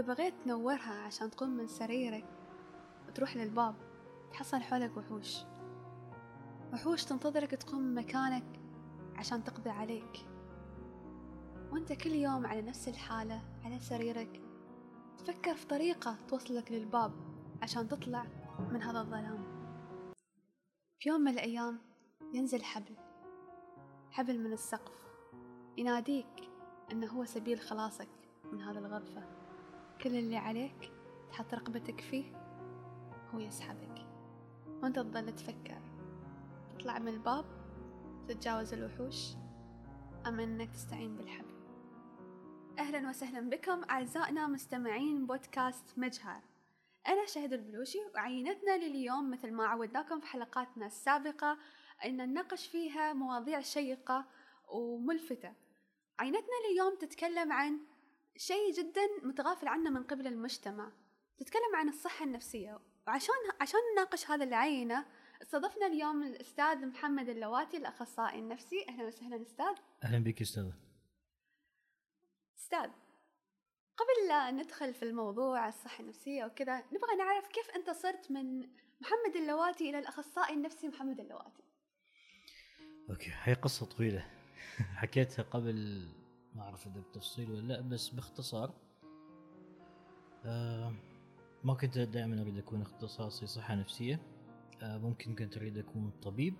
وإذا 0.00 0.14
بغيت 0.14 0.34
تنورها 0.44 0.92
عشان 0.92 1.30
تقوم 1.30 1.50
من 1.50 1.66
سريرك 1.66 2.24
وتروح 3.08 3.36
للباب 3.36 3.74
تحصل 4.32 4.60
حولك 4.60 4.96
وحوش. 4.96 5.36
وحوش 6.72 7.04
تنتظرك 7.04 7.50
تقوم 7.50 7.80
من 7.82 7.94
مكانك 7.94 8.60
عشان 9.16 9.44
تقضي 9.44 9.70
عليك. 9.70 10.26
وأنت 11.72 11.92
كل 11.92 12.10
يوم 12.10 12.46
على 12.46 12.62
نفس 12.62 12.88
الحالة 12.88 13.42
على 13.64 13.80
سريرك 13.80 14.42
تفكر 15.18 15.54
في 15.54 15.66
طريقة 15.66 16.16
توصلك 16.28 16.72
للباب 16.72 17.12
عشان 17.62 17.88
تطلع 17.88 18.26
من 18.70 18.82
هذا 18.82 19.00
الظلام. 19.00 19.44
في 20.98 21.08
يوم 21.08 21.20
من 21.20 21.32
الأيام 21.32 21.78
ينزل 22.34 22.62
حبل 22.62 22.96
حبل 24.10 24.38
من 24.38 24.52
السقف 24.52 25.10
يناديك 25.76 26.50
أنه 26.92 27.06
هو 27.06 27.24
سبيل 27.24 27.60
خلاصك 27.60 28.08
من 28.52 28.60
هذه 28.60 28.78
الغرفة. 28.78 29.39
كل 30.02 30.16
اللي 30.16 30.36
عليك 30.36 30.92
تحط 31.30 31.54
رقبتك 31.54 32.00
فيه 32.00 32.24
هو 33.34 33.38
يسحبك. 33.38 34.06
وانت 34.82 34.98
تظل 34.98 35.32
تفكر. 35.36 35.82
تطلع 36.74 36.98
من 36.98 37.08
الباب 37.08 37.44
تتجاوز 38.28 38.72
الوحوش. 38.72 39.34
أم 40.26 40.40
أنك 40.40 40.70
تستعين 40.70 41.16
بالحبل 41.16 41.54
أهلا 42.78 43.08
وسهلا 43.08 43.50
بكم 43.50 43.84
أعزائنا 43.90 44.46
مستمعين 44.46 45.26
بودكاست 45.26 45.98
مجهر. 45.98 46.40
أنا 47.08 47.26
شهد 47.26 47.52
البلوشي 47.52 47.98
وعينتنا 48.14 48.76
لليوم 48.76 49.30
مثل 49.30 49.52
ما 49.52 49.66
عودناكم 49.66 50.20
في 50.20 50.26
حلقاتنا 50.26 50.86
السابقة 50.86 51.58
أن 52.04 52.16
نناقش 52.16 52.66
فيها 52.66 53.12
مواضيع 53.12 53.60
شيقة 53.60 54.26
وملفتة. 54.68 55.52
عينتنا 56.18 56.56
اليوم 56.70 56.98
تتكلم 56.98 57.52
عن 57.52 57.80
شيء 58.40 58.72
جدا 58.72 59.00
متغافل 59.22 59.68
عنه 59.68 59.90
من 59.90 60.02
قبل 60.02 60.26
المجتمع. 60.26 60.92
تتكلم 61.38 61.76
عن 61.76 61.88
الصحة 61.88 62.24
النفسية. 62.24 62.78
وعشان 63.06 63.34
عشان 63.60 63.80
نناقش 63.92 64.30
هذا 64.30 64.44
العينة 64.44 65.06
استضفنا 65.42 65.86
اليوم 65.86 66.22
الأستاذ 66.22 66.86
محمد 66.86 67.28
اللواتي 67.28 67.76
الأخصائي 67.76 68.38
النفسي. 68.38 68.86
أهلا 68.88 69.06
وسهلا 69.06 69.42
أستاذ. 69.42 69.74
أهلا 70.04 70.24
بك 70.24 70.40
أستاذ 70.40 70.70
أستاذ 72.58 72.90
قبل 73.96 74.28
لا 74.28 74.50
ندخل 74.50 74.94
في 74.94 75.02
الموضوع 75.02 75.68
الصحة 75.68 76.02
النفسية 76.02 76.44
وكذا 76.44 76.76
نبغى 76.92 77.16
نعرف 77.18 77.46
كيف 77.46 77.70
أنت 77.70 77.90
صرت 77.90 78.30
من 78.30 78.60
محمد 79.00 79.36
اللواتي 79.36 79.90
إلى 79.90 79.98
الأخصائي 79.98 80.54
النفسي 80.54 80.88
محمد 80.88 81.20
اللواتي؟ 81.20 81.62
أوكي 83.10 83.32
هي 83.42 83.54
قصة 83.54 83.86
طويلة. 83.86 84.26
حكيتها 85.00 85.42
قبل 85.42 86.08
ما 86.54 86.62
أعرف 86.62 86.86
إذا 86.86 87.00
بتفصيل 87.00 87.50
ولا 87.50 87.60
لأ 87.60 87.80
بس 87.80 88.08
باختصار 88.08 88.74
آه 90.44 90.94
ما 91.64 91.74
كنت 91.74 91.98
دائما 91.98 92.40
أريد 92.40 92.58
أكون 92.58 92.82
اختصاصي 92.82 93.46
صحة 93.46 93.74
نفسية 93.74 94.20
آه 94.82 94.98
ممكن 94.98 95.34
كنت 95.34 95.56
أريد 95.56 95.78
أكون 95.78 96.12
طبيب 96.22 96.54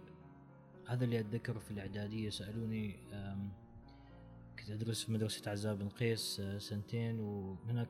هذا 0.87 1.05
اللي 1.05 1.21
اتذكر 1.21 1.59
في 1.59 1.71
الإعدادية 1.71 2.31
سألوني 2.31 2.97
كنت 4.61 4.71
أدرس 4.71 5.05
في 5.05 5.13
مدرسة 5.13 5.51
عزاب 5.51 5.79
بن 5.79 5.89
قيس 5.89 6.41
آه، 6.41 6.59
سنتين 6.59 7.21
وهناك 7.21 7.89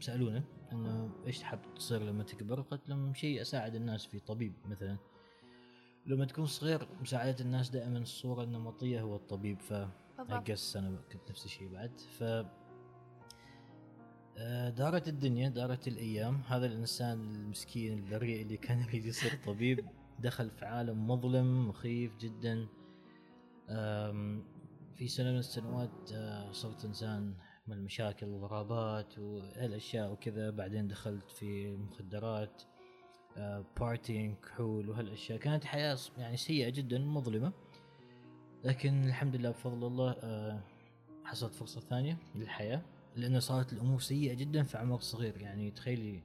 سالونا 0.00 0.44
إنه 0.72 1.10
إيش 1.26 1.38
تحب 1.38 1.58
تصير 1.76 2.02
لما 2.02 2.24
تكبر؟ 2.24 2.60
قلت 2.60 2.88
لهم 2.88 3.14
شيء 3.14 3.40
أساعد 3.40 3.74
الناس 3.74 4.06
فيه 4.06 4.18
طبيب 4.18 4.52
مثلا 4.66 4.96
لما 6.06 6.24
تكون 6.24 6.46
صغير 6.46 6.88
مساعدة 7.00 7.44
الناس 7.44 7.70
دائما 7.70 7.98
الصورة 7.98 8.42
النمطية 8.42 9.00
هو 9.00 9.16
الطبيب 9.16 9.60
ف 9.60 9.72
بالضبط. 10.18 10.76
أنا 10.76 10.98
كنت 11.12 11.30
نفس 11.30 11.44
الشيء 11.44 11.68
بعد. 11.68 12.00
ف 12.00 12.22
آه، 14.40 14.70
دارت 14.70 15.08
الدنيا 15.08 15.48
دارت 15.48 15.88
الأيام. 15.88 16.42
هذا 16.46 16.66
الإنسان 16.66 17.20
المسكين 17.20 17.98
البريء 17.98 18.42
اللي 18.42 18.56
كان 18.56 18.80
يريد 18.80 19.04
يصير 19.04 19.38
طبيب 19.46 19.84
دخل 20.18 20.50
في 20.50 20.64
عالم 20.64 21.10
مظلم 21.10 21.68
مخيف 21.68 22.16
جدا. 22.16 22.68
في 24.94 25.08
سنة 25.08 25.30
من 25.30 25.38
السنوات 25.38 26.12
آه، 26.12 26.52
صرت 26.52 26.84
إنسان 26.84 27.34
من 27.66 27.76
المشاكل 27.76 28.26
والغرابات 28.26 29.18
وهالأشياء 29.18 30.12
وكذا. 30.12 30.50
بعدين 30.50 30.88
دخلت 30.88 31.30
في 31.30 31.68
المخدرات 31.68 32.62
آه، 33.36 33.64
بارتينج 33.80 34.36
كحول 34.36 34.88
وهالأشياء. 34.88 35.38
كانت 35.38 35.64
حياة 35.64 35.98
يعني 36.18 36.36
سيئة 36.36 36.68
جدا 36.68 36.98
مظلمة. 36.98 37.52
لكن 38.64 39.04
الحمد 39.04 39.36
لله 39.36 39.50
بفضل 39.50 39.86
الله 39.86 40.16
آه، 40.22 40.60
حصلت 41.24 41.54
فرصة 41.54 41.80
ثانية 41.80 42.16
للحياة 42.34 42.82
لأنه 43.16 43.38
صارت 43.38 43.72
الأمور 43.72 44.00
سيئة 44.00 44.34
جدا 44.34 44.62
في 44.62 44.78
عمر 44.78 45.00
صغير. 45.00 45.40
يعني 45.40 45.70
تخيلي 45.70 46.22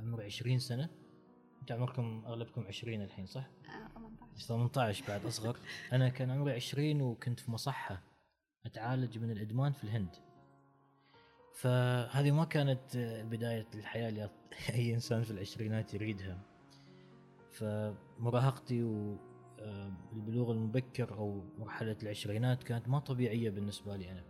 عمري 0.00 0.24
20 0.24 0.58
سنة 0.58 0.88
أنت 1.60 1.72
عمركم 1.72 2.22
أغلبكم 2.26 2.64
20 2.66 3.02
الحين 3.02 3.26
صح؟ 3.26 3.48
آه 3.66 3.88
18 4.38 4.46
18 4.46 5.04
بعد 5.08 5.26
أصغر. 5.26 5.56
أنا 5.92 6.08
كان 6.08 6.30
عمري 6.30 6.52
20 6.52 7.00
وكنت 7.00 7.40
في 7.40 7.50
مصحة 7.50 8.02
أتعالج 8.66 9.18
من 9.18 9.30
الإدمان 9.30 9.72
في 9.72 9.84
الهند. 9.84 10.16
فهذه 11.54 12.30
ما 12.30 12.44
كانت 12.44 12.96
آه، 12.96 13.22
بداية 13.22 13.66
الحياة 13.74 14.08
اللي 14.08 14.30
أي 14.74 14.94
إنسان 14.94 15.22
في 15.22 15.30
العشرينات 15.30 15.94
يريدها. 15.94 16.38
فمراهقتي 17.52 18.82
والبلوغ 20.12 20.52
المبكر 20.52 21.18
أو 21.18 21.42
مرحلة 21.58 21.96
العشرينات 22.02 22.62
كانت 22.62 22.88
ما 22.88 22.98
طبيعية 22.98 23.50
بالنسبة 23.50 23.96
لي 23.96 24.10
أنا. 24.10 24.24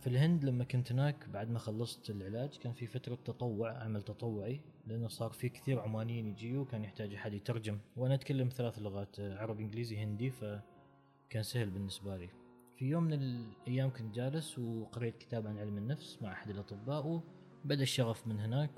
في 0.00 0.06
الهند 0.06 0.44
لما 0.44 0.64
كنت 0.64 0.92
هناك 0.92 1.28
بعد 1.28 1.50
ما 1.50 1.58
خلصت 1.58 2.10
العلاج 2.10 2.58
كان 2.58 2.72
في 2.72 2.86
فترة 2.86 3.18
تطوع 3.24 3.82
عمل 3.84 4.02
تطوعي 4.02 4.60
لأنه 4.86 5.08
صار 5.08 5.30
في 5.30 5.48
كثير 5.48 5.80
عمانيين 5.80 6.26
يجيوا 6.26 6.64
كان 6.64 6.84
يحتاج 6.84 7.14
أحد 7.14 7.34
يترجم. 7.34 7.78
وأنا 7.96 8.14
أتكلم 8.14 8.48
ثلاث 8.48 8.78
لغات 8.78 9.20
آه، 9.20 9.38
عربي 9.38 9.62
إنجليزي 9.62 9.98
هندي 9.98 10.30
فكان 10.30 11.42
سهل 11.42 11.70
بالنسبة 11.70 12.16
لي. 12.16 12.28
في 12.76 12.84
يوم 12.84 13.04
من 13.04 13.12
الأيام 13.12 13.90
كنت 13.90 14.14
جالس 14.14 14.58
وقريت 14.58 15.18
كتاب 15.18 15.46
عن 15.46 15.58
علم 15.58 15.78
النفس 15.78 16.18
مع 16.22 16.32
أحد 16.32 16.50
الأطباء 16.50 17.22
وبدأ 17.64 17.82
الشغف 17.82 18.26
من 18.26 18.40
هناك 18.40 18.70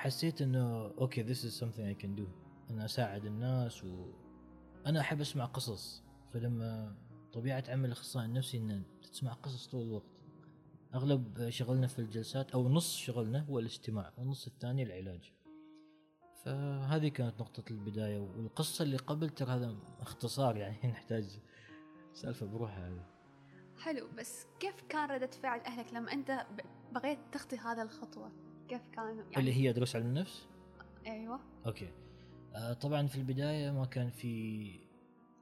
حسيت 0.00 0.42
إنه 0.42 0.92
أوكي 0.98 1.24
this 1.24 1.38
is 1.38 1.60
something 1.60 1.84
I 1.84 2.02
can 2.02 2.20
do. 2.20 2.26
أنا 2.70 2.84
أساعد 2.84 3.24
الناس 3.24 3.84
وأنا 3.84 5.00
أحب 5.00 5.20
أسمع 5.20 5.44
قصص. 5.44 6.02
فلما 6.32 6.96
طبيعة 7.32 7.64
عمل 7.68 7.84
الأخصائي 7.84 8.26
النفسي 8.26 8.58
ان 8.58 8.82
تسمع 9.02 9.32
قصص 9.32 9.66
طول 9.66 9.82
الوقت. 9.82 10.04
أغلب 10.94 11.50
شغلنا 11.50 11.86
في 11.86 11.98
الجلسات 11.98 12.50
أو 12.50 12.68
نص 12.68 12.96
شغلنا 12.96 13.44
هو 13.44 13.58
الاستماع 13.58 14.12
والنص 14.18 14.46
الثاني 14.46 14.82
العلاج. 14.82 15.32
فهذه 16.44 17.08
كانت 17.08 17.40
نقطة 17.40 17.64
البداية 17.70 18.18
والقصة 18.18 18.82
اللي 18.82 18.96
قبل 18.96 19.30
ترى 19.30 19.50
هذا 19.50 19.76
اختصار 20.00 20.56
يعني 20.56 20.76
نحتاج 20.92 21.38
سالفة 22.12 22.46
بروحها 22.46 22.88
هذه. 22.88 23.06
حلو 23.78 24.08
بس 24.18 24.46
كيف 24.60 24.82
كان 24.88 25.10
ردة 25.10 25.30
فعل 25.42 25.60
أهلك 25.60 25.94
لما 25.94 26.12
أنت 26.12 26.46
بغيت 26.92 27.18
تخطي 27.32 27.56
هذا 27.56 27.82
الخطوة؟ 27.82 28.49
كيف 28.70 28.88
كان 28.92 29.16
يعني؟ 29.16 29.36
اللي 29.36 29.52
هي 29.52 29.72
دروس 29.72 29.96
علم 29.96 30.06
النفس؟ 30.06 30.48
أيوة. 31.06 31.40
أوكي. 31.66 31.92
آه 32.54 32.72
طبعا 32.72 33.06
في 33.06 33.16
البداية 33.16 33.70
ما 33.70 33.84
كان 33.84 34.10
في 34.10 34.70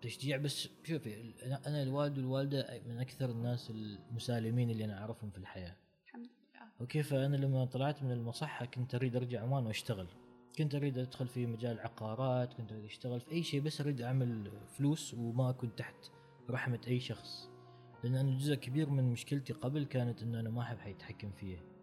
تشجيع 0.01 0.37
بس 0.37 0.69
شوفي 0.85 1.35
أنا 1.67 1.83
الوالد 1.83 2.19
والوالدة 2.19 2.83
من 2.87 2.99
أكثر 2.99 3.31
الناس 3.31 3.71
المسالمين 3.71 4.71
اللي 4.71 4.85
أنا 4.85 5.01
أعرفهم 5.01 5.31
في 5.31 5.39
الحياة. 5.39 5.77
الحمد 6.07 6.23
لله. 6.25 6.67
أوكي 6.81 7.03
فانا 7.03 7.37
لما 7.37 7.65
طلعت 7.65 8.03
من 8.03 8.13
المصحة 8.13 8.67
كنت 8.67 8.95
أريد 8.95 9.17
أرجع 9.17 9.43
عمان 9.43 9.67
وأشتغل. 9.67 10.09
كنت 10.59 10.75
أريد 10.75 10.99
أدخل 10.99 11.29
في 11.29 11.47
مجال 11.47 11.81
عقارات 11.81 12.55
كنت 12.55 12.73
أريد 12.73 12.85
أشتغل 12.85 13.21
في 13.21 13.33
أي 13.33 13.43
شيء 13.43 13.61
بس 13.61 13.81
أريد 13.81 14.01
أعمل 14.01 14.53
فلوس 14.67 15.15
وما 15.15 15.51
اكون 15.51 15.77
تحت 15.77 16.11
رحمة 16.51 16.81
أي 16.87 17.01
شخص. 17.01 17.51
لأن 18.05 18.15
أنا 18.15 18.39
جزء 18.39 18.55
كبير 18.55 18.91
من 18.91 19.13
مشكلتي 19.13 19.53
قبل 19.53 19.85
كانت 19.85 20.23
إنه 20.23 20.41
أنا 20.41 20.51
ما 20.51 20.63
أحب 20.63 20.79
حد 20.79 20.91
يتحكم 20.91 21.31
فيا 21.31 21.78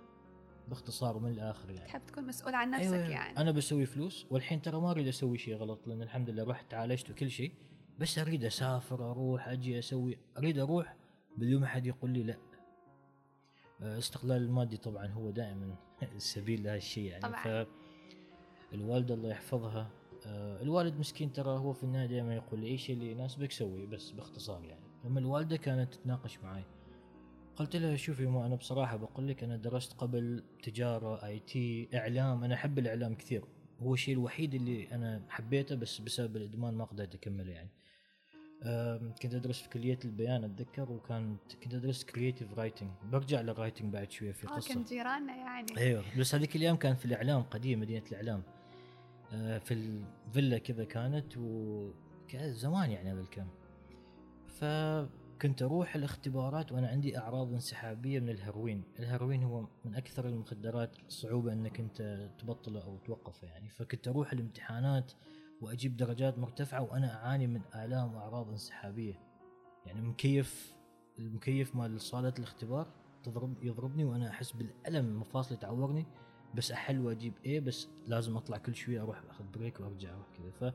باختصار 0.70 1.18
ومن 1.18 1.32
الآخر 1.32 1.70
يعني. 1.72 1.88
تحب 1.88 2.06
تكون 2.06 2.24
مسؤول 2.28 2.56
عن 2.56 2.72
نفسك 2.72 2.94
أيوة 2.94 3.10
يعني. 3.10 3.38
أنا 3.38 3.52
بسوي 3.52 3.86
فلوس 3.86 4.26
والحين 4.30 4.62
ترى 4.62 4.82
ما 4.82 4.92
أريد 4.92 5.08
أسوي 5.08 5.38
شيء 5.38 5.56
غلط 5.56 5.88
لأن 5.88 6.02
الحمد 6.02 6.30
لله 6.30 6.44
رحت 6.44 6.74
عالجت 6.74 7.10
وكل 7.10 7.32
شيء. 7.32 7.52
بس 8.00 8.20
أريد 8.20 8.44
أسافر 8.44 9.12
أروح 9.12 9.48
أجي 9.48 9.80
أسوي. 9.80 10.18
أريد 10.38 10.60
أروح 10.60 10.96
بدون 11.38 11.62
ما 11.62 11.68
حد 11.68 11.86
يقول 11.86 12.10
لي 12.12 12.24
لا. 12.24 12.38
آه، 13.82 13.98
استقلال 13.98 14.42
المادي 14.42 14.78
طبعا 14.78 15.08
هو 15.08 15.30
دائما 15.32 15.76
السبيل 16.16 16.64
لهذا 16.64 16.78
الشيء 16.78 17.04
يعني. 17.04 17.22
طبعاً. 17.22 17.64
ف 17.64 17.68
الوالده 18.74 19.14
الله 19.14 19.30
يحفظها. 19.30 19.90
آه، 20.26 20.62
الوالد 20.62 21.00
مسكين 21.00 21.34
ترى 21.34 21.58
هو 21.58 21.74
في 21.74 21.84
النهاية 21.84 22.08
دائما 22.08 22.36
يقول 22.36 22.60
لي 22.60 22.68
اي 22.68 22.78
شيء 22.78 22.96
اللي 22.96 23.12
يناسبك 23.12 23.52
سوي 23.52 23.86
بس 23.86 24.12
باختصار 24.12 24.64
يعني. 24.64 24.86
لما 25.06 25.20
الوالدة 25.20 25.58
كانت 25.58 25.94
تتناقش 25.94 26.40
معي. 26.40 26.64
قلت 27.56 27.76
لها 27.76 27.96
شوفي 27.96 28.26
ما 28.26 28.46
أنا 28.46 28.56
بصراحة 28.56 28.98
بقول 28.98 29.28
لك 29.28 29.44
أنا 29.44 29.58
درست 29.58 29.94
قبل 29.94 30.44
تجارة 30.64 31.26
IT 31.26 31.90
إعلام. 31.94 32.44
أنا 32.44 32.56
أحب 32.56 32.80
الإعلام 32.80 33.16
كثير. 33.16 33.44
هو 33.80 33.94
الشيء 33.94 34.14
الوحيد 34.14 34.54
اللي 34.54 34.92
أنا 34.92 35.22
حبيته 35.30 35.76
بس 35.76 36.00
بسبب 36.00 36.36
الإدمان 36.36 36.74
ما 36.74 36.86
قدرت 36.86 37.16
أكمله 37.16 37.52
يعني. 37.52 37.70
كنت 39.22 39.36
أدرس 39.36 39.62
في 39.62 39.70
كلية 39.70 40.00
البيان 40.06 40.44
أتذكر 40.44 40.92
وكانت 40.92 41.54
كنت 41.64 41.74
أدرس 41.74 42.04
creative 42.04 42.54
writing 42.54 42.90
برجع 43.12 43.42
لل 43.42 43.53
writing 43.53 43.94
بعد 43.94 44.12
شوية 44.12 44.32
في 44.32 44.48
قصه 44.48 44.74
كنت 44.74 44.90
جيراننا 44.90 45.36
يعني. 45.36 45.78
أيوه 45.78 46.04
بس 46.20 46.36
هذيك 46.36 46.56
الأيام 46.56 46.76
كان 46.76 46.96
في 46.96 47.06
الإعلام 47.06 47.42
قديم 47.42 47.80
مدينة 47.80 48.04
الإعلام. 48.12 48.44
آه، 49.34 49.58
في 49.58 49.74
الفيلا 49.74 50.58
كذا 50.58 50.84
كانت 50.84 51.38
و 51.38 51.90
كان 52.28 52.54
زمان 52.54 52.92
يعني 52.92 53.12
هذا 53.12 53.22
الكلام. 53.22 53.50
فكنت 55.36 55.62
أروح 55.62 55.96
الاختبارات 55.96 56.72
وأنا 56.72 56.88
عندي 56.88 57.18
أعراض 57.18 57.54
انسحابية 57.54 58.20
من 58.20 58.30
الهيروين، 58.30 58.84
الهيروين 59.00 59.44
هو 59.44 59.68
من 59.86 59.96
أكثر 59.96 60.28
المخدرات 60.28 60.98
صعوبة 61.08 61.54
أنك 61.54 61.80
أنت 61.80 62.30
تبطله 62.40 62.84
أو 62.84 62.98
توقفه 62.98 63.48
يعني، 63.48 63.70
فكنت 63.70 64.08
أروح 64.08 64.32
الامتحانات 64.32 65.12
وأجيب 65.62 65.98
درجات 65.98 66.38
مرتفعة 66.38 66.82
وأنا 66.82 67.16
أعاني 67.16 67.48
من 67.48 67.62
آلام 67.76 68.16
وأعراض 68.16 68.50
انسحابية. 68.50 69.20
يعني 69.86 70.02
مكيف 70.02 70.76
المكيف 71.20 71.76
مال 71.76 72.02
صالة 72.02 72.34
الاختبار 72.40 72.88
تضرب 73.24 73.64
يضربني 73.64 74.06
وأنا 74.06 74.30
أحس 74.30 74.52
بالألم 74.52 75.20
مفاصلي 75.20 75.58
تعورني. 75.58 76.06
بس 76.56 76.72
أحل 76.72 77.00
وأجيب 77.00 77.34
إيه 77.46 77.60
بس 77.60 77.88
لازم 78.08 78.38
أطلع 78.38 78.58
كل 78.58 78.76
شوية 78.76 79.02
أروح 79.02 79.22
أخذ 79.30 79.46
break 79.54 79.80
وأرجع 79.80 80.14
أروح 80.14 80.28
كذا 80.38 80.52
ف 80.52 80.74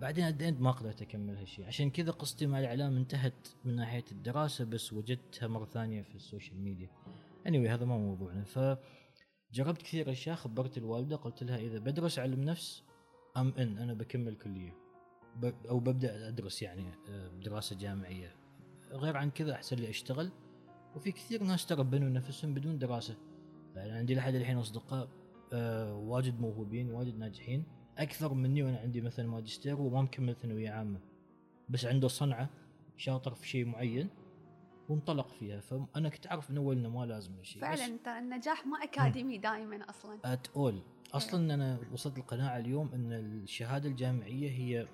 بعدين 0.00 0.24
اديت 0.24 0.60
ما 0.60 0.70
قدرت 0.70 1.02
أكمل 1.02 1.36
هالشيء 1.36 1.66
عشان 1.66 1.90
كذا 1.90 2.10
قصتي 2.10 2.46
مع 2.46 2.60
الإعلام 2.60 2.96
انتهت 2.96 3.48
من 3.64 3.76
ناحية 3.76 4.04
الدراسة 4.12 4.64
بس 4.64 4.92
وجدتها 4.92 5.46
مرة 5.46 5.64
ثانية 5.64 6.02
في 6.02 6.14
ال 6.14 6.21
social 6.21 6.60
media. 6.60 6.90
Anyway 7.48 7.70
هذا 7.70 7.84
ما 7.84 7.98
موضوعنا. 7.98 8.44
ف 8.44 8.78
جربت 9.52 9.82
كثير 9.82 10.10
أشياء 10.10 10.36
خبرت 10.36 10.78
الوالدة 10.78 11.16
قلت 11.16 11.42
لها 11.42 11.58
إذا 11.58 11.78
بدرس 11.78 12.18
علم 12.18 12.40
نفس 12.40 12.82
أم 13.36 13.54
إن 13.58 13.78
أنا 13.78 13.94
بكمل 13.94 14.36
كلية. 14.36 14.74
أو 15.68 15.80
ببدأ 15.80 16.28
أدرس 16.28 16.62
يعني 16.62 16.92
آه، 17.08 17.28
دراسة 17.28 17.76
جامعية. 17.76 18.36
غير 18.90 19.16
عن 19.16 19.30
كذا 19.30 19.52
أحسن 19.52 19.76
لي 19.76 19.90
أشتغل. 19.90 20.30
وفي 20.96 21.12
كثير 21.12 21.42
ناس 21.42 21.66
ترى 21.66 21.84
بنوا 21.84 22.08
نفسهم 22.08 22.54
بدون 22.54 22.78
دراسة. 22.78 23.16
يعني 23.76 23.92
عندي 23.92 24.14
لحد 24.14 24.34
الحين 24.34 24.58
أصدقاء 24.58 25.08
آه 25.52 25.94
واجد 25.94 26.40
موهوبين 26.40 26.90
واجد 26.90 27.18
ناجحين. 27.18 27.77
أكثر 27.98 28.34
مني 28.34 28.62
وأنا 28.62 28.78
عندي 28.78 29.00
مثلا 29.00 29.28
ماجستير 29.28 29.80
وما 29.80 30.02
مكمل 30.02 30.34
ثانوية 30.34 30.70
عامة. 30.70 31.00
بس 31.68 31.84
عنده 31.84 32.08
صنعة 32.08 32.50
شاطر 32.96 33.34
في 33.34 33.48
شيء 33.48 33.64
معين 33.64 34.08
وانطلق 34.88 35.28
فيها. 35.28 35.60
فأنا 35.60 36.08
كنت 36.08 36.26
أعرف 36.26 36.50
من 36.50 36.56
أول 36.56 36.76
إنه 36.76 36.88
ما 36.88 37.06
لازم 37.06 37.36
هالشيء. 37.36 37.62
فعلا 37.62 37.98
ترى 38.04 38.18
النجاح 38.18 38.66
ما 38.66 38.82
أكاديمي 38.82 39.38
دائما 39.38 39.90
أصلا. 39.90 40.18
ات 40.24 40.46
اول 40.56 40.82
أصلا 41.12 41.54
أنا 41.54 41.80
وصلت 41.92 42.18
القناعة 42.18 42.58
اليوم 42.58 42.90
إن 42.94 43.12
الشهادة 43.12 43.88
الجامعية 43.88 44.50
هي 44.50 44.88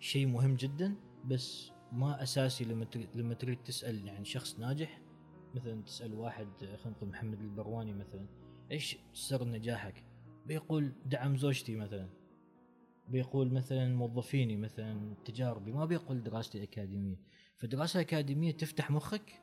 شيء 0.00 0.26
مهم 0.26 0.54
جدا 0.54 0.94
بس 1.24 1.70
ما 1.92 2.22
أساسي 2.22 2.64
لما 2.64 2.86
لما 3.14 3.34
تريد 3.34 3.58
تسأل 3.62 4.06
يعني 4.06 4.24
شخص 4.24 4.58
ناجح. 4.58 5.00
مثلا 5.54 5.82
تسأل 5.82 6.14
واحد 6.14 6.48
خلينا 6.60 6.96
نقول 6.96 7.08
محمد 7.08 7.40
البرواني 7.40 7.92
مثلا 7.92 8.26
إيش 8.70 8.96
سر 9.12 9.44
نجاحك؟ 9.44 10.03
بيقول 10.46 10.92
دعم 11.06 11.36
زوجتي 11.36 11.76
مثلا 11.76 12.08
بيقول 13.08 13.52
مثلا 13.52 13.94
موظفيني 13.94 14.56
مثلا 14.56 15.14
تجاربي 15.24 15.72
ما 15.72 15.84
بيقول 15.84 16.22
دراستي 16.22 16.62
أكاديمية. 16.62 17.16
فدراسة 17.56 18.00
أكاديمية 18.00 18.52
تفتح 18.52 18.90
مخك 18.90 19.42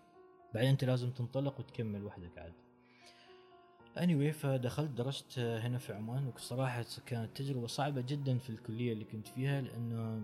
بعدين 0.53 0.69
أنت 0.69 0.83
لازم 0.83 1.09
تنطلق 1.09 1.59
وتكمل 1.59 2.03
وحدك 2.03 2.37
عاد. 2.37 2.53
Anyway 3.97 4.33
فدخلت 4.33 4.91
درست 4.91 5.39
هنا 5.39 5.77
في 5.77 5.93
عمان 5.93 6.27
وصراحة 6.27 6.85
كانت 7.05 7.37
تجربة 7.37 7.67
صعبة 7.67 8.01
جدا 8.01 8.37
في 8.37 8.49
الكلية 8.49 8.93
اللي 8.93 9.05
كنت 9.05 9.27
فيها 9.27 9.61
لأنه 9.61 10.23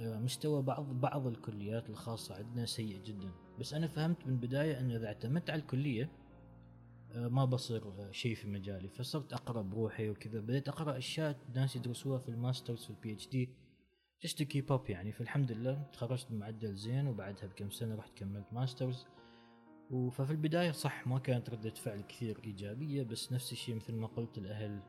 مستوى 0.00 0.62
بعض 0.62 1.00
بعض 1.00 1.26
الكليات 1.26 1.90
الخاصة 1.90 2.34
عندنا 2.34 2.66
سيء 2.66 3.02
جدا. 3.04 3.30
بس 3.58 3.74
أنا 3.74 3.86
فهمت 3.86 4.26
من 4.26 4.32
البداية 4.32 4.80
أنه 4.80 4.96
إذا 4.96 5.06
اعتمدت 5.06 5.50
على 5.50 5.60
الكلية 5.60 6.10
ما 7.14 7.44
بصير 7.44 8.12
شيء 8.12 8.34
في 8.34 8.48
مجالي. 8.48 8.88
فصرت 8.88 9.32
أقرأ 9.32 9.62
بروحي 9.62 10.10
وكذا. 10.10 10.40
بديت 10.40 10.68
أقرأ 10.68 10.98
أشياء 10.98 11.38
ناس 11.54 11.76
يدرسوها 11.76 12.18
في 12.18 12.28
ال 12.28 12.35
masters 12.35 12.84
في 12.84 12.90
ال 12.90 13.12
PhD 13.12 13.50
to 14.26 14.44
keep 14.44 14.76
up 14.76 14.90
يعني. 14.90 15.12
فالحمد 15.12 15.52
لله 15.52 15.82
تخرجت 15.92 16.32
بمعدل 16.32 16.74
زين 16.74 17.06
وبعدها 17.06 17.46
بكم 17.46 17.70
سنة 17.70 17.94
رحت 17.94 18.18
كملت 18.18 18.52
masters. 18.52 19.06
ففي 19.90 20.30
البداية 20.30 20.70
صح 20.70 21.06
ما 21.06 21.18
كانت 21.18 21.50
ردة 21.50 21.70
فعل 21.70 22.00
كثير 22.00 22.40
إيجابية 22.44 23.02
بس 23.02 23.32
نفس 23.32 23.52
الشيء 23.52 23.74
مثل 23.74 23.94
ما 23.94 24.06
قلت 24.06 24.38
الأهل 24.38 24.82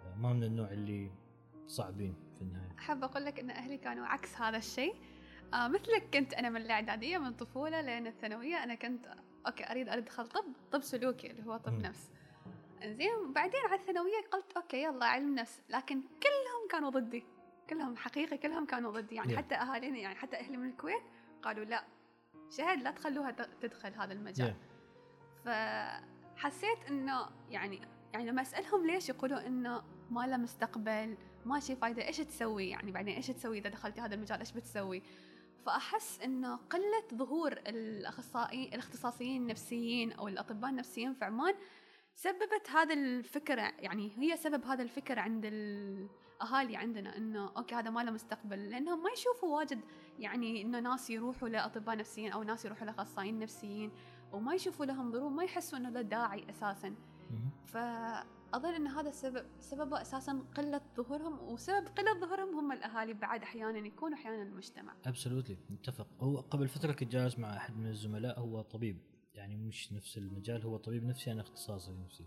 آه، 0.00 0.14
ما 0.14 0.32
من 0.32 0.44
النوع 0.44 0.70
اللي 0.70 1.10
صعبين 1.66 2.14
في 2.34 2.42
النهاية. 2.42 2.72
احب 2.78 3.04
أقول 3.04 3.24
لك 3.24 3.40
إن 3.40 3.50
أهلي 3.50 3.78
كانوا 3.78 4.06
عكس 4.06 4.36
هذا 4.36 4.56
الشيء. 4.56 4.94
آه 5.54 5.68
مثلك 5.68 6.08
كنت 6.14 6.34
أنا 6.34 6.50
من 6.50 6.60
الإعدادية 6.60 7.18
من 7.18 7.26
الطفوله 7.26 7.80
لين 7.80 8.06
الثانوية 8.06 8.54
أنا 8.64 8.74
كنت 8.74 9.06
أوكي 9.46 9.70
أريد 9.70 9.88
ادخل 9.88 10.28
طب 10.28 10.44
طب 10.72 10.82
سلوكي 10.82 11.30
اللي 11.30 11.46
هو 11.46 11.56
طب 11.56 11.72
مم. 11.72 11.82
نفس. 11.82 12.10
زين 12.84 13.32
بعدين 13.32 13.60
على 13.64 13.74
الثانوية 13.74 14.20
قلت 14.32 14.52
أوكي 14.56 14.82
يلا 14.82 15.06
علم 15.06 15.34
نفس. 15.34 15.62
لكن 15.68 16.00
كلهم 16.00 16.68
كانوا 16.70 16.90
ضدي. 16.90 17.24
كلهم 17.70 17.96
حقيقي 17.96 18.38
كلهم 18.38 18.66
كانوا 18.66 18.92
ضدي. 18.92 19.14
يعني 19.14 19.34
Yeah. 19.34 19.38
حتى 19.38 19.54
أهالينا 19.54 19.98
يعني 19.98 20.14
حتى 20.14 20.36
أهلي 20.36 20.56
من 20.56 20.68
الكويت 20.68 21.02
قالوا 21.42 21.64
لا 21.64 21.84
شهد 22.50 22.82
لا 22.82 22.90
تخلوها 22.90 23.30
تدخل 23.60 23.94
هذا 23.94 24.12
المجال. 24.12 24.54
Yeah. 24.54 25.46
فحسيت 25.46 26.78
إنه 26.88 27.26
يعني 27.50 27.80
يعني 28.12 28.30
لما 28.30 28.42
أسألهم 28.42 28.86
ليش 28.86 29.08
يقولوا 29.08 29.46
إنه 29.46 29.82
ما 30.10 30.26
له 30.26 30.36
مستقبل 30.36 31.16
ما 31.44 31.60
شي 31.60 31.76
فايدة 31.76 32.06
إيش 32.06 32.16
تسوي؟ 32.16 32.68
يعني 32.68 32.92
بعدين 32.92 33.14
إيش 33.14 33.26
تسوي 33.26 33.58
إذا 33.58 33.70
دخلتي 33.70 34.00
هذا 34.00 34.14
المجال؟ 34.14 34.38
إيش 34.38 34.52
بتسوي؟ 34.52 35.02
فأحس 35.66 36.20
إنه 36.20 36.56
قلة 36.56 37.04
ظهور 37.14 37.52
الاخصائي 37.52 38.68
الاختصاصيين 38.68 39.42
النفسيين 39.42 40.12
أو 40.12 40.28
الأطباء 40.28 40.70
النفسيين 40.70 41.14
في 41.14 41.24
عمان 41.24 41.54
سببت 42.14 42.70
هذا 42.70 42.94
الفكر 42.94 43.58
يعني 43.58 44.12
هي 44.16 44.36
سبب 44.36 44.64
هذا 44.64 44.82
الفكر 44.82 45.18
عند 45.18 45.44
الأهالي 45.44 46.76
عندنا 46.76 47.16
إنه 47.16 47.50
أوكي 47.56 47.74
هذا 47.74 47.90
ما 47.90 48.00
له 48.00 48.10
مستقبل 48.10 48.70
لانهم 48.70 49.02
ما 49.02 49.10
يشوفوا 49.10 49.56
واجد 49.56 49.80
يعني 50.18 50.62
إنه 50.62 50.80
ناس 50.80 51.10
يروحوا 51.10 51.48
لأطباء 51.48 51.96
نفسيين 51.96 52.32
أو 52.32 52.42
ناس 52.42 52.64
يروحوا 52.64 52.86
لأخصائيين 52.86 53.38
نفسيين 53.38 53.90
وما 54.32 54.54
يشوفوا 54.54 54.86
لهم 54.86 55.10
ضرورة 55.10 55.28
ما 55.28 55.44
يحسوا 55.44 55.78
إنه 55.78 55.90
له 55.90 56.02
داعي 56.02 56.50
أساسا 56.50 56.94
مهم. 57.30 57.50
فاظن 58.56 58.74
إن 58.74 58.86
هذا 58.86 59.08
السبب 59.08 59.46
سببه 59.60 60.00
أساسا 60.00 60.44
قلة 60.56 60.80
ظهورهم 60.96 61.52
وسبب 61.52 61.88
قلة 61.88 62.20
ظهورهم 62.20 62.58
هم 62.58 62.72
الأهالي 62.72 63.14
بعد 63.14 63.42
أحيانا 63.42 63.78
يكونوا 63.78 64.18
أحيانا 64.18 64.42
المجتمع. 64.42 64.94
ابسولوتلي 65.06 65.56
متفق. 65.70 66.06
هو 66.20 66.36
قبل 66.36 66.68
فترة 66.68 66.92
كنت 66.92 67.12
جالس 67.12 67.38
مع 67.38 67.56
أحد 67.56 67.76
من 67.76 67.86
الزملاء 67.86 68.40
هو 68.40 68.62
طبيب. 68.62 68.98
يعني 69.34 69.56
مش 69.56 69.92
نفس 69.92 70.18
المجال 70.18 70.62
هو 70.62 70.76
طبيب 70.76 71.04
نفسي 71.04 71.32
أنا 71.32 71.40
اختصاصي 71.40 71.92
نفسي. 71.92 72.26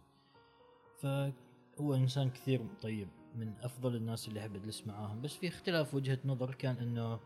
فهو 1.02 1.94
إنسان 1.96 2.30
كثير 2.30 2.68
طيب 2.82 3.08
من 3.36 3.54
أفضل 3.62 3.96
الناس 3.96 4.28
اللي 4.28 4.40
أحب 4.40 4.56
أجلس 4.56 4.88
معاهم. 4.88 5.22
بس 5.22 5.36
في 5.36 5.48
اختلاف 5.48 5.96
وجهة 5.96 6.20
نظر 6.26 6.56
كان 6.56 6.76
إنه 6.76 7.20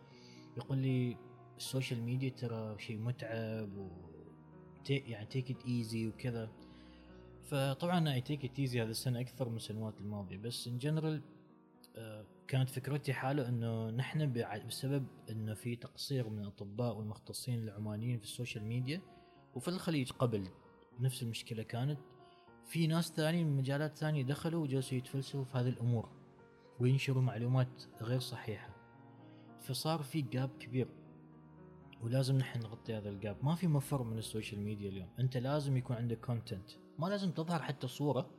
يقول 0.58 0.78
لي 0.78 1.18
ال 1.58 1.64
social 1.64 2.02
media 2.02 2.30
ترى 2.30 2.80
شيء 2.80 2.98
متعب 2.98 3.78
و 3.78 3.90
يعني 4.90 5.26
take 5.26 5.52
it 5.52 5.66
easy 5.66 6.08
وكذا. 6.08 6.50
فطبعا 7.44 8.14
اي 8.14 8.22
take 8.22 8.46
it 8.46 8.60
easy 8.60 8.82
هذه 8.82 8.90
السنة 8.90 9.20
أكثر 9.20 9.50
من 9.50 9.56
السنوات 9.56 10.02
الماضية 10.02 10.38
بس 10.38 10.68
in 10.68 10.78
general 10.78 11.22
كانت 12.48 12.70
فكرتي 12.70 13.14
حاله 13.14 13.50
إنه 13.50 13.90
نحن 13.90 14.34
بسبب 14.68 15.08
إنه 15.30 15.54
في 15.54 15.76
تقصير 15.76 16.30
من 16.30 16.40
الأطباء 16.40 16.98
والمختصين 16.98 17.64
العمانيين 17.64 18.18
في 18.18 18.24
ال 18.24 18.29
social 18.29 18.64
media 18.64 19.02
وفي 19.56 19.68
الخليج 19.68 20.12
قبل 20.12 20.48
نفس 21.00 21.24
المشكلة 21.24 21.64
كانت 21.64 22.00
في 22.66 22.88
ناس 22.88 23.12
ثانيين 23.12 23.48
من 23.48 23.58
مجالات 23.58 23.98
ثانية 23.98 24.24
دخلوا 24.24 24.64
وجلسوا 24.64 24.98
يتفلسفوا 24.98 25.44
في 25.44 25.58
هذه 25.58 25.70
الأمور 25.70 26.10
وينشروا 26.80 27.24
معلومات 27.24 27.84
غير 28.02 28.20
صحيحة. 28.20 28.76
فصار 29.62 30.04
في 30.04 30.22
gap 30.22 30.50
كبير 30.60 30.88
ولازم 32.02 32.38
نحن 32.38 32.60
نغطي 32.60 32.98
هذا 32.98 33.10
ال 33.10 33.17
gap 33.17 33.38
ما 33.46 33.56
في 33.56 33.68
مفر 33.68 34.04
من 34.04 34.18
ال 34.18 34.24
social 34.24 34.62
media 34.62 34.90
اليوم. 34.90 35.10
أنت 35.20 35.38
لازم 35.38 35.78
يكون 35.78 35.96
عندك 35.96 36.20
content 36.20 36.70
ما 37.00 37.08
لازم 37.08 37.32
تظهر 37.32 37.62
حتى 37.62 37.88
صورة. 37.88 38.30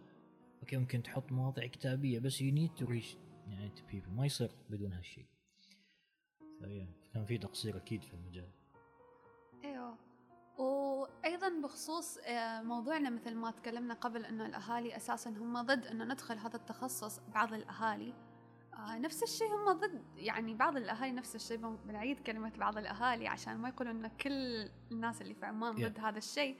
أوكي 0.61 0.77
ممكن 0.77 1.03
تحط 1.03 1.33
مواضيع 1.33 1.67
كتابية 1.67 2.19
بس 2.19 2.41
you 2.41 2.53
need 2.55 2.75
to 2.75 2.87
reach 2.87 3.17
يعني 3.49 3.69
to 3.69 3.87
people 3.87 4.11
ما 4.11 4.27
يصير 4.27 4.51
بدون 4.71 4.93
هالشيء. 4.93 5.27
كان 7.15 7.25
في 7.25 7.39
تقصير 7.39 7.77
أكيد 7.77 8.03
في 8.03 8.15
المجال. 8.15 8.49
إيوه. 9.65 9.97
وأيضا 10.59 11.49
بخصوص 11.63 12.19
آه، 12.19 12.63
موضوعنا 12.63 13.11
مثل 13.11 13.35
ما 13.35 13.51
تكلمنا 13.51 13.95
قبل 13.95 14.25
إنه 14.25 14.47
الأهالي 14.47 14.97
أساسا 14.97 15.31
هم 15.31 15.63
ضد 15.63 15.87
إنه 15.87 16.05
ندخل 16.05 16.39
هذا 16.39 16.57
التخصص 16.57 17.21
بعض 17.35 17.53
الأهالي. 17.53 18.15
آه، 18.75 18.99
نفس 18.99 19.23
الشيء 19.23 19.49
هم 19.49 19.73
ضد 19.73 20.03
يعني 20.17 20.55
بعض 20.55 20.77
الأهالي 20.77 21.13
نفس 21.13 21.35
الشيء 21.37 21.57
بن- 21.57 21.79
بنعيد 21.87 22.21
كلمة 22.21 22.53
بعض 22.59 22.79
الأهالي 22.79 23.29
عشان 23.29 23.57
ما 23.59 23.69
يقولوا 23.69 23.93
ان 23.93 24.07
كل 24.07 24.69
الناس 24.93 25.23
اللي 25.23 25.35
في 25.35 25.47
عمان 25.47 25.77
Yeah. 25.77 25.81
ضد 25.89 25.99
هذا 26.01 26.19
الشيء. 26.19 26.57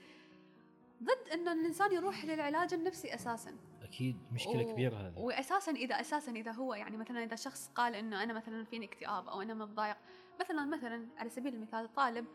ضد 1.03 1.29
إنه 1.33 1.51
الإنسان 1.53 1.93
يروح 1.93 2.25
للعلاج 2.25 2.73
النفسي 2.73 3.13
أساسا. 3.15 3.55
أكيد 3.81 4.17
مشكلة 4.31 4.65
و- 4.65 4.71
كبيرة 4.73 4.95
هذه. 4.95 5.19
واساسا 5.19 5.71
إذا 5.71 5.99
أساسا 5.99 6.31
إذا 6.31 6.51
هو 6.51 6.73
يعني 6.73 6.97
مثلا 6.97 7.23
إذا 7.23 7.35
شخص 7.35 7.67
قال 7.75 7.95
إنه 7.95 8.23
أنا 8.23 8.33
مثلا 8.33 8.63
فيني 8.63 8.85
اكتئاب 8.85 9.27
أو 9.27 9.41
أنا 9.41 9.53
متضايق 9.53 9.97
مثلا 10.39 10.65
مثلا 10.65 11.07
على 11.17 11.29
سبيل 11.29 11.53
المثال 11.55 11.93
طالب 11.93 12.25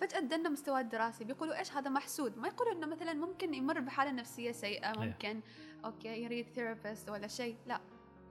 فجأة 0.00 0.20
دنا 0.20 0.48
مستواه 0.48 0.80
الدراسي 0.80 1.24
بيقولوا 1.24 1.58
إيش 1.58 1.72
هذا 1.72 1.90
محسود؟ 1.90 2.38
ما 2.38 2.48
يقولوا 2.48 2.72
إنه 2.72 2.86
مثلا 2.86 3.12
ممكن 3.14 3.54
يمر 3.54 3.80
بحالة 3.80 4.10
نفسية 4.10 4.52
سيئة. 4.52 4.92
ممكن 4.98 5.40
أوكي 5.84 6.22
يريد 6.22 6.48
therapist 6.48 7.08
ولا 7.10 7.26
شيء 7.26 7.56
لا. 7.66 7.80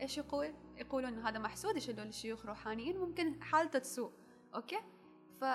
إيش 0.01 0.17
يقول؟ 0.17 0.53
يقولوا 0.77 1.09
إنه 1.09 1.29
هذا 1.29 1.39
محسود 1.39 1.77
يشيلوا 1.77 2.05
للشيوخ 2.05 2.45
روحانيين 2.45 2.97
ممكن 2.97 3.43
حالته 3.43 3.79
تسوء 3.79 4.11
أوكي؟ 4.55 4.79
ف 5.41 5.45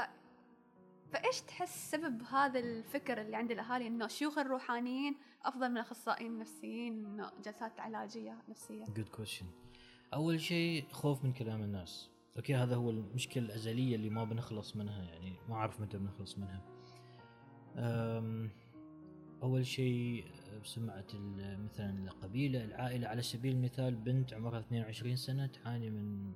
فإيش 1.13 1.41
تحس 1.41 1.91
سبب 1.91 2.23
هذا 2.23 2.59
الفكر 2.59 3.21
اللي 3.21 3.37
عند 3.37 3.51
الأهالي 3.51 3.87
إنه 3.87 4.05
الشيوخ 4.05 4.39
الروحانيين 4.39 5.17
أفضل 5.45 5.69
من 5.69 5.77
الاخصائيين 5.77 6.33
النفسيين 6.33 7.23
جلسات 7.45 7.81
علاجية 7.81 8.39
نفسية؟ 8.49 8.85
good 8.85 9.09
question 9.09 9.47
أول 10.15 10.41
شيء 10.41 10.85
خوف 10.93 11.25
من 11.25 11.33
كلام 11.33 11.63
الناس. 11.63 12.11
أوكي 12.37 12.55
هذا 12.55 12.77
هو 12.77 12.91
المشكلة 12.91 13.45
الأزلية 13.45 13.97
اللي 13.97 14.11
ما 14.11 14.25
بنخلص 14.25 14.77
منها 14.77 15.03
يعني 15.03 15.37
ما 15.49 15.55
أعرف 15.55 15.81
متى 15.81 15.99
بنخلص 15.99 16.39
منها. 16.39 16.63
أول 19.43 19.67
شيء 19.67 20.25
ال- 21.15 21.65
مثلا 21.65 21.91
القبيلة 22.05 22.65
العائلة 22.65 23.09
على 23.09 23.23
سبيل 23.23 23.57
المثال 23.57 23.95
بنت 23.97 24.33
عمرها 24.35 24.61
22 24.61 25.17
سنة 25.17 25.47
تعاني 25.47 25.91
من 25.91 26.33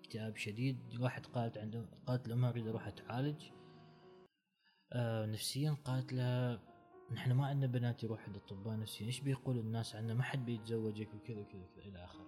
اكتئاب 0.00 0.36
شديد. 0.36 0.78
راحت 1.00 1.26
قالت 1.26 1.58
عنده 1.58 1.86
قالت 2.06 2.28
لامها 2.28 2.50
اريد 2.50 2.66
أروح 2.68 2.86
اتعالج 2.86 3.42
آه 4.94 5.26
نفسيا 5.26 5.76
قالت 5.84 6.12
لها 6.12 6.60
نحن 7.12 7.32
ما 7.32 7.46
عندنا 7.46 7.66
بنات 7.72 8.02
يروحوا 8.04 8.28
للاطباء 8.32 8.76
نفسيين 8.76 9.06
إيش 9.08 9.20
بيقولوا 9.20 9.62
الناس 9.62 9.96
عنا 9.96 10.14
ما 10.14 10.22
حد 10.22 10.44
بيتزوجك 10.44 11.08
وكذا 11.14 11.40
وكذا 11.40 11.60
وكذا 11.62 11.84
إلى 11.84 12.04
آخره. 12.04 12.26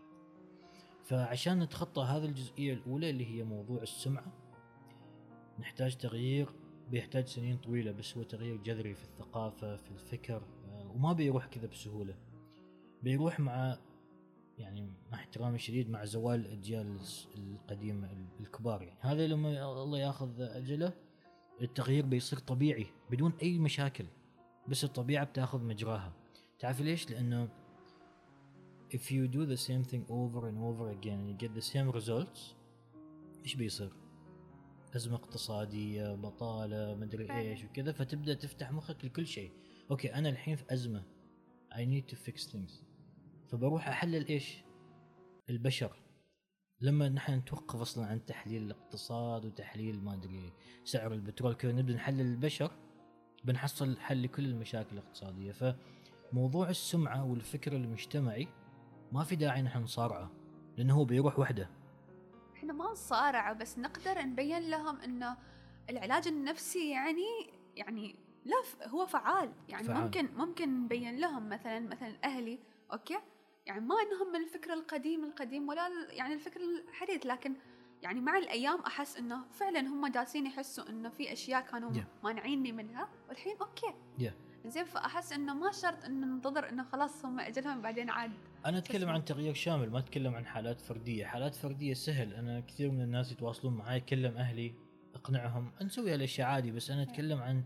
فعشان 1.04 1.58
نتخطى 1.62 2.02
هذه 2.02 2.24
الجزئية 2.24 2.72
الأولى 2.74 3.10
اللي 3.10 3.26
هي 3.26 3.44
موضوع 3.44 3.82
السمعة 3.82 4.32
نحتاج 5.58 5.96
تغيير 5.96 6.48
بيحتاج 6.90 7.26
سنين 7.26 7.56
طويلة 7.56 7.92
بس 7.92 8.16
هو 8.16 8.22
تغيير 8.22 8.56
جذري 8.56 8.94
في 8.94 9.04
الثقافة 9.04 9.76
في 9.76 9.90
الفكر 9.90 10.42
آه، 10.68 10.90
وما 10.94 11.12
بيروح 11.12 11.46
كذا 11.46 11.66
بسهولة. 11.66 12.14
بيروح 13.02 13.40
مع 13.40 13.78
يعني 14.58 14.80
مع 15.12 15.18
احترامي 15.18 15.54
الشديد 15.54 15.90
مع 15.90 16.04
زوال 16.04 16.40
الأجيال 16.40 16.98
القديمة 17.36 18.12
ال- 18.12 18.26
الكبار 18.40 18.82
يعني. 18.82 18.98
هذا 19.00 19.26
لما 19.26 19.82
الله 19.82 19.98
ياخذ 19.98 20.40
أجله 20.40 20.92
التغيير 21.62 22.06
بيصير 22.06 22.38
طبيعي 22.38 22.86
بدون 23.10 23.32
أي 23.42 23.58
مشاكل 23.58 24.06
بس 24.68 24.84
الطبيعة 24.84 25.24
بتاخذ 25.24 25.64
مجراها. 25.64 26.12
تعرف 26.58 26.80
ليش؟ 26.80 27.10
لأنه 27.10 27.48
if 28.94 29.10
you 29.10 29.28
do 29.28 29.46
the 29.46 29.60
same 29.68 29.84
thing 29.90 30.04
over 30.08 30.42
and 30.48 30.58
over 30.58 30.90
again 30.90 31.18
and 31.20 31.28
you 31.30 31.46
get 31.46 31.54
the 31.54 31.66
same 31.72 32.00
results 32.00 32.40
إيش 33.44 33.54
بيصير؟ 33.54 33.92
أزمة 34.96 35.14
اقتصادية 35.14 36.14
بطالة 36.14 36.94
مدري. 36.94 37.32
إيش 37.32 37.64
وكذا 37.64 37.92
فتبدأ 37.92 38.34
تفتح 38.34 38.72
مخك 38.72 39.04
لكل 39.04 39.26
شيء. 39.26 39.52
أوكي 39.90 40.14
أنا 40.14 40.28
الحين 40.28 40.56
في 40.56 40.64
أزمة. 40.70 41.02
I 41.72 41.78
need 41.78 42.14
to 42.14 42.16
fix 42.16 42.46
things. 42.52 42.72
فبروح 43.48 43.88
أحلل 43.88 44.26
إيش؟ 44.26 44.58
البشر. 45.50 45.96
لما 46.80 47.08
نحن 47.08 47.32
نتوقف 47.32 47.80
أصلا 47.80 48.06
عن 48.06 48.24
تحليل 48.24 48.62
الاقتصاد 48.62 49.44
وتحليل 49.44 50.04
ما 50.04 50.14
أدري 50.14 50.52
سعر 50.84 51.12
البترول 51.12 51.54
كذا 51.54 51.72
نبدأ 51.72 51.94
نحلل 51.94 52.20
البشر 52.20 52.70
بنحصل 53.44 53.96
حل 53.98 54.22
لكل 54.22 54.44
المشاكل 54.44 54.92
الاقتصادية. 54.92 55.52
فموضوع 55.52 56.70
السمعة 56.70 57.24
والفكر 57.30 57.72
المجتمعي 57.72 58.48
ما 59.12 59.24
في 59.24 59.36
داعي 59.36 59.62
نحن 59.62 59.82
نصارعه 59.82 60.30
لأنه 60.76 60.94
هو 60.94 61.04
بيروح 61.04 61.38
وحده. 61.38 61.70
إحنا 62.56 62.72
ما 62.72 62.92
نصارع 62.92 63.52
بس 63.52 63.78
نقدر 63.78 64.22
نبين 64.22 64.70
لهم 64.70 65.00
انه 65.00 65.36
العلاج 65.90 66.28
النفسي 66.28 66.90
يعني 66.90 67.26
يعني 67.76 68.16
لا 68.44 68.88
هو 68.88 69.06
فعال. 69.06 69.52
يعني 69.68 69.84
فعال. 69.84 70.04
ممكن 70.04 70.28
ممكن 70.36 70.84
نبين 70.84 71.20
لهم 71.20 71.48
مثلا 71.48 71.80
مثلا 71.80 72.16
أهلي 72.24 72.58
أوكي؟ 72.92 73.18
يعني 73.66 73.80
ما 73.80 73.94
انهم 73.94 74.32
من 74.32 74.40
الفكر 74.42 74.72
القديم 74.72 75.24
القديم 75.24 75.68
ولا 75.68 75.88
يعني 76.10 76.34
الفكر 76.34 76.60
الحديث 76.88 77.26
لكن 77.26 77.54
يعني 78.02 78.20
مع 78.20 78.38
الأيام 78.38 78.80
أحس 78.80 79.16
إنه 79.16 79.44
فعلا 79.52 79.80
هم 79.80 80.06
جالسين 80.06 80.46
يحسوا 80.46 80.88
إنه 80.88 81.08
في 81.08 81.32
أشياء 81.32 81.60
كانوا 81.66 81.90
Yeah. 81.92 82.24
مانعيني 82.24 82.72
منها 82.72 83.08
والحين 83.28 83.56
أوكي 83.60 83.94
Yeah. 84.20 84.32
زين 84.66 84.84
فأحس 84.84 85.32
إنه 85.32 85.54
ما 85.54 85.72
شرط 85.72 86.04
انه 86.04 86.26
ننتظر 86.26 86.68
إنه 86.68 86.82
خلاص 86.84 87.24
هم 87.24 87.40
أجلهم 87.40 87.82
بعدين 87.82 88.10
عاد 88.10 88.32
أنا 88.66 88.78
أتكلم. 88.78 89.08
عن 89.08 89.24
تغيير 89.24 89.54
شامل 89.54 89.90
ما 89.90 89.98
أتكلم 89.98 90.34
عن 90.34 90.46
حالات 90.46 90.80
فردية 90.80 91.24
حالات 91.26 91.54
فردية 91.54 91.94
سهل 91.94 92.32
أنا 92.34 92.60
كثير 92.60 92.90
من 92.90 93.00
الناس 93.02 93.32
يتواصلون 93.32 93.74
معي 93.76 93.96
اكلم 93.96 94.36
أهلي 94.36 94.74
أقنعهم 95.14 95.72
نسوي 95.82 96.14
هالأشياء 96.14 96.48
عادي 96.48 96.70
بس 96.72 96.90
أنا 96.90 97.02
أتكلم 97.02 97.38
عن 97.38 97.62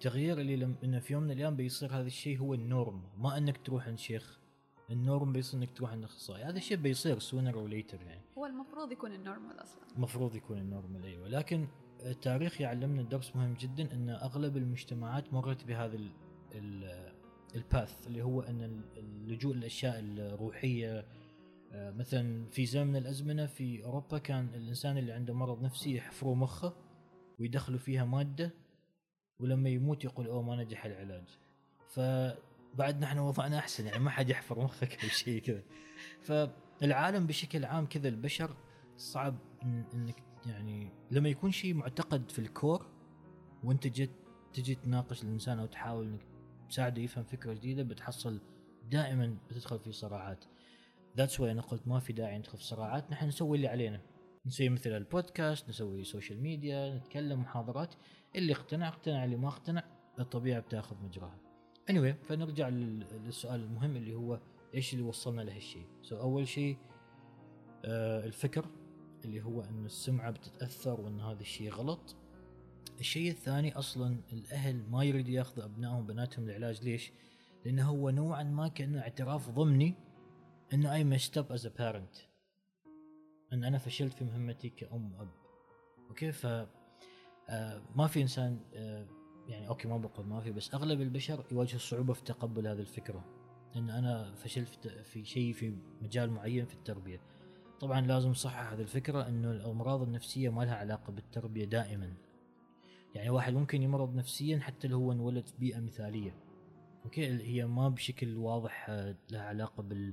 تغيير 0.00 0.40
اللي 0.40 0.56
لم 0.56 0.76
إنه 0.84 0.98
في 0.98 1.12
يوم 1.12 1.22
من 1.22 1.30
الأيام 1.30 1.56
بيصير 1.56 1.92
هذا 1.92 2.06
الشيء 2.06 2.38
هو 2.38 2.54
ال 2.54 2.64
norm 2.64 3.02
ما 3.18 3.36
أنك 3.38 3.56
تروح 3.66 3.86
عند 3.86 3.98
شيخ 3.98 4.38
ال 4.90 4.98
norm 4.98 5.32
بيصير 5.32 5.60
إنك 5.60 5.70
تروح 5.76 5.90
عند 5.90 6.04
أخصائي. 6.04 6.44
هذا 6.44 6.56
الشيء 6.56 6.76
بيصير 6.76 7.20
sooner 7.20 7.54
or 7.54 7.70
later 7.70 8.00
يعني. 8.06 8.22
هو 8.38 8.46
المفروض 8.46 8.92
يكون 8.92 9.12
ال 9.12 9.19
normal 9.19 9.62
أصلا. 9.62 9.82
المفروض 9.96 10.34
يكون 10.34 10.58
ال 10.58 10.65
normal 10.65 11.04
أيوه 11.04 11.28
لكن 11.28 11.68
التاريخ 12.02 12.60
يعلمنا 12.60 13.02
درس 13.02 13.36
مهم 13.36 13.54
جدا 13.54 13.92
إن 13.92 14.10
أغلب 14.10 14.56
المجتمعات 14.56 15.32
مرت 15.32 15.64
بهذا 15.64 15.96
ال 15.96 16.10
ال 16.54 17.12
ال 17.54 17.64
path 17.64 18.06
اللي 18.06 18.22
هو 18.22 18.40
إن 18.40 18.82
اللجوء 18.96 19.54
للأشياء 19.54 20.00
الروحية. 20.00 21.06
آه، 21.72 21.90
مثلا 21.90 22.46
في 22.50 22.66
زمن 22.66 22.86
من 22.86 22.96
الأزمنة 22.96 23.46
في 23.46 23.84
أوروبا 23.84 24.18
كان 24.18 24.48
الإنسان 24.54 24.98
اللي 24.98 25.12
عنده 25.12 25.34
مرض 25.34 25.62
نفسي 25.62 25.96
يحفروا 25.96 26.36
مخه 26.36 26.76
ويدخلوا 27.40 27.78
فيها 27.78 28.04
مادة 28.04 28.50
ولما 29.40 29.68
يموت 29.68 30.04
يقول 30.04 30.26
أوه 30.26 30.42
ما 30.42 30.56
نجح 30.56 30.84
العلاج. 30.84 31.24
فبعد 32.76 33.00
نحن 33.00 33.18
وضعنا 33.18 33.58
أحسن 33.58 33.86
يعني 33.86 33.98
ما 33.98 34.10
حد 34.10 34.30
يحفر 34.30 34.60
مخك 34.60 35.04
أو 35.04 35.08
شيء 35.08 35.42
كذا. 35.42 35.62
فالعالم 36.20 37.26
بشكل 37.26 37.64
عام 37.64 37.86
كذا 37.86 38.08
البشر 38.08 38.56
صعب 38.96 39.38
إنك 39.94 40.22
يعني 40.46 40.92
لما 41.10 41.28
يكون 41.28 41.50
شيء 41.50 41.74
معتقد 41.74 42.30
في 42.30 42.38
ال 42.38 42.48
core 42.48 42.86
وأنت 43.64 43.86
جيت 43.86 44.10
تجي 44.52 44.74
تناقش 44.74 45.22
الإنسان 45.22 45.58
أو 45.58 45.66
تحاول 45.66 46.06
إنك 46.06 46.26
تساعده 46.68 47.02
يفهم 47.02 47.24
فكرة 47.24 47.52
جديدة 47.52 47.82
بتحصل 47.82 48.40
دائما 48.90 49.38
بتدخل 49.50 49.78
في 49.78 49.92
صراعات. 49.92 50.44
that's 51.16 51.40
why 51.40 51.52
أنا 51.52 51.62
قلت 51.62 51.88
ما 51.88 52.00
في 52.00 52.12
داعي 52.12 52.38
ندخل 52.38 52.58
في 52.58 52.64
صراعات 52.64 53.10
نحن 53.10 53.26
نسوي 53.26 53.56
اللي 53.56 53.68
علينا. 53.68 54.00
نسوي 54.46 54.68
مثل 54.68 54.90
البودكاست 54.90 55.68
نسوي 55.68 56.04
social 56.04 56.42
media 56.42 56.94
نتكلم 56.94 57.40
محاضرات. 57.40 57.94
اللي 58.36 58.52
اقتنع 58.52 58.88
اقتنع 58.88 59.24
اللي 59.24 59.36
ما 59.36 59.48
اقتنع 59.48 59.84
الطبيعة 60.18 60.60
بتاخذ 60.60 60.96
مجراها. 61.02 61.45
Anyway 61.90 62.26
فنرجع 62.28 62.68
لل- 62.68 63.06
للسؤال 63.24 63.60
المهم 63.60 63.96
اللي 63.96 64.14
هو 64.14 64.40
إيش 64.74 64.92
اللي 64.94 65.04
وصلنا 65.04 65.42
لهالشيء 65.42 65.86
so 66.02 66.16
so 66.16 66.20
أول 66.20 66.48
شيء 66.48 66.76
آه 67.84 68.24
الفكر 68.26 68.66
اللي 69.24 69.42
هو 69.44 69.60
إن 69.62 69.84
السمعة 69.86 70.30
بتتأثر 70.30 71.00
وإن 71.00 71.20
هذا 71.20 71.40
الشيء 71.40 71.70
غلط. 71.70 72.16
الشيء 73.00 73.30
الثاني 73.30 73.78
أصلا 73.78 74.20
الأهل 74.32 74.90
ما 74.90 75.04
يريدوا 75.04 75.30
ياخذوا 75.34 75.64
أبنائهم 75.64 75.98
وبناتهم 75.98 76.44
العلاج 76.44 76.84
ليش؟ 76.84 77.12
لأنه 77.64 77.88
هو 77.88 78.10
نوعا 78.10 78.42
ما 78.42 78.68
كأنه 78.68 79.00
اعتراف 79.00 79.50
ضمني 79.50 79.94
انه 80.74 80.94
I 80.94 81.04
messed 81.04 81.38
up 81.38 81.52
as 81.52 81.66
a 81.66 81.70
parent 81.78 82.16
إن 83.52 83.64
أنا 83.64 83.78
فشلت 83.78 84.12
في 84.12 84.24
مهمتي 84.24 84.68
كأم 84.68 85.12
وأب. 85.12 85.28
okay؟ 86.08 86.32
ف 86.32 86.46
آه، 87.48 87.82
ما 87.96 88.06
في 88.06 88.22
إنسان 88.22 88.60
آه، 88.74 89.06
يعني 89.48 89.68
okay 89.68 89.88
ما 89.88 89.96
بقول 89.96 90.26
ما 90.26 90.40
في 90.40 90.52
بس 90.52 90.74
أغلب 90.74 91.00
البشر 91.00 91.44
يواجهوا 91.52 91.78
صعوبة 91.78 92.12
في 92.12 92.24
تقبل 92.24 92.66
هذه 92.66 92.80
الفكرة. 92.80 93.24
ان 93.76 93.90
أنا 93.90 94.34
فشلت 94.34 94.88
في 94.88 95.24
شيء 95.24 95.52
في 95.52 95.76
مجال 96.02 96.30
معين 96.30 96.66
في 96.66 96.74
التربية. 96.74 97.20
طبعا 97.80 98.00
لازم 98.00 98.34
صحح 98.34 98.72
هذه 98.72 98.80
الفكرة 98.80 99.28
إنه 99.28 99.50
الأمراض 99.50 100.02
النفسية 100.02 100.48
ما 100.48 100.62
لها 100.62 100.74
علاقة 100.74 101.12
بالتربية 101.12 101.64
دائما. 101.64 102.12
يعني 103.14 103.30
واحد 103.30 103.54
ممكن 103.54 103.82
يمرض 103.82 104.14
نفسيا 104.14 104.58
حتى 104.58 104.88
لو 104.88 104.98
هو 104.98 105.12
انولد 105.12 105.46
في 105.46 105.54
بيئة 105.58 105.80
مثالية. 105.80 106.34
okay؟ 107.04 107.26
هي 107.26 107.66
ما 107.66 107.88
بشكل 107.88 108.36
واضح 108.36 108.86
آه، 108.90 109.16
لها 109.30 109.42
علاقة 109.42 109.82
بال 109.82 110.12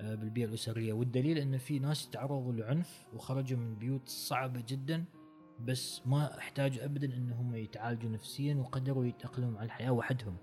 آه، 0.00 0.14
بالبيئة 0.14 0.46
الأسرية. 0.46 0.92
والدليل 0.92 1.38
إن 1.38 1.58
في 1.58 1.78
ناس 1.78 2.10
تعرضوا 2.10 2.52
لعنف 2.52 3.06
وخرجوا 3.14 3.58
من 3.58 3.74
بيوت 3.74 4.08
صعبة 4.08 4.64
جدا. 4.68 5.04
بس 5.60 6.06
ما 6.06 6.38
احتاجوا 6.38 6.84
ابدا 6.84 7.14
إنهم 7.14 7.54
يتعالجوا 7.54 8.10
نفسيا 8.10 8.54
وقدروا 8.54 9.04
يتأقلموا 9.04 9.58
على 9.58 9.66
الحياة 9.66 9.90
وحدهم. 9.90 10.36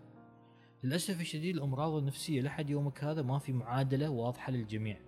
للأسف 0.84 1.22
الشديد 1.22 1.56
الأمراض 1.56 1.94
النفسية 1.94 2.42
لحد 2.42 2.70
يومك 2.70 3.04
هذا 3.04 3.22
ما 3.22 3.40
في 3.40 3.54
معادلة 3.54 4.10
واضحة 4.10 4.52
للجميع. 4.52 5.00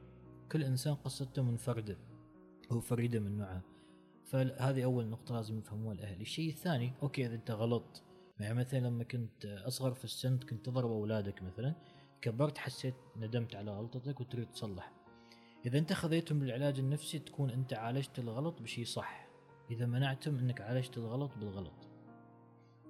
كل 0.52 0.64
إنسان 0.64 0.96
قصته 0.96 1.44
منفردة 1.44 1.98
هو 2.72 2.80
فريدة 2.80 3.20
من 3.20 3.38
نوعها 3.38 3.62
فهذه 4.26 4.84
أول 4.84 5.08
نقطة 5.08 5.36
لازم 5.36 5.60
يفهموها 5.60 5.94
الأهل. 5.94 6.22
الشيء 6.22 6.50
الثاني 6.50 6.94
okay 7.04 7.26
إذا 7.26 7.36
أنت 7.36 7.52
غلط 7.52 8.04
يعني 8.40 8.54
مثلا 8.54 8.80
لما 8.80 9.04
كنت 9.04 9.46
أصغر 9.46 9.94
في 9.94 10.06
السن 10.06 10.38
كنت 10.38 10.66
تضرب 10.66 10.92
أولادك 10.92 11.44
مثلا 11.44 11.76
كبرت 12.22 12.58
حسيت 12.58 12.96
ندمت 13.18 13.56
على 13.56 13.72
غلطتك 13.72 14.20
وتريد 14.20 14.52
تصلح. 14.52 14.92
إذا 15.66 15.78
أنت 15.78 15.94
خذيتهم 15.94 16.40
بالعلاج 16.40 16.80
النفسي 16.80 17.20
تكون 17.20 17.50
أنت 17.50 17.74
عالجت 17.74 18.20
الغلط 18.20 18.62
بشيء 18.62 18.86
صح. 18.86 19.25
إذا 19.72 19.86
منعتم 19.86 20.38
إنك 20.38 20.62
عالجت 20.62 20.98
الغلط 20.98 21.32
بالغلط. 21.38 21.90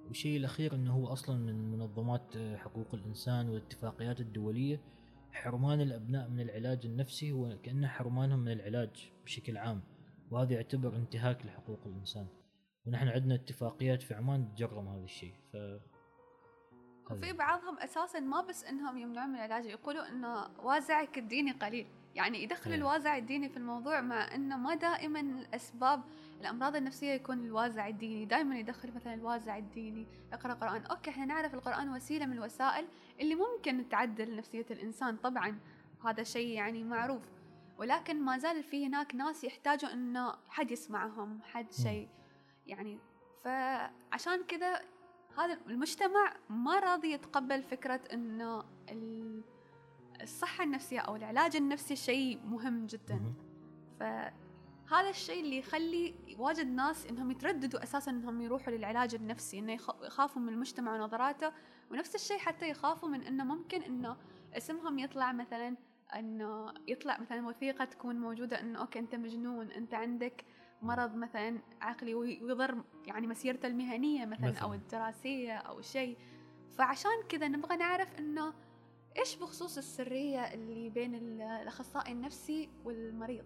والشيء 0.08 0.38
الأخير 0.38 0.76
إنه 0.76 0.94
هو 0.94 1.08
أصلا 1.08 1.38
من 1.38 1.72
منظمات 1.72 2.38
حقوق 2.38 2.88
الإنسان 2.94 3.50
والاتفاقيات 3.50 4.20
الدولية. 4.20 4.82
حرمان 5.32 5.82
الأبناء 5.82 6.30
من 6.30 6.40
العلاج 6.40 6.86
النفسي 6.86 7.32
هو 7.32 7.58
كانه 7.64 7.88
حرمانهم 7.88 8.40
من 8.40 8.52
العلاج 8.52 9.12
بشكل 9.26 9.58
عام 9.58 9.82
وهذا 10.32 10.54
يعتبر 10.54 10.96
انتهاك 10.96 11.46
لحقوق 11.46 11.80
الإنسان. 11.86 12.28
ونحن 12.86 13.08
عندنا 13.08 13.36
اتفاقيات 13.36 14.02
في 14.02 14.14
عمان 14.14 14.56
تجرم 14.56 14.88
هذا 14.88 15.04
الشيء 15.04 15.34
ف 15.54 15.58
وفي 17.12 17.34
بعضهم 17.34 17.80
أساسا 17.80 18.20
ما 18.20 18.42
بس 18.42 18.64
إنهم 18.64 18.98
يمنعون 18.98 19.30
من 19.30 19.36
العلاج 19.36 19.66
يقولوا 19.66 20.10
إنه 20.10 20.48
وازعك 20.64 21.18
الديني 21.18 21.52
قليل. 21.52 21.88
يعني 22.16 22.44
يدخل 22.44 22.72
أيه. 22.72 22.78
الوازع 22.78 23.18
الديني 23.18 23.50
في 23.50 23.58
الموضوع 23.58 24.02
مع 24.02 24.36
إنه 24.36 24.58
ما 24.58 24.76
دائما 24.76 25.20
الأسباب 25.20 26.04
الأمراض 26.42 26.76
النفسية 26.76 27.12
يكون 27.12 27.46
الوازع 27.46 27.88
الديني. 27.88 28.26
دائما 28.26 28.60
يدخل 28.60 28.96
مثلا 28.96 29.14
الوازع 29.14 29.58
الديني 29.58 30.08
اقرا 30.34 30.54
قرآن. 30.54 30.86
أوكي 30.86 31.10
إحنا 31.10 31.26
نعرف 31.26 31.54
القرآن 31.54 31.90
وسيلة 31.90 32.26
من 32.26 32.34
الوسائل 32.34 32.88
اللي 33.20 33.36
ممكن 33.36 33.90
تعدل 33.90 34.36
نفسية 34.36 34.66
الإنسان. 34.72 35.18
طبعا 35.18 35.60
هذا 36.06 36.24
شيء 36.24 36.48
يعني 36.48 36.84
معروف. 36.84 37.22
ولكن 37.78 38.22
ما 38.22 38.38
زال 38.38 38.64
في 38.64 38.88
هناك 38.88 39.16
ناس 39.16 39.44
يحتاجوا 39.44 39.94
إنه 39.94 40.36
حد 40.50 40.72
يسمعهم 40.72 41.40
حد 41.44 41.74
شيء. 41.74 42.10
يعني 42.68 43.00
فعشان 43.44 44.44
كذا 44.44 44.82
هذا 45.38 45.58
المجتمع 45.68 46.34
ما 46.50 46.80
راضي 46.80 47.12
يتقبل 47.12 47.64
فكرة 47.64 48.02
إنه 48.14 48.64
الصحة 50.22 50.64
النفسية 50.64 51.00
أو 51.00 51.16
العلاج 51.16 51.56
النفسي 51.56 51.96
شيء 51.96 52.40
مهم 52.46 52.86
جدا. 52.86 53.34
فهذا 54.00 55.10
الشيء 55.10 55.44
اللي 55.44 55.58
يخلي 55.58 56.16
واجد 56.38 56.68
ناس 56.68 57.06
إنهم 57.06 57.32
يترددوا 57.32 57.84
أساسا 57.84 58.12
إنهم 58.12 58.42
يروحوا 58.42 58.74
للعلاج 58.74 59.16
النفسي 59.16 59.60
إنه 59.60 59.74
يخافوا 60.04 60.42
من 60.42 60.50
المجتمع 60.50 60.94
ونظراته. 60.96 61.52
ونفس 61.92 62.16
الشيء 62.16 62.38
حتى 62.38 62.70
يخافوا 62.70 63.10
من 63.10 63.22
إنه 63.22 63.44
ممكن 63.44 63.82
إنه 63.82 64.18
اسمهم 64.54 65.00
يطلع 65.00 65.32
مثلا 65.32 65.76
إنه 66.16 66.74
يطلع 66.88 67.20
مثلا 67.20 67.48
وثيقة 67.48 67.86
تكون 67.86 68.16
موجودة 68.16 68.62
إنه 68.62 68.80
أوكي 68.80 69.00
أنت 69.00 69.16
مجنون 69.16 69.72
أنت 69.72 69.94
عندك 69.94 70.46
مرض 70.82 71.16
مثلا 71.16 71.60
عقلي 71.82 72.14
ويضر 72.14 72.84
يعني 73.06 73.28
مسيرته 73.28 73.68
المهنية 73.68 74.26
مثلا, 74.26 74.48
مثلا. 74.48 74.64
أو 74.64 74.74
الدراسية 74.74 75.54
أو 75.54 75.82
شيء. 75.82 76.18
فعشان 76.78 77.12
كذا 77.30 77.48
نبغى 77.48 77.78
نعرف 77.78 78.20
إنه 78.20 78.54
إيش 79.18 79.36
بخصوص 79.36 79.78
السرية 79.78 80.40
اللي 80.40 80.90
بين 80.90 81.16
الأخصائي 81.62 82.12
النفسي 82.12 82.70
والمريض؟ 82.86 83.46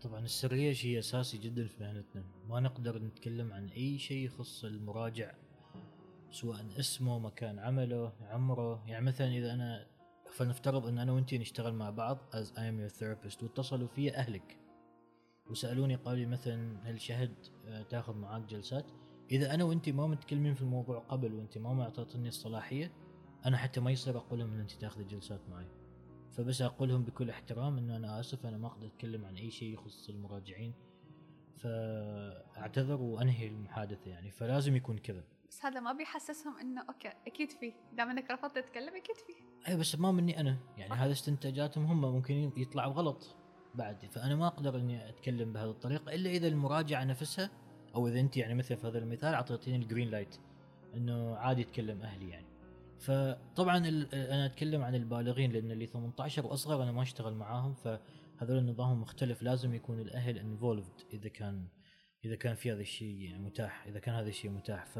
طبعا 0.00 0.20
السرية 0.20 0.72
شيء 0.72 0.98
أساسي 0.98 1.38
جدا 1.38 1.66
في 1.66 1.82
مهنتنا 1.82 2.24
ما 2.48 2.60
نقدر 2.60 2.98
نتكلم 2.98 3.52
عن 3.52 3.68
أي 3.68 3.98
شيء 3.98 4.24
يخص 4.24 4.64
المراجع 4.64 5.34
سواء 6.30 6.66
اسمه 6.78 7.18
مكان 7.18 7.58
عمله 7.58 8.12
عمره. 8.20 8.84
يعني 8.86 9.06
مثلا 9.06 9.28
إذا 9.28 9.52
أنا 9.52 9.86
فلنفترض 10.30 10.86
إن 10.86 10.98
أنا 10.98 11.12
وانت 11.12 11.34
نشتغل 11.34 11.74
مع 11.74 11.90
بعض 11.90 12.18
as 12.32 12.46
I 12.46 12.60
am 12.60 12.90
your 12.90 12.94
therapist 12.98 13.42
واتصلوا 13.42 13.88
في 13.88 14.16
أهلك. 14.16 14.58
وسألوني 15.50 15.94
قالوا 15.94 16.18
لي 16.18 16.26
مثلا 16.26 16.78
هل 16.82 17.00
شهد 17.00 17.34
آه، 17.66 17.82
تاخذ 17.82 18.16
معاك 18.16 18.42
جلسات؟ 18.42 18.86
إذا 19.30 19.54
أنا 19.54 19.64
وانت 19.64 19.88
ما 19.88 20.06
متكلمين 20.06 20.54
في 20.54 20.62
الموضوع 20.62 20.98
قبل 20.98 21.34
وانت 21.34 21.58
ما 21.58 21.72
معطيتني 21.72 22.28
الصلاحية 22.28 22.92
أنا 23.46 23.56
حتى 23.56 23.80
ما 23.80 23.90
يصير 23.90 24.16
أقول 24.16 24.38
لهم 24.38 24.52
إن 24.52 24.60
أنت 24.60 24.72
تاخذي 24.72 25.04
جلسات 25.04 25.40
معي. 25.50 25.66
فبس 26.30 26.62
أقول 26.62 26.88
لهم 26.88 27.02
بكل 27.02 27.30
احترام 27.30 27.78
إنه 27.78 27.96
أنا 27.96 28.20
آسف 28.20 28.46
أنا 28.46 28.58
ما 28.58 28.66
أقدر 28.66 28.86
أتكلم 28.86 29.24
عن 29.24 29.36
أي 29.36 29.50
شيء 29.50 29.74
يخص 29.74 30.08
المراجعين. 30.08 30.74
فأعتذر 31.56 33.00
وأنهي 33.02 33.48
المحادثة 33.48 34.10
يعني 34.10 34.30
فلازم 34.30 34.76
يكون 34.76 34.98
كذا. 34.98 35.24
بس 35.48 35.64
هذا 35.64 35.80
ما 35.80 35.92
بيحسسهم 35.92 36.58
إنه 36.58 36.84
أوكي 36.88 37.12
أكيد 37.26 37.50
فيه 37.50 37.72
دام 37.92 38.10
إنك 38.10 38.30
رفضت 38.30 38.58
تتكلم 38.58 38.96
أكيد 38.96 39.16
فيه 39.16 39.68
اي 39.68 39.76
بس 39.76 39.98
ما 39.98 40.12
مني 40.12 40.40
أنا. 40.40 40.56
يعني 40.76 40.94
هذا 40.94 41.12
استنتاجاتهم 41.12 41.84
هم 41.84 42.00
ممكن 42.00 42.52
يطلعوا 42.56 42.92
غلط 42.92 43.36
بعد. 43.74 44.06
فأنا 44.10 44.36
ما 44.36 44.46
أقدر 44.46 44.76
إني 44.76 45.08
أتكلم 45.08 45.52
بهذه 45.52 45.70
الطريقة 45.70 46.14
إلا 46.14 46.30
إذا 46.30 46.48
المراجعة 46.48 47.04
نفسها 47.04 47.50
أو 47.94 48.08
إذا 48.08 48.20
أنت 48.20 48.36
يعني 48.36 48.54
مثل 48.54 48.76
في 48.76 48.86
هذا 48.86 48.98
المثال 48.98 49.34
أعطيتيني 49.34 49.76
ال 49.76 49.81
green 49.81 50.08
light 50.08 50.36
إنه 50.94 51.36
عادي 51.36 51.60
يتكلم 51.60 52.02
أهلي 52.02 52.28
يعني. 52.28 52.51
فطبعا 53.02 53.78
أنا 54.12 54.46
أتكلم 54.46 54.82
عن 54.82 54.94
البالغين 54.94 55.52
لأن 55.52 55.70
اللي 55.70 55.86
18 55.86 56.46
وأصغر 56.46 56.82
أنا 56.82 56.92
ما 56.92 57.02
أشتغل 57.02 57.34
معاهم 57.34 57.74
فهذول 57.74 58.58
النظام 58.58 59.00
مختلف. 59.00 59.42
لازم 59.42 59.74
يكون 59.74 60.00
الأهل 60.00 60.38
involved 60.38 61.00
إذا 61.12 61.28
كان 61.28 61.66
إذا 62.24 62.34
كان 62.34 62.54
في 62.54 62.72
هذا 62.72 62.80
الشيء 62.80 63.20
يعني 63.20 63.42
متاح 63.42 63.86
إذا 63.86 63.98
كان 63.98 64.14
هذا 64.14 64.28
الشيء 64.28 64.50
متاح. 64.50 64.86
ف 64.86 64.98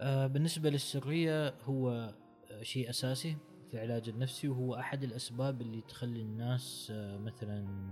آه، 0.00 0.26
بالنسبة 0.26 0.70
للسرية 0.70 1.54
هو 1.64 2.14
شيء 2.62 2.90
أساسي 2.90 3.36
في 3.68 3.74
العلاج 3.74 4.08
النفسي 4.08 4.48
وهو 4.48 4.74
أحد 4.74 5.04
الأسباب 5.04 5.60
اللي 5.60 5.80
تخلي 5.80 6.22
الناس 6.22 6.92
آه، 6.94 7.18
مثلا 7.18 7.90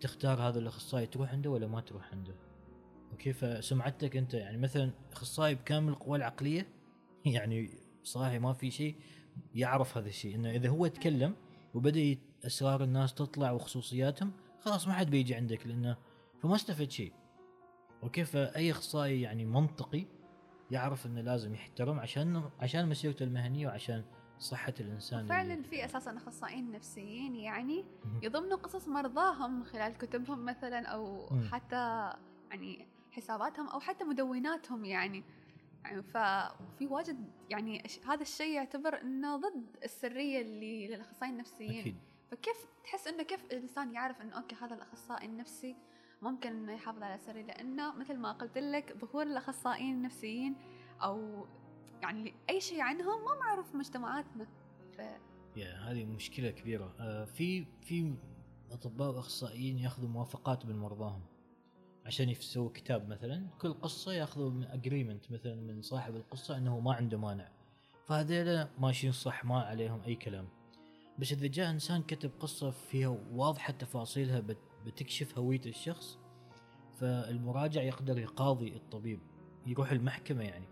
تختار 0.00 0.48
هذا 0.48 0.58
الأخصائي 0.58 1.06
تروح 1.06 1.32
عنده 1.32 1.50
ولا 1.50 1.66
ما 1.66 1.80
تروح 1.80 2.12
عنده. 2.12 2.34
أوكي؟ 3.12 3.32
فسمعتك 3.32 4.16
أنت 4.16 4.34
يعني 4.34 4.56
مثلا 4.56 4.90
أخصائي 5.12 5.54
بكامل 5.54 5.88
القوى 5.88 6.18
العقلية 6.18 6.75
يعني 7.36 7.70
صراحة 8.02 8.38
ما 8.38 8.52
في 8.52 8.70
شيء 8.70 8.96
يعرف 9.54 9.98
هذا 9.98 10.08
الشيء 10.08 10.34
إنه 10.34 10.50
إذا 10.50 10.68
هو 10.68 10.86
تكلم 10.86 11.34
وبدأ 11.74 12.16
أسرار 12.46 12.84
الناس 12.84 13.14
تطلع 13.14 13.50
وخصوصياتهم 13.50 14.32
خلاص 14.60 14.88
ما 14.88 14.94
حد 14.94 15.10
بيجي 15.10 15.34
عندك 15.34 15.66
لأنه 15.66 15.96
فما 16.42 16.54
استفد 16.54 16.90
شيء. 16.90 17.12
okay؟ 18.02 18.24
فأي 18.24 18.70
أخصائي 18.70 19.20
يعني 19.22 19.44
منطقي 19.44 20.06
يعرف 20.70 21.06
إنه 21.06 21.20
لازم 21.20 21.54
يحترم 21.54 22.00
عشان 22.00 22.50
عشان 22.60 22.88
مسيرته 22.88 23.22
المهنية 23.22 23.66
وعشان 23.66 24.04
صحة 24.38 24.74
الإنسان 24.80 25.26
فعلا 25.26 25.62
في 25.62 25.84
أساسا 25.84 26.16
أخصائيين 26.16 26.70
نفسيين 26.70 27.36
يعني 27.36 27.84
يضمنوا 28.22 28.56
قصص 28.56 28.88
مرضاهم 28.88 29.58
من 29.58 29.64
خلال 29.64 29.98
كتبهم 29.98 30.44
مثلا 30.44 30.86
أو 30.86 31.28
حتى 31.52 32.12
يعني 32.50 32.86
حساباتهم 33.10 33.68
أو 33.68 33.80
حتى 33.80 34.04
مدوناتهم 34.04 34.84
يعني. 34.84 35.24
يعني 35.86 36.02
ففي 36.02 36.86
واجد 36.86 37.30
يعني 37.50 37.82
هذا 38.06 38.22
الشيء 38.22 38.54
يعتبر 38.54 39.00
إنه 39.00 39.36
ضد 39.36 39.76
السرية 39.84 40.40
اللي 40.40 40.88
للأخصائيين 40.88 41.34
النفسيين. 41.34 41.80
أكيد. 41.80 41.96
فكيف 42.30 42.66
تحس 42.84 43.06
إنه 43.06 43.22
كيف 43.22 43.44
الإنسان 43.44 43.94
يعرف 43.94 44.20
إنه 44.20 44.36
okay 44.36 44.56
هذا 44.56 44.74
الأخصائي 44.74 45.26
النفسي 45.26 45.76
ممكن 46.22 46.50
إنه 46.50 46.72
يحافظ 46.72 47.02
على 47.02 47.18
سري 47.18 47.42
لأنه 47.42 47.94
مثل 47.94 48.16
ما 48.16 48.32
قلت 48.32 48.58
لك 48.58 48.96
ظهور 48.98 49.22
الأخصائيين 49.22 49.94
النفسيين 49.94 50.56
أو 51.02 51.46
يعني 52.02 52.34
أي 52.50 52.60
شيء 52.60 52.80
عنهم 52.80 53.24
ما 53.24 53.34
معروف 53.40 53.70
في 53.70 53.76
مجتمعاتنا. 53.76 54.46
ف... 54.96 55.00
يا 55.56 55.72
هذه 55.72 56.04
مشكلة 56.04 56.50
كبيرة. 56.50 56.94
آه 57.00 57.24
في 57.24 57.66
في 57.80 58.14
أطباء 58.70 59.14
وأخصائيين 59.14 59.78
يأخذوا 59.78 60.08
موافقات 60.08 60.66
من 60.66 60.78
مرضاهم. 60.78 61.22
عشان 62.06 62.28
يسووا 62.28 62.70
كتاب 62.74 63.08
مثلا 63.08 63.46
كل 63.60 63.72
قصة 63.72 64.12
ياخذوا 64.12 64.74
اجريمنت 64.74 65.32
مثلا 65.32 65.54
من 65.54 65.82
صاحب 65.82 66.16
القصة 66.16 66.56
إنه 66.56 66.80
ما 66.80 66.94
عنده 66.94 67.18
مانع. 67.18 67.48
فهذيلا 68.06 68.68
ماشيين 68.78 69.12
صح 69.12 69.44
ما 69.44 69.60
عليهم 69.60 70.00
أي 70.06 70.14
كلام. 70.14 70.48
بس 71.18 71.32
إذا 71.32 71.46
جاء 71.46 71.70
إنسان 71.70 72.02
كتب 72.02 72.30
قصة 72.40 72.70
فيها 72.70 73.18
واضحة 73.32 73.72
تفاصيلها 73.72 74.42
بتكشف 74.86 75.38
هوية 75.38 75.60
الشخص 75.66 76.18
فالمراجع 77.00 77.82
يقدر 77.82 78.18
يقاضي 78.18 78.76
الطبيب 78.76 79.20
يروح 79.66 79.92
المحكمة 79.92 80.44
يعني. 80.44 80.66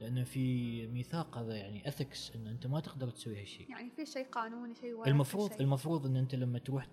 لأنه 0.00 0.24
في 0.24 0.86
ميثاق 0.86 1.38
هذا 1.38 1.56
يعني 1.56 1.88
اثكس 1.88 2.32
إن 2.34 2.46
أنت 2.46 2.66
ما 2.66 2.80
تقدر 2.80 3.10
تسوي 3.10 3.40
هالشيء 3.40 3.70
يعني 3.70 3.90
في 3.90 4.06
شيء 4.06 4.26
قانوني 4.26 4.74
شيء 4.74 5.08
المفروض 5.08 5.50
شيء. 5.50 5.60
المفروض 5.60 6.06
إن 6.06 6.16
أنت 6.16 6.34
لما 6.34 6.58
تروح 6.58 6.86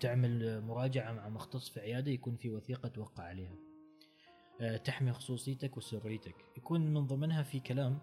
تعمل 0.00 0.60
مراجعة 0.60 1.12
مع 1.12 1.28
مختص 1.28 1.68
في 1.68 1.80
عيادة 1.80 2.10
يكون 2.10 2.36
في 2.36 2.50
وثيقة 2.50 2.88
توقع 2.88 3.24
عليها. 3.24 3.54
أه 4.60 4.76
تحمي 4.76 5.12
خصوصيتك 5.12 5.76
وسريتك. 5.76 6.34
يكون 6.56 6.94
من 6.94 7.06
ضمنها 7.06 7.42
في 7.42 7.60
كلام 7.60 7.98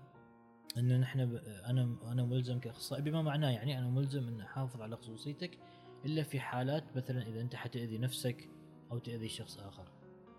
إنه 0.77 0.97
نحن 0.97 1.19
أنا 1.45 1.97
أنا 2.03 2.23
ملزم 2.23 2.59
كأخصائي 2.59 3.01
بما 3.01 3.21
معناه 3.21 3.49
يعني 3.49 3.79
أنا 3.79 3.89
ملزم 3.89 4.27
ان 4.27 4.41
أحافظ 4.41 4.81
على 4.81 4.97
خصوصيتك 4.97 5.59
إلا 6.05 6.23
في 6.23 6.39
حالات 6.39 6.97
مثلا 6.97 7.27
إذا 7.27 7.41
أنت 7.41 7.55
حتأذي 7.55 7.97
نفسك 7.97 8.49
أو 8.91 8.97
تأذي 8.97 9.29
شخص 9.29 9.57
آخر. 9.57 9.91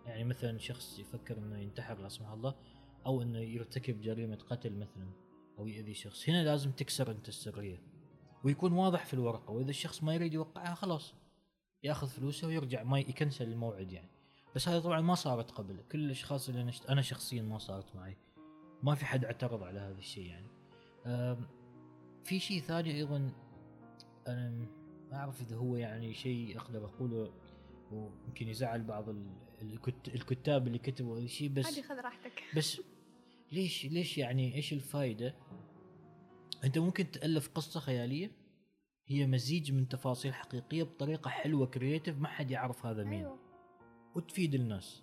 يعني 0.07 0.25
مثلا 0.25 0.59
شخص 0.59 0.99
يفكر 0.99 1.38
إنه 1.38 1.59
ينتحر 1.59 1.99
لا 1.99 2.09
سمح 2.09 2.31
الله 2.31 2.55
أو 3.07 3.23
إنه 3.23 3.38
يرتكب 3.38 4.01
جريمة 4.01 4.37
قتل 4.37 4.73
مثلا 4.73 5.11
أو 5.59 5.66
يأذي 5.66 5.94
شخص. 5.94 6.29
هنا 6.29 6.44
لازم 6.44 6.71
تكسر 6.71 7.11
أنت 7.11 7.29
السرية. 7.29 7.83
ويكون 8.44 8.73
واضح 8.73 9.07
في 9.07 9.14
الورقة 9.14 9.51
وإذا 9.51 9.71
الشخص 9.71 10.03
ما 10.03 10.14
يريد 10.14 10.35
يوقعها 10.35 10.75
خلاص. 10.75 11.14
ياخذ 11.82 12.08
فلوسه 12.08 12.46
ويرجع 12.48 12.82
ما 12.82 12.98
يكنسل 12.98 13.48
الموعد 13.52 13.92
يعني. 13.92 14.10
بس 14.54 14.68
هذه 14.68 14.80
طبعا 14.80 15.00
ما 15.00 15.14
صارت 15.14 15.50
قبل. 15.50 15.82
كل 15.92 16.04
الأشخاص 16.04 16.48
اللي 16.48 16.62
نشت... 16.62 16.86
أنا 16.86 17.02
شخصيا 17.02 17.42
ما 17.42 17.58
صارت 17.58 17.96
معي. 17.96 18.16
ما 18.82 18.94
في 18.94 19.04
حد 19.04 19.24
اعترض 19.24 19.62
على 19.62 19.80
هذا 19.80 19.98
الشيء 19.98 20.26
يعني. 20.26 20.46
أم، 21.06 21.46
في 22.24 22.38
شيء 22.40 22.60
ثاني 22.60 22.94
أيضا 22.94 23.32
أنا 24.28 24.50
ما 25.10 25.16
أعرف 25.16 25.40
إذا 25.42 25.56
هو 25.56 25.76
يعني 25.76 26.14
شيء 26.14 26.58
أقدر 26.58 26.84
أقوله 26.84 27.32
ويمكن 27.92 28.48
يزعل 28.48 28.82
بعض 28.84 29.08
ال- 29.08 29.36
الكت- 29.62 30.08
الكتاب 30.14 30.66
اللي 30.66 30.78
كتبوا 30.78 31.16
هذا 31.18 31.24
الشيء 31.24 31.48
بس 31.48 31.66
عادي 31.66 31.82
خذ 31.82 31.94
راحتك. 31.94 32.42
بس 32.56 32.80
ليش 33.52 33.86
ليش 33.86 34.18
يعني 34.18 34.54
إيش 34.54 34.72
الفائده؟ 34.72 35.34
أنت 36.64 36.78
ممكن 36.78 37.10
تألف 37.10 37.48
قصة 37.48 37.80
خيالية 37.80 38.30
هي 39.09 39.27
مزيج 39.27 39.73
من 39.73 39.88
تفاصيل 39.88 40.35
حقيقية 40.35 40.83
بطريقة 40.83 41.29
حلوة 41.29 41.66
creative 41.66 42.18
ما 42.18 42.29
حد 42.29 42.51
يعرف 42.51 42.87
هذا 42.87 43.05
مين. 43.05 43.21
أيوه. 43.21 43.38
وتفيد 44.14 44.55
الناس. 44.55 45.03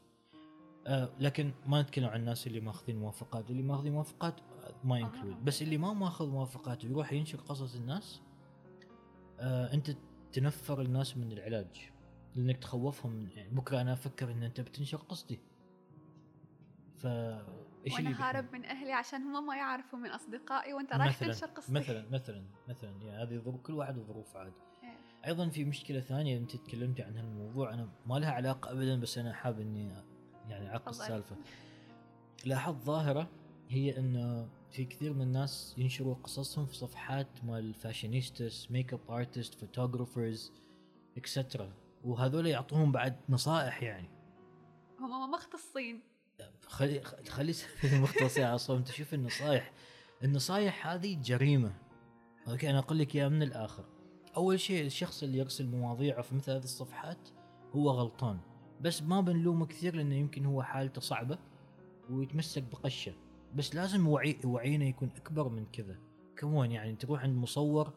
آه 0.88 1.10
لكن 1.20 1.52
ما 1.68 1.82
نتكلم 1.82 2.10
عن 2.10 2.20
الناس 2.20 2.48
اللي 2.48 2.60
ماخذين 2.60 3.00
موافقات. 3.00 3.52
اللي 3.52 3.64
ماخذين 3.64 3.94
موافقات 3.94 4.40
آه، 4.40 4.76
ما 4.84 5.00
included 5.00 5.46
بس 5.46 5.62
اللي 5.62 5.78
ما 5.78 5.94
ماخذ 5.94 6.28
موافقات 6.30 6.86
ويروح 6.86 7.14
ينشر 7.14 7.38
قصص 7.38 7.76
الناس. 7.76 8.22
آه 9.40 9.74
أنت 9.74 9.96
تنفر 10.34 10.82
الناس 10.82 11.18
من 11.18 11.32
العلاج. 11.32 11.92
لأنك 12.36 12.58
تخوفهم. 12.58 13.30
يعني 13.36 13.50
بكرة 13.50 13.82
أنا 13.82 13.94
أفكر 13.94 14.32
إن 14.32 14.44
أنت 14.44 14.62
بتنشر 14.62 14.98
قصتي 14.98 15.40
ف 16.98 17.08
إيش 17.86 18.00
اللي 18.00 18.10
وأنا 18.10 18.30
هارب؟ 18.30 18.54
من 18.54 18.66
أهلي 18.66 18.94
عشان 18.94 19.22
هم 19.22 19.48
ما 19.48 19.56
يعرفوا 19.56 20.00
من 20.00 20.10
أصدقائي 20.10 20.74
وأنت 20.74 20.94
رايح 20.94 21.18
تنشر 21.18 21.48
قصتي 21.48 21.72
مثلا 21.72 22.06
مثلا 22.12 22.46
مثلا 22.70 22.92
يعني 23.02 23.24
هذه 23.24 23.38
ظروف 23.38 23.62
كل 23.62 23.74
واحد 23.74 23.98
وظروف 23.98 24.36
عاد 24.36 24.54
إيه. 24.84 24.98
أيضا 25.26 25.50
في 25.50 25.66
مشكلة 25.66 26.00
ثانية 26.00 26.38
أنت 26.38 26.56
تكلمتي 26.56 27.04
عن 27.04 27.18
هالموضوع 27.18 27.74
أنا 27.74 27.90
ما 28.06 28.20
لها 28.20 28.32
علاقة 28.32 28.72
ابدا 28.72 29.00
بس 29.00 29.18
أنا 29.18 29.34
حاب 29.34 29.60
إني 29.60 30.04
يعني 30.50 30.70
اعقد. 30.70 30.88
السالفة 30.88 31.36
لاحظت 32.46 32.84
ظاهرة 32.84 33.30
هي 33.70 33.98
إنه 33.98 34.50
في 34.72 34.86
كثير 34.86 35.14
من 35.14 35.22
الناس 35.22 35.76
ينشروا 35.78 36.16
قصصهم 36.16 36.66
في 36.66 36.76
صفحات 36.76 37.28
مال 37.44 37.74
fashionistas 37.74 38.72
makeup 38.72 39.12
artist 39.12 39.54
photographers 39.54 40.52
اكسترا 41.18 41.74
وهذول 42.04 42.48
يعطوهم 42.48 42.92
بعد 42.92 43.16
نصائح 43.30 43.84
يعني 43.84 44.10
هم 45.00 45.32
مختصين 45.32 46.15
خلي 46.68 47.02
خلي 47.30 47.54
مختص 48.02 48.38
يا 48.38 48.46
عصام 48.46 48.78
أنت 48.78 48.92
شوف 48.92 49.14
النصايح. 49.14 49.72
النصايح 50.24 50.88
هذه 50.88 51.22
جريمة. 51.22 51.74
أوكي 52.48 52.70
أنا 52.70 52.80
أقول 52.80 53.00
لك 53.00 53.16
إياها 53.16 53.30
من 53.30 53.44
الآخر. 53.44 53.86
أول 54.38 54.60
شيء 54.60 54.86
الشخص 54.86 55.24
اللي 55.24 55.38
يرسل 55.38 55.68
مواضيعه 55.68 56.22
في 56.22 56.36
مثل 56.36 56.52
هذه 56.52 56.64
الصفحات 56.64 57.30
هو 57.72 57.90
غلطان. 57.90 58.40
بس 58.82 59.02
ما 59.02 59.22
بنلومه 59.22 59.66
كثير 59.66 59.96
لأنه 59.96 60.16
يمكن 60.16 60.46
هو 60.46 60.64
حالته 60.64 61.02
صعبة 61.02 61.38
ويتمسك 62.10 62.64
بقشة. 62.64 63.14
بس 63.56 63.76
لازم 63.76 64.08
وعي 64.08 64.40
وعينا 64.46 64.86
يكون 64.86 65.10
أكبر 65.16 65.50
من 65.50 65.66
كذا. 65.66 66.00
come 66.38 66.60
on 66.60 66.72
يعني 66.72 66.96
تروح 66.96 67.24
عند 67.24 67.38
مصور 67.38 67.94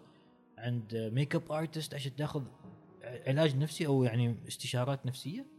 عند 0.58 1.10
makeup 1.14 1.52
artist 1.52 1.94
عشان 1.94 2.16
تاخذ 2.16 2.44
علاج 3.04 3.56
نفسي 3.56 3.86
أو 3.86 4.04
يعني 4.04 4.36
استشارات 4.48 5.06
نفسية؟ 5.06 5.57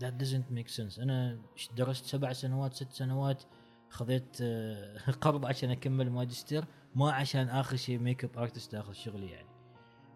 That 0.00 0.22
doesn't 0.22 0.50
make 0.50 0.68
sense. 0.68 0.98
أنا 1.00 1.38
درست 1.76 2.06
سبع 2.06 2.32
سنوات 2.32 2.74
ست 2.74 2.92
سنوات 2.92 3.42
خذيت 3.90 4.38
آه، 4.42 5.10
قرض 5.20 5.46
عشان 5.46 5.70
أكمل 5.70 6.10
ماجستير 6.10 6.64
ما 6.94 7.12
عشان 7.12 7.48
آخر 7.48 7.76
شيء 7.76 7.98
makeup 7.98 8.38
artist 8.38 8.74
اخذ 8.74 8.92
شغلي 8.92 9.26
يعني. 9.26 9.48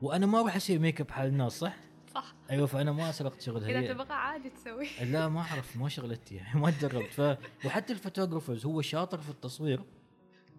وأنا 0.03 0.27
ما 0.27 0.40
أروح 0.40 0.57
أسوي 0.57 0.79
ميك 0.79 1.01
اب 1.01 1.11
حال 1.11 1.29
الناس 1.29 1.53
صح؟ 1.53 1.77
صح. 2.14 2.35
أيوه 2.51 2.66
فأنا 2.66 2.92
ما 2.92 3.12
سرقت 3.12 3.40
شغلها 3.40 3.81
إذا 3.81 3.92
تبغى 3.92 4.12
عادي 4.12 4.51
تسوي. 4.51 4.88
لا 5.12 5.29
ما 5.29 5.40
أعرف 5.40 5.77
ما 5.77 5.88
شغلتي 5.88 6.35
يعني 6.35 6.61
ما 6.62 6.71
جربت. 6.71 7.12
ف 7.12 7.21
وحتى 7.66 7.92
ال 7.92 7.98
photographers 7.98 8.66
هو 8.66 8.83
شاطر 8.83 9.18
في 9.18 9.31
التصوير. 9.31 9.85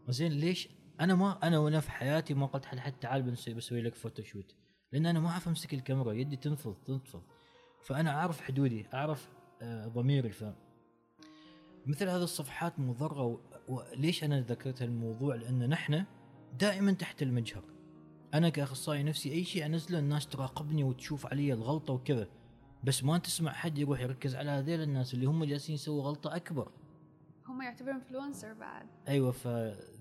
زين 0.09 0.31
ليش؟ 0.31 0.69
أنا 0.99 1.15
ما 1.15 1.39
أنا 1.43 1.59
وأنا 1.59 1.79
في 1.79 1.91
حياتي 1.91 2.33
ما 2.33 2.45
قلت 2.45 2.65
حد 2.65 2.79
حد 2.79 2.93
تعال 2.93 3.21
بنسوي 3.21 3.53
بسوي 3.53 3.81
لك 3.81 3.95
photoshoot 3.95 4.55
لأن 4.91 5.05
أنا 5.05 5.19
ما 5.19 5.29
أعرف 5.29 5.47
أمسك 5.47 5.73
الكاميرا 5.73 6.13
يدي 6.13 6.35
تنفض 6.35 6.75
تنفض. 6.85 7.23
فأنا 7.83 8.11
أعرف 8.11 8.41
حدودي 8.41 8.85
أعرف 8.93 9.29
آه، 9.61 9.87
ضميري 9.87 10.31
ف 10.31 10.45
مثل 11.85 12.09
هذه 12.09 12.23
الصفحات 12.23 12.79
مضرة. 12.79 13.39
وليش 13.67 14.23
أنا 14.23 14.41
ذكرت 14.41 14.81
الموضوع؟ 14.81 15.35
لأن 15.35 15.69
نحن 15.69 16.03
دائما 16.59 16.91
تحت 16.91 17.21
المجهر. 17.21 17.63
أنا 18.33 18.49
كأخصائي 18.49 19.03
نفسي 19.03 19.31
أي 19.31 19.43
شيء 19.43 19.65
أنزله 19.65 19.99
الناس 19.99 20.27
تراقبني 20.27 20.83
وتشوف 20.83 21.25
علي 21.25 21.53
الغلطة 21.53 21.93
وكذا. 21.93 22.27
بس 22.83 23.03
ما 23.03 23.17
تسمع 23.17 23.51
حد 23.51 23.77
يروح 23.77 23.99
يركز 23.99 24.35
على 24.35 24.51
هذيل 24.51 24.81
الناس 24.81 25.13
اللي 25.13 25.25
هم 25.25 25.43
جالسين 25.43 25.75
يسووا 25.75 26.03
غلطة 26.03 26.35
أكبر. 26.35 26.71
هم 27.47 27.61
يعتبروا 27.61 27.95
influencer 27.95 28.53
بعد. 28.53 28.87
أيوه 29.07 29.31
ف 29.31 29.47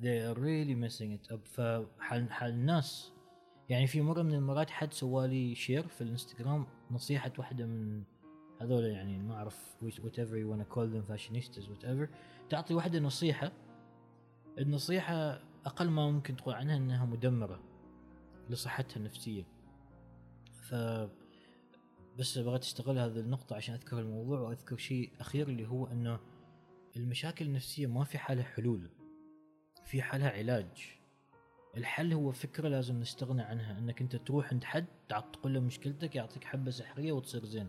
they 0.01 0.35
are 0.35 0.39
really 0.39 0.75
messing 0.75 1.19
it 1.19 1.35
up. 1.35 1.49
فحال 1.49 2.33
حال 2.33 2.51
الناس 2.51 3.13
يعني 3.69 3.87
في 3.87 4.01
مرة 4.01 4.23
من 4.23 4.35
المرات 4.35 4.71
حد 4.71 4.93
سوالي 4.93 5.55
share 5.55 5.89
في 5.89 6.01
الإنستغرام 6.01 6.67
نصيحة 6.93 7.33
واحدة 7.39 7.67
من 7.67 8.03
هذول 8.61 8.85
يعني 8.85 9.19
ما 9.19 9.35
أعرف 9.35 9.77
whatever 9.83 10.37
you 10.37 10.57
wanna 10.57 10.67
call 10.75 10.95
them 10.95 11.13
fashionistas 11.13 11.69
whatever 11.69 12.09
تعطي 12.51 12.75
واحدة 12.75 12.99
نصيحة. 12.99 13.53
النصيحة 14.59 15.43
أقل 15.67 15.91
ما 15.91 16.11
ممكن 16.11 16.37
تقول 16.37 16.55
عنها 16.55 16.77
إنها 16.77 17.05
مدمرة 17.05 17.61
لصحتها 18.51 18.97
النفسية. 18.97 19.45
ف 20.63 20.75
بس 22.19 22.39
بغيت 22.39 22.63
استغل 22.63 22.99
هذه 22.99 23.21
النقطة 23.21 23.57
عشان 23.57 23.75
أذكر 23.75 23.99
الموضوع 23.99 24.41
وأذكر 24.41 24.77
شيء 24.77 25.11
أخير 25.21 25.49
اللي 25.49 25.69
هو 25.69 25.87
إنه 25.87 26.21
المشاكل 26.97 27.45
النفسية 27.45 27.87
ما 27.87 28.05
في 28.05 28.19
حالها 28.19 28.45
حلول 28.45 28.91
في 29.85 30.03
حالها 30.03 30.31
علاج. 30.31 31.02
الحل 31.77 32.13
هو 32.13 32.33
فكرة 32.33 32.69
لازم 32.69 33.01
نستغنى 33.01 33.43
عنها 33.43 33.79
إنك 33.79 34.01
أنت 34.01 34.17
تروح 34.17 34.53
عند 34.53 34.65
حد 34.65 34.87
تقول 35.09 35.55
له 35.55 35.61
مشكلتك 35.61 36.17
يعطيك 36.17 36.45
حبة 36.45 36.71
سحرية 36.71 37.13
وتصير 37.13 37.45
زين. 37.45 37.69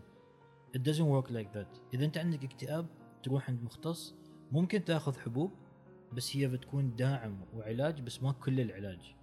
It 0.76 0.80
doesn't 0.80 1.08
work 1.08 1.30
like 1.30 1.56
that. 1.56 1.80
إذا 1.94 2.04
أنت 2.04 2.18
عندك 2.18 2.44
اكتئاب 2.44 2.86
تروح 3.22 3.50
عند 3.50 3.62
مختص 3.62 4.14
ممكن 4.52 4.84
تأخذ 4.84 5.18
حبوب 5.18 5.52
بس 6.12 6.36
هي 6.36 6.48
بتكون 6.48 6.96
داعم 6.96 7.44
وعلاج 7.54 8.00
بس 8.00 8.22
ما 8.22 8.32
كل 8.32 8.60
العلاج. 8.60 9.14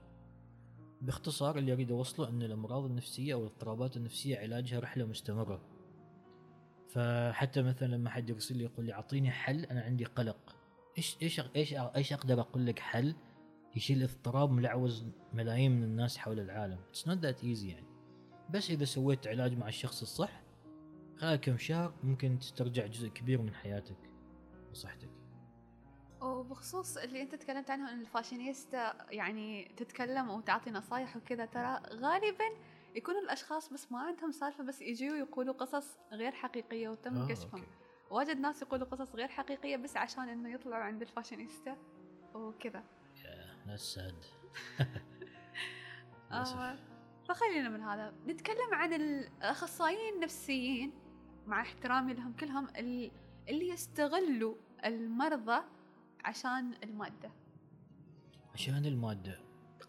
باختصار 1.01 1.57
اللي 1.57 1.73
أريد 1.73 1.91
أوصله 1.91 2.29
إن 2.29 2.43
الأمراض 2.43 2.85
النفسية 2.85 3.33
أو 3.33 3.41
الاضطرابات 3.41 3.97
النفسية 3.97 4.37
علاجها 4.37 4.79
رحلة 4.79 5.05
مستمرة. 5.05 5.61
فحتى 6.89 7.61
مثلا 7.61 7.87
لما 7.87 8.09
حد 8.09 8.29
يرسل 8.29 8.57
لي 8.57 8.63
يقول 8.63 8.85
لي 8.85 8.93
أعطيني 8.93 9.31
حل 9.31 9.65
أنا 9.65 9.81
عندي 9.81 10.05
قلق. 10.05 10.55
إيش 10.97 11.17
إيش 11.21 11.41
إيش 11.55 11.73
إيش 11.73 12.13
أقدر 12.13 12.41
أقول 12.41 12.65
لك 12.65 12.79
حل؟ 12.79 13.15
يشيل 13.75 14.03
اضطراب 14.03 14.51
ملعوز 14.51 15.05
ملايين 15.33 15.71
من 15.71 15.83
الناس 15.83 16.17
حول 16.17 16.39
العالم. 16.39 16.79
it's 16.89 17.07
not 17.07 17.17
that 17.17 17.43
easy 17.43 17.69
يعني. 17.69 17.87
بس 18.49 18.69
إذا 18.69 18.85
سويت 18.85 19.27
علاج 19.27 19.57
مع 19.57 19.67
الشخص 19.67 20.01
الصح 20.01 20.41
خلال 21.17 21.35
كم 21.35 21.57
شهر 21.57 21.93
ممكن 22.03 22.39
تسترجع 22.39 22.85
جزء 22.85 23.07
كبير 23.07 23.41
من 23.41 23.53
حياتك 23.53 23.97
وصحتك. 24.71 25.09
وبخصوص 26.21 26.97
اللي 26.97 27.21
أنت 27.21 27.35
تكلمت 27.35 27.69
عنه 27.69 27.93
إن 27.93 28.01
الفاشينيستا 28.01 29.11
يعني 29.11 29.71
تتكلم 29.77 30.29
وتعطي 30.29 30.71
نصايح 30.71 31.17
وكذا 31.17 31.45
ترى 31.45 31.81
غالبا 31.93 32.45
يكونوا 32.95 33.21
الأشخاص 33.21 33.73
بس 33.73 33.91
ما 33.91 33.99
عندهم 33.99 34.31
سالفة 34.31 34.63
بس 34.63 34.81
يجوا 34.81 35.17
يقولوا 35.17 35.53
قصص 35.53 35.97
غير 36.11 36.31
حقيقية 36.31 36.89
وتم 36.89 37.17
آه، 37.17 37.27
كشفهم. 37.27 37.63
واجد 38.11 38.37
ناس 38.37 38.61
يقولوا 38.61 38.87
قصص 38.87 39.15
غير 39.15 39.27
حقيقية 39.27 39.77
بس 39.77 39.97
عشان 39.97 40.29
إنه 40.29 40.53
يطلعوا 40.53 40.83
عند 40.83 41.01
الفاشينيستا 41.01 41.77
وكذا. 42.33 42.83
ناس 43.67 43.79
sad 43.81 44.15
آه 46.31 46.75
فخلينا 47.27 47.69
من 47.69 47.81
هذا. 47.81 48.13
نتكلم 48.27 48.73
عن 48.73 48.93
الأخصائيين 48.93 50.13
النفسيين 50.15 50.91
مع 51.47 51.61
احترامي 51.61 52.13
لهم 52.13 52.33
كلهم 52.33 52.67
ال- 52.77 53.11
اللي 53.49 53.69
يستغلوا 53.69 54.55
المرضى 54.85 55.61
عشان 56.25 56.73
المادة. 56.83 57.31
عشان 58.53 58.85
المادة. 58.85 59.39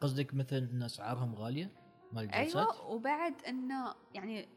قصدك 0.00 0.34
مثلا 0.34 0.58
إن 0.58 0.82
أسعارهم 0.82 1.34
غالية 1.34 1.70
مال 2.12 2.24
الجلسات؟ 2.24 2.56
أيوه 2.56 2.86
وبعد 2.86 3.34
انه 3.48 3.94
يعني 4.14 4.48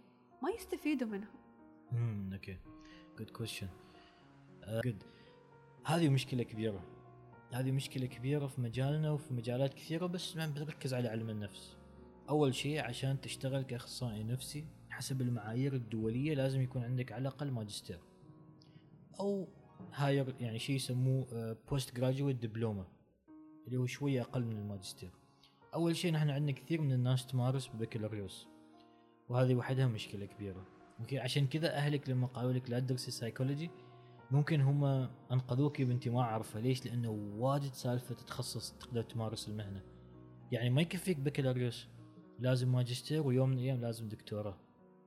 ما 0.43 0.49
يستفيدوا 0.49 1.07
منهم. 1.07 1.35
امم 1.91 2.33
okay. 2.33 2.57
good 3.17 3.29
question 3.29 3.67
good 4.67 5.03
هذه 5.85 6.09
مشكلة 6.09 6.43
كبيرة. 6.43 6.83
هذه 7.53 7.71
مشكلة 7.71 8.05
كبيرة 8.05 8.47
في 8.47 8.61
مجالنا 8.61 9.11
وفي 9.11 9.33
مجالات 9.33 9.73
كثيرة 9.73 10.05
بس 10.05 10.35
ما 10.35 10.47
بنركز 10.47 10.93
على 10.93 11.07
علم 11.07 11.29
النفس. 11.29 11.77
أول 12.29 12.55
شيء 12.55 12.81
عشان 12.81 13.21
تشتغل 13.21 13.61
كأخصائي 13.61 14.23
نفسي 14.23 14.65
حسب 14.89 15.21
المعايير 15.21 15.73
الدولية 15.73 16.33
لازم 16.33 16.61
يكون 16.61 16.83
عندك 16.83 17.11
على 17.11 17.21
الأقل 17.21 17.51
ماجستير 17.51 17.99
أو 19.19 19.47
higher 19.93 20.35
يعني 20.39 20.59
شيء 20.59 20.75
يسموه 20.75 21.57
postgraduate 21.69 22.35
diploma 22.35 22.85
اللي 23.67 23.77
هو 23.77 23.85
شوية 23.85 24.21
أقل 24.21 24.45
من 24.45 24.57
الماجستير. 24.57 25.11
أول 25.73 25.95
شيء 25.95 26.11
نحن 26.11 26.29
عندنا 26.29 26.51
كثير 26.51 26.81
من 26.81 26.91
الناس 26.91 27.27
تمارس 27.27 27.67
ببكالوريوس 27.67 28.47
وهذه 29.29 29.55
وحدها 29.55 29.87
مشكلة 29.87 30.25
كبيرة. 30.25 30.65
okay 30.99 31.19
عشان 31.19 31.47
كذا 31.47 31.75
أهلك 31.75 32.09
لما 32.09 32.27
قالوا 32.27 32.53
لك 32.53 32.69
لا 32.69 32.79
تدرسي 32.79 33.11
سايكولوجي 33.11 33.69
ممكن 34.31 34.61
هم 34.61 34.83
أنقذوك 35.31 35.81
بنتي 35.81 36.09
ما 36.09 36.21
اعرفها 36.21 36.61
ليش 36.61 36.85
لأنه 36.85 37.09
واجد 37.37 37.73
سالفة 37.73 38.15
تتخصص 38.15 38.71
تقدر 38.71 39.03
تمارس 39.03 39.47
المهنة. 39.47 39.81
يعني 40.51 40.69
ما 40.69 40.81
يكفيك 40.81 41.19
بكالوريوس 41.19 41.87
لازم 42.39 42.71
ماجستير 42.71 43.27
ويوم 43.27 43.49
من 43.49 43.57
الأيام 43.57 43.81
لازم 43.81 44.09
دكتوراه 44.09 44.57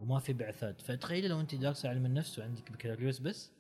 وما 0.01 0.19
في 0.19 0.33
بعثات. 0.33 0.81
فتخيلي 0.81 1.29
لو 1.29 1.41
أنت 1.41 1.55
دارسة 1.55 1.89
علم 1.89 2.07
النفس 2.07 2.39
وعندك 2.39 2.73
بكالوريوس 2.73 3.19
بس؟ 3.19 3.53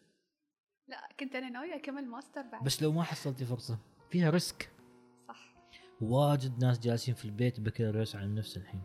لا 0.88 1.08
كنت 1.20 1.34
أنا 1.34 1.50
ناوية 1.50 1.76
أكمل 1.76 2.06
ماستر 2.06 2.42
بعد. 2.42 2.64
بس 2.64 2.82
لو 2.82 2.92
ما 2.92 3.02
حصلتي 3.02 3.44
فرصة 3.44 3.78
فيها 4.10 4.30
risk. 4.30 4.70
صح. 5.28 5.54
واجد 6.00 6.64
ناس 6.64 6.78
جالسين 6.78 7.14
في 7.14 7.24
البيت 7.24 7.60
بكالوريوس 7.60 8.16
علم 8.16 8.30
النفس 8.30 8.56
الحين. 8.56 8.82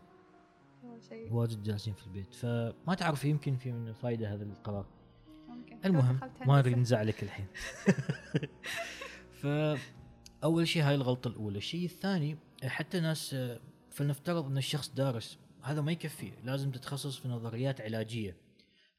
شيء. 1.10 1.34
واجد 1.34 1.64
جالسين 1.64 1.94
في 1.94 2.08
البيت. 2.08 2.34
فما 2.34 2.96
تعرف 2.96 3.26
يمكن 3.26 3.58
في 3.58 3.72
من 3.72 3.88
الفائده 3.88 4.34
هذا 4.34 4.44
القرار. 4.44 4.86
المهم 5.86 6.16
دخلت 6.16 6.48
ما. 6.48 6.58
نريد 6.62 6.78
نزعلك 6.78 7.24
الحين. 7.24 7.48
فاول 10.42 10.68
شيء 10.68 10.84
هاي 10.84 10.96
الغلطة 10.96 11.28
الأولى. 11.28 11.58
الشيء 11.58 11.86
الثاني 11.86 12.38
حتى 12.64 13.00
ناس 13.00 13.36
فلنفترض 13.92 14.46
إن 14.46 14.58
الشخص 14.58 14.90
دارس 14.90 15.40
هذا 15.64 15.82
ما 15.82 15.92
يكفي. 15.92 16.32
لازم 16.44 16.72
تتخصص 16.72 17.18
في 17.18 17.28
نظريات 17.28 17.82
علاجية. 17.82 18.38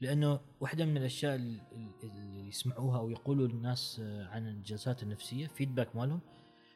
لأنه 0.00 0.40
واحدة 0.60 0.84
من 0.84 0.96
الأشياء 0.96 1.34
ال- 1.34 1.60
ال- 1.72 1.90
اللي 2.02 2.48
يسمعوها 2.48 2.98
أو 2.98 3.10
يقولوا 3.10 3.48
الناس 3.48 4.00
عن 4.04 4.48
الجلسات 4.48 5.02
النفسية 5.02 5.46
feedback 5.46 5.96
مالهم 5.96 6.20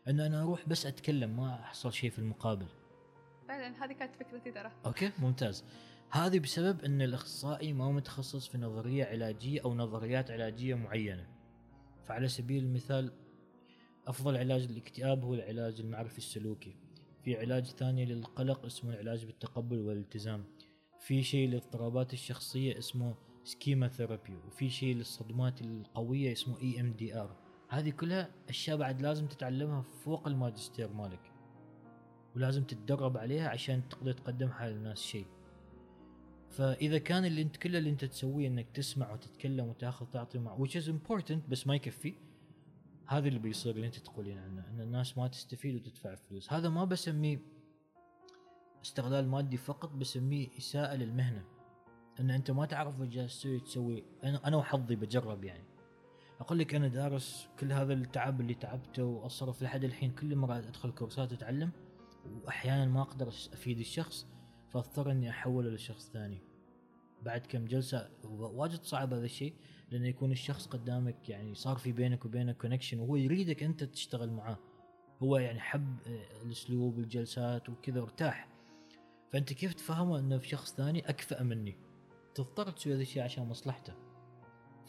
إنه 0.08 0.26
أنا 0.26 0.42
أروح 0.42 0.68
بس 0.68 0.86
أتكلم 0.86 1.36
ما 1.36 1.54
أحصل 1.54 1.92
شيء 1.92 2.10
في 2.10 2.18
المقابل. 2.18 2.66
فعلا 3.48 3.84
هذه 3.84 3.92
كانت 3.92 4.14
فكرتي 4.16 4.52
ترى. 4.52 4.72
okay 4.86 5.10
ممتاز. 5.18 5.64
هذه 6.10 6.38
بسبب 6.38 6.84
أن 6.84 7.02
الأخصائي 7.02 7.72
ما 7.72 7.92
متخصص 7.92 8.48
في 8.48 8.58
نظرية 8.58 9.04
علاجية 9.04 9.60
أو 9.64 9.74
نظريات 9.74 10.30
علاجية 10.30 10.74
معينة. 10.74 11.26
فعلى 12.04 12.28
سبيل 12.28 12.64
المثال 12.64 13.12
أفضل 14.06 14.36
علاج 14.36 14.66
للاكتئاب 14.72 15.24
هو 15.24 15.34
العلاج 15.34 15.80
المعرفي 15.80 16.18
السلوكي. 16.18 16.76
في 17.22 17.36
علاج 17.36 17.64
ثاني 17.64 18.04
للقلق 18.04 18.64
اسمه 18.64 18.90
العلاج 18.90 19.24
بالتقبل 19.24 19.80
والالتزام. 19.80 20.44
في 21.00 21.22
شيء 21.22 21.48
للاضطرابات 21.48 22.12
الشخصية 22.12 22.78
اسمه 22.78 23.14
schema 23.44 23.88
therapy 23.88 24.36
وفي 24.46 24.70
شيء 24.70 24.94
للصدمات 24.96 25.60
القوية 25.60 26.32
اسمه 26.32 26.60
EMDR 26.60 27.36
هذه 27.68 27.90
كلها 27.90 28.30
أشياء 28.48 28.76
بعد 28.76 29.02
لازم 29.02 29.26
تتعلمها 29.26 29.82
فوق 29.82 30.28
الماجستير 30.28 30.92
مالك. 30.92 31.32
ولازم 32.36 32.64
تتدرب 32.64 33.16
عليها 33.16 33.48
عشان 33.48 33.88
تقدر 33.88 34.12
تقدمها 34.12 34.68
للناس 34.68 35.02
شيء. 35.02 35.26
فإذا 36.50 36.98
كان 36.98 37.24
اللي 37.24 37.42
انت 37.42 37.56
كل 37.56 37.76
اللي 37.76 37.90
انت 37.90 38.04
تسويه 38.04 38.48
إنك 38.48 38.70
تسمع 38.70 39.12
وتتكلم 39.12 39.66
وتاخذ 39.66 40.06
تعطي 40.06 40.38
مع 40.38 40.58
which 40.58 40.70
is 40.70 40.88
important 40.88 41.48
بس 41.48 41.66
ما 41.66 41.74
يكفي. 41.74 42.14
هذا 43.06 43.28
اللي 43.28 43.38
بيصير 43.38 43.74
اللي 43.74 43.86
انت 43.86 43.98
تقولين 43.98 44.38
عنه 44.38 44.68
إن 44.70 44.80
الناس 44.80 45.18
ما 45.18 45.28
تستفيد 45.28 45.74
وتدفع 45.74 46.14
فلوس. 46.14 46.52
هذا 46.52 46.68
ما 46.68 46.84
بسميه 46.84 47.38
استغلال 48.84 49.28
مادي 49.28 49.56
فقط 49.56 49.92
بسميه 49.92 50.48
إساءة 50.58 50.96
للمهنة. 50.96 51.44
إن 52.20 52.30
أنت 52.30 52.50
ما 52.50 52.66
تعرف 52.66 53.00
وش 53.00 53.14
تسوي 53.14 53.60
تسوي. 53.60 54.04
أنا 54.24 54.48
أنا 54.48 54.56
وحظي 54.56 54.96
بجرب 54.96 55.44
يعني. 55.44 55.64
أقول 56.40 56.58
لك 56.58 56.74
أنا 56.74 56.88
دارس 56.88 57.48
كل 57.58 57.72
هذا 57.72 57.92
التعب 57.92 58.40
اللي 58.40 58.54
تعبته 58.54 59.04
وأصرف 59.04 59.62
لحد 59.62 59.84
الحين 59.84 60.10
كل 60.10 60.36
مرة 60.36 60.58
أدخل 60.58 60.90
كورسات 60.90 61.32
أتعلم 61.32 61.70
وأحيانا 62.26 62.86
ما 62.86 63.02
أقدر 63.02 63.28
أفيد 63.28 63.78
الشخص. 63.78 64.26
فاضطر 64.72 65.10
اني 65.10 65.30
أحوله 65.30 65.70
لشخص 65.70 66.10
ثاني. 66.10 66.38
بعد 67.22 67.46
كم 67.46 67.64
جلسة 67.64 68.10
واجد 68.24 68.82
صعب 68.82 69.12
هذا 69.12 69.24
الشيء 69.24 69.54
لأنه 69.90 70.08
يكون 70.08 70.32
الشخص 70.32 70.66
قدامك 70.66 71.28
يعني 71.28 71.54
صار 71.54 71.76
في 71.76 71.92
بينك 71.92 72.24
وبينه 72.24 72.52
كونكشن 72.52 73.00
وهو 73.00 73.16
يريدك 73.16 73.62
أنت 73.62 73.84
تشتغل 73.84 74.30
معاه. 74.30 74.58
هو 75.22 75.36
يعني 75.36 75.60
حب 75.60 75.96
آه، 76.06 76.42
الأسلوب 76.42 76.98
الجلسات 76.98 77.68
وكذا 77.68 78.00
ارتاح 78.00 78.48
فأنت 79.32 79.52
كيف 79.52 79.74
تفهمه 79.74 80.18
إنه 80.18 80.38
في 80.38 80.48
شخص 80.48 80.74
ثاني 80.74 81.08
أكفأ 81.08 81.42
مني؟ 81.42 81.76
تضطر 82.34 82.70
تسوي 82.70 82.94
هذا 82.94 83.02
الشيء 83.02 83.22
عشان 83.22 83.46
مصلحته. 83.46 83.94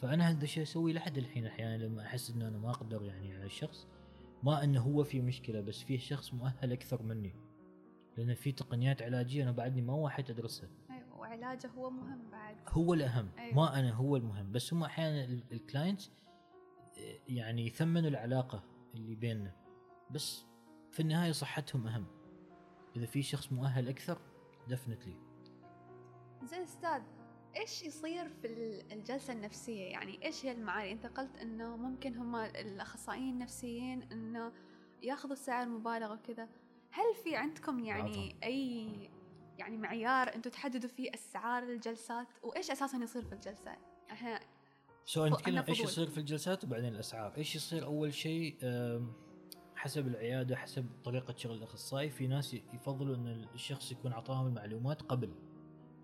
فأنا 0.02 0.30
هذا 0.30 0.44
الشيء 0.44 0.62
أسويه 0.62 0.92
لحد 0.92 1.18
الحين 1.18 1.46
أحيانا 1.46 1.84
لما 1.84 2.02
أحس 2.02 2.30
إنه 2.30 2.48
أنا 2.48 2.58
ما 2.58 2.70
أقدر 2.70 3.02
يعني 3.02 3.34
على 3.34 3.46
الشخص 3.46 3.86
ما 4.42 4.64
إنه 4.64 4.80
هو 4.80 5.04
في 5.04 5.20
مشكلة 5.20 5.60
بس 5.60 5.82
في 5.82 5.98
شخص 5.98 6.34
مؤهل 6.34 6.72
أكثر 6.72 7.02
مني. 7.02 7.34
لأن 8.16 8.34
في 8.34 8.52
تقنيات 8.52 9.02
علاجية 9.02 9.42
أنا 9.42 9.52
بعدني 9.52 9.82
ما 9.82 9.92
واحد 9.94 10.30
أدرسها. 10.30 10.68
أيوة، 10.90 11.18
وعلاجه 11.18 11.66
هو 11.68 11.90
مهم 11.90 12.30
بعد. 12.30 12.56
هو 12.68 12.94
الأهم 12.94 13.28
أيوة. 13.38 13.56
ما 13.56 13.78
أنا 13.78 13.92
هو 13.92 14.16
المهم. 14.16 14.52
بس 14.52 14.72
هم 14.74 14.82
أحيانا 14.84 15.24
الكلاينت 15.52 16.02
يعني 17.28 17.66
يثمنوا 17.66 18.08
العلاقة 18.10 18.62
اللي 18.94 19.14
بيننا. 19.14 19.52
بس 20.10 20.44
في 20.90 21.00
النهاية 21.00 21.32
صحتهم 21.32 21.86
أهم. 21.86 22.06
إذا 22.96 23.06
في 23.06 23.22
شخص 23.22 23.52
مؤهل 23.52 23.88
أكثر 23.88 24.18
دفنتلي 24.68 25.14
زين 26.42 26.62
أستاذ 26.62 27.02
إيش 27.56 27.82
يصير 27.82 28.28
في 28.28 28.46
ال- 28.46 28.92
الجلسة 28.92 29.32
النفسية؟ 29.32 29.84
يعني 29.84 30.24
إيش 30.24 30.46
هي 30.46 30.52
المعاني؟ 30.52 30.92
انت 30.92 31.06
قلت 31.06 31.36
إنه 31.36 31.76
ممكن 31.76 32.16
هم 32.16 32.36
الأخصائيين 32.36 33.34
النفسيين 33.34 34.02
إنه 34.02 34.52
ياخذوا 35.02 35.34
سعر 35.34 35.68
مبالغ 35.68 36.12
وكذا. 36.12 36.48
هل 36.90 37.14
في 37.24 37.36
عندكم 37.36 37.78
يعني 37.78 38.36
أي 38.44 39.10
يعني 39.58 39.76
معيار 39.76 40.34
أنتم 40.34 40.50
تحددوا 40.50 40.88
فيه 40.88 41.10
أسعار 41.14 41.62
الجلسات؟ 41.62 42.26
وإيش 42.42 42.70
أساسا 42.70 42.98
يصير 42.98 43.24
في 43.24 43.32
الجلسة؟ 43.32 43.76
إحنا 44.10 44.40
سو 45.04 45.26
نتكلم 45.26 45.64
إيش. 45.68 45.80
يصير 45.80 46.06
في 46.06 46.18
الجلسات 46.18 46.64
وبعدين 46.64 46.94
الأسعار. 46.94 47.36
إيش 47.36 47.56
يصير 47.56 47.84
أول 47.84 48.14
شيء؟ 48.14 48.56
حسب 49.76 50.06
العيادة 50.06 50.56
حسب 50.56 50.86
طريقة 51.04 51.34
شغل 51.36 51.56
الأخصائي 51.56 52.10
في 52.10 52.26
ناس 52.26 52.54
يفضلوا 52.54 53.16
إن 53.16 53.46
الشخص 53.54 53.92
يكون 53.92 54.12
أعطاهم 54.12 54.46
المعلومات 54.46 55.02
قبل 55.02 55.34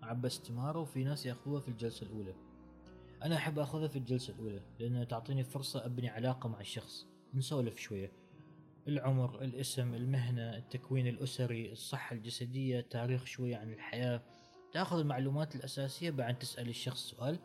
عبى 0.03 0.27
استمارة 0.27 0.79
وفي 0.79 1.03
ناس 1.03 1.25
يأخذوها 1.25 1.61
في 1.61 1.67
الجلسة 1.67 2.05
الأولى. 2.05 2.35
أنا 3.23 3.35
أحب 3.35 3.59
أخذها 3.59 3.87
في 3.87 3.95
الجلسة 3.95 4.33
الأولى 4.33 4.61
لأنها 4.79 5.03
تعطيني 5.03 5.43
فرصة 5.43 5.85
أبني 5.85 6.09
علاقة 6.09 6.49
مع 6.49 6.59
الشخص 6.59 7.07
نسولف 7.33 7.77
شوية. 7.79 8.11
العمر 8.87 9.41
الاسم 9.41 9.93
المهنة 9.93 10.57
التكوين 10.57 11.07
الأسري 11.07 11.71
الصحة 11.71 12.15
الجسدية 12.15 12.81
تاريخ 12.81 13.25
شوية 13.25 13.57
عن 13.57 13.73
الحياة. 13.73 14.21
تأخذ 14.71 14.99
المعلومات 14.99 15.55
الأساسية 15.55 16.09
بعد 16.09 16.39
تسأل 16.39 16.69
الشخص 16.69 17.09
سؤال 17.09 17.39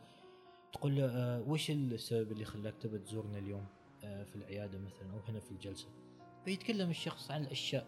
تقول 0.73 0.97
له 0.97 1.07
آه 1.07 1.41
وش 1.41 1.71
السبب 1.71 2.33
اللي 2.33 2.45
خلاك 2.45 2.75
تبى 2.81 2.99
تزورنا 2.99 3.39
اليوم؟ 3.39 3.67
آه 4.05 4.25
في 4.25 4.37
العيادة 4.37 4.79
مثلا 4.79 5.13
أو 5.13 5.19
هنا 5.29 5.41
في 5.41 5.51
الجلسة. 5.51 5.89
فيتكلم 6.45 6.91
الشخص 6.91 7.31
عن 7.31 7.43
الأشياء. 7.43 7.87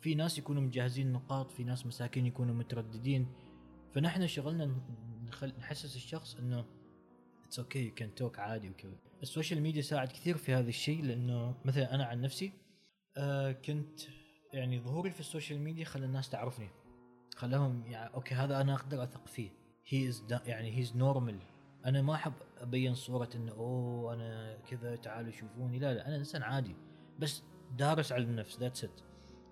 في 0.00 0.14
ناس 0.14 0.38
يكونوا 0.38 0.62
مجهزين 0.62 1.12
نقاط 1.12 1.50
في 1.50 1.64
ناس 1.64 1.86
مساكين 1.86 2.26
يكونوا 2.26 2.54
مترددين. 2.54 3.26
فنحن 3.94 4.26
شغلنا 4.26 4.74
نخل... 5.26 5.52
نحسس 5.58 5.96
الشخص 5.96 6.36
إنه 6.36 6.64
it's 7.44 7.58
okay 7.58 7.86
you 7.86 7.94
can 7.94 8.14
talk 8.14 8.38
عادي 8.38 8.70
وكذا. 8.70 8.96
ال 9.22 9.27
social 9.27 9.60
media 9.60 9.82
ساعد 9.82 10.08
كثير 10.08 10.36
في 10.36 10.54
هذا 10.54 10.68
الشيء 10.68 11.04
لأنه 11.04 11.54
مثلا 11.64 11.94
أنا 11.94 12.04
عن 12.04 12.20
نفسي 12.20 12.52
آه 13.16 13.52
كنت 13.52 14.00
يعني 14.52 14.80
ظهوري 14.80 15.10
في 15.10 15.20
ال 15.20 15.26
social 15.26 15.60
media 15.60 15.84
خلى 15.84 16.04
الناس 16.06 16.30
تعرفني. 16.30 16.68
خلاهم 17.36 17.86
يعني 17.86 18.14
okay 18.14 18.34
هذا 18.34 18.60
أنا 18.60 18.74
أقدر 18.74 19.02
أثق 19.02 19.26
فيه. 19.26 19.50
he 19.86 20.08
is 20.08 20.24
يعني 20.46 20.76
he 20.76 20.82
is 20.82 20.96
normal 20.96 21.38
أنا 21.84 22.02
ما 22.02 22.14
أحب 22.14 22.32
أبين 22.58 22.94
صورة 22.94 23.30
إنه 23.34 23.52
أوه 23.52 24.14
أنا 24.14 24.58
كذا 24.70 24.96
تعالوا 24.96 25.32
شوفوني. 25.32 25.78
لا 25.78 25.94
لا 25.94 26.08
أنا 26.08 26.16
إنسان 26.16 26.42
عادي. 26.42 26.76
بس 27.18 27.42
دارس 27.76 28.12
علم 28.12 28.30
النفس 28.30 28.58
that's 28.58 28.84
it 28.84 29.00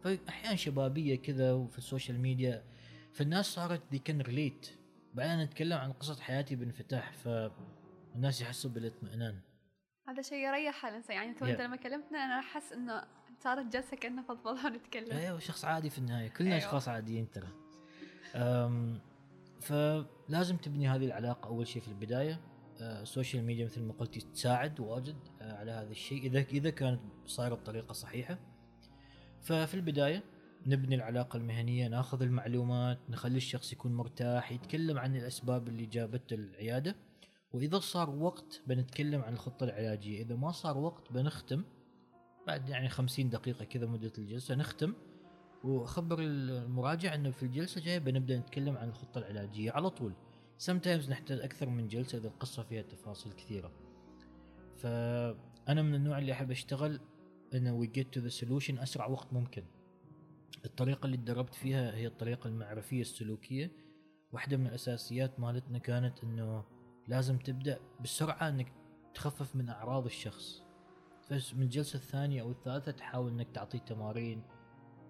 فاحيانا 0.05 0.57
شبابية 0.57 1.16
كذا 1.23 1.53
وفي 1.53 1.79
ال 1.79 1.85
social 1.85 2.21
media 2.21 2.64
فالناس 3.12 3.47
صارت 3.47 3.83
they 3.92 3.99
can 3.99 4.21
relate 4.21 4.71
بعدين 5.14 5.45
نتكلم 5.45 5.79
عن 5.79 5.92
قصة 5.92 6.23
حياتي 6.23 6.57
بانفتاح 6.57 7.12
فالناس 7.12 8.40
يحسوا 8.40 8.71
بالاطمئنان. 8.71 9.40
هذا 10.09 10.23
شيء 10.23 10.38
يريح 10.38 10.87
الإنسان. 10.87 11.16
يعني 11.16 11.35
تو 11.35 11.47
Yeah. 11.47 11.49
انت 11.49 11.61
لما 11.61 11.77
كلمتنا 11.77 12.19
أنا 12.19 12.38
أحس 12.38 12.73
إنه 12.73 13.05
صارت 13.38 13.72
جلسة 13.72 13.96
كأنه 13.96 14.22
فضفضة 14.22 14.66
ونتكلم. 14.66 15.16
أيوه 15.16 15.38
شخص 15.38 15.64
عادي 15.64 15.90
في 15.90 15.99
النهاية. 15.99 16.29
كلنا 16.29 16.51
أيوة. 16.51 16.64
أشخاص 16.64 16.88
عاديين 16.88 17.29
ترى. 17.31 17.49
فلازم 19.61 20.57
تبني 20.57 20.88
هذه 20.88 21.05
العلاقة 21.05 21.49
أول 21.49 21.66
شيء 21.66 21.83
في 21.83 21.88
البداية. 21.88 22.40
ال 22.81 22.90
social 22.90 23.45
media 23.45 23.64
مثل 23.64 23.83
ما 23.83 23.92
قلتي 23.92 24.20
تساعد 24.20 24.81
واجد 24.81 25.16
على 25.40 25.70
هذا 25.70 25.90
الشيء 25.90 26.22
إذا 26.22 26.38
إذا 26.38 26.70
كانت 26.70 27.01
صايرة 27.27 27.55
بطريقة 27.55 27.92
صحيحة. 27.92 28.38
ففي 29.42 29.75
البداية 29.75 30.22
نبني 30.66 30.94
العلاقة 30.94 31.37
المهنية 31.37 31.88
ناخذ 31.88 32.22
المعلومات 32.22 32.99
نخلي 33.09 33.37
الشخص 33.37 33.72
يكون 33.72 33.94
مرتاح 33.94 34.53
يتكلم 34.53 34.99
عن 34.99 35.16
الأسباب 35.16 35.68
اللي 35.68 35.87
جابته 35.87 36.35
العيادة. 36.35 36.96
وإذا 37.53 37.79
صار 37.79 38.11
وقت 38.11 38.62
بنتكلم 38.66 39.22
عن 39.22 39.33
الخطة 39.33 39.64
العلاجية 39.64 40.22
إذا 40.22 40.37
ما 40.37 40.53
صار 40.53 40.79
وقت 40.79 41.12
بنختم 41.12 41.64
بعد 42.47 42.69
يعني 42.69 42.89
50 42.89 43.31
دقيقة 43.31 43.65
كذا 43.65 43.87
مدة 43.87 44.13
الجلسة 44.19 44.55
نختم. 44.55 44.95
واخبر 45.65 46.19
المراجع 46.21 47.15
إنه 47.15 47.31
في 47.31 47.43
الجلسة 47.43 47.79
الجايه 47.79 47.99
بنبدأ 47.99 48.39
نتكلم 48.39 48.77
عن 48.77 48.89
الخطة 48.89 49.19
العلاجية. 49.19 49.73
على 49.73 49.91
طول. 49.91 50.13
Sometimes 50.67 51.11
نحتاج 51.11 51.41
أكثر 51.41 51.69
من 51.69 51.89
جلسة 51.89 52.19
إذا 52.19 52.29
القصة 52.29 52.63
فيها 52.63 52.83
تفاصيل 52.83 53.33
كثيرة. 53.33 53.73
فأنا 54.77 55.83
من 55.83 55.95
النوع 55.95 56.19
اللي 56.19 56.33
أحب 56.33 56.51
أشتغل 56.51 57.01
إنه 57.55 57.75
we 57.75 57.87
get 57.87 58.14
to 58.14 58.21
the 58.21 58.29
solution 58.29 58.79
أسرع 58.79 59.07
وقت 59.07 59.33
ممكن. 59.33 59.65
الطريقة 60.65 61.07
اللي 61.07 61.17
تدربت 61.17 61.55
فيها 61.55 61.95
هي 61.95 62.07
الطريقة 62.07 62.49
المعرفية 62.49 63.01
السلوكية. 63.01 63.71
واحدة 64.33 64.57
من 64.57 64.67
الأساسيات 64.67 65.41
مالتنا 65.41 65.79
كانت 65.79 66.25
إنه 66.25 66.65
لازم 67.09 67.39
تبدأ 67.39 67.79
بسرعة 68.01 68.49
إنك 68.49 68.73
تخفف 69.15 69.57
من 69.57 69.69
أعراض 69.69 70.05
الشخص. 70.05 70.65
فمن 71.29 71.62
الجلسه 71.62 71.97
الثانية 71.97 72.43
أو 72.43 72.51
الثالثة 72.51 72.93
تحاول 72.93 73.31
إنك 73.31 73.51
تعطيه 73.51 73.79
تمارين 73.79 74.43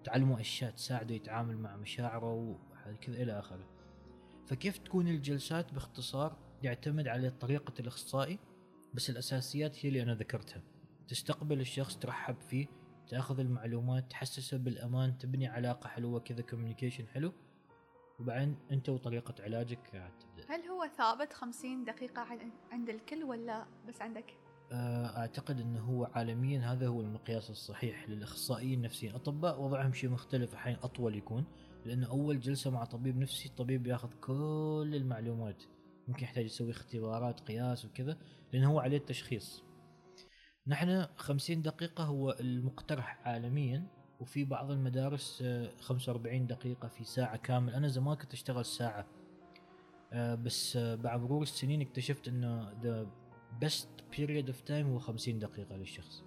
تعلمه 0.03 0.39
أشياء 0.39 0.71
تساعده 0.71 1.15
يتعامل 1.15 1.57
مع 1.57 1.75
مشاعره 1.75 2.33
وكذا 2.87 3.21
إلى 3.23 3.39
آخره. 3.39 3.67
فكيف 4.47 4.77
تكون 4.77 5.07
الجلسات 5.07 5.73
باختصار 5.73 6.37
يعتمد 6.63 7.07
على 7.07 7.29
طريقة 7.29 7.73
الأخصائي؟ 7.79 8.39
بس 8.93 9.09
الأساسيات 9.09 9.85
هي 9.85 9.89
اللي 9.89 10.03
أنا 10.03 10.13
ذكرتها. 10.15 10.61
تستقبل 11.07 11.59
الشخص 11.59 11.97
ترحب 11.97 12.35
فيه 12.41 12.67
تأخذ 13.07 13.39
المعلومات 13.39 14.11
تحسسه 14.11 14.57
بالأمان 14.57 15.17
تبني 15.17 15.47
علاقة 15.47 15.87
حلوة 15.87 16.19
كذا 16.19 16.41
كوميونيكيشن 16.41 17.07
حلو. 17.07 17.33
وبعدين 18.19 18.57
أنت 18.71 18.89
وطريقة 18.89 19.43
علاجك 19.43 19.87
تبدأ. 20.19 20.45
هل 20.55 20.61
هو 20.61 20.87
ثابت 20.97 21.33
50 21.33 21.83
دقيقة 21.83 22.21
عن- 22.21 22.51
عند 22.71 22.89
الكل 22.89 23.23
ولا 23.23 23.65
بس 23.87 24.01
عندك؟ 24.01 24.33
آه، 24.71 25.17
أعتقد 25.17 25.59
إنه 25.59 25.79
هو 25.79 26.09
عالميا 26.13 26.71
هذا 26.71 26.87
هو 26.87 27.01
المقياس 27.01 27.49
الصحيح 27.49 28.09
للأخصائيين 28.09 28.73
النفسيين، 28.73 29.11
الاطباء 29.11 29.61
وضعهم 29.61 29.93
شيء 29.93 30.09
مختلف 30.09 30.53
أحيانا 30.53 30.79
أطول 30.83 31.15
يكون 31.15 31.45
لأنه 31.85 32.07
أول 32.09 32.39
جلسة 32.39 32.71
مع 32.71 32.85
طبيب 32.85 33.17
نفسي 33.17 33.49
الطبيب 33.49 33.87
ياخذ 33.87 34.09
كل 34.21 34.91
المعلومات 34.93 35.63
ممكن 36.07 36.23
يحتاج 36.23 36.45
يسوي 36.45 36.71
اختبارات 36.71 37.39
قياس 37.39 37.85
وكذا 37.85 38.17
لأنه 38.53 38.71
هو 38.71 38.79
عليه 38.79 38.97
التشخيص. 38.97 39.63
نحن 40.67 41.05
50 41.15 41.61
دقيقة 41.61 42.03
هو 42.03 42.31
المقترح 42.39 43.27
عالميا 43.27 43.87
وفي 44.19 44.43
بعض 44.45 44.71
المدارس 44.71 45.41
آه، 45.45 45.71
45 45.81 46.47
دقيقة 46.47 46.87
في 46.87 47.03
ساعة 47.03 47.37
كامل، 47.37 47.73
أنا 47.73 47.87
زمان 47.87 48.15
كنت 48.15 48.33
أشتغل 48.33 48.65
ساعة. 48.65 49.05
آه، 50.13 50.35
بس 50.35 50.77
آه، 50.77 50.95
بعد 50.95 51.19
مرور 51.19 51.41
السنين 51.41 51.81
اكتشفت 51.81 52.29
the 52.83 53.07
best 53.61 53.89
period 54.17 54.47
of 54.47 54.61
time 54.61 54.87
هو 54.87 54.99
50 54.99 55.39
دقيقة 55.39 55.75
للشخص. 55.75 56.23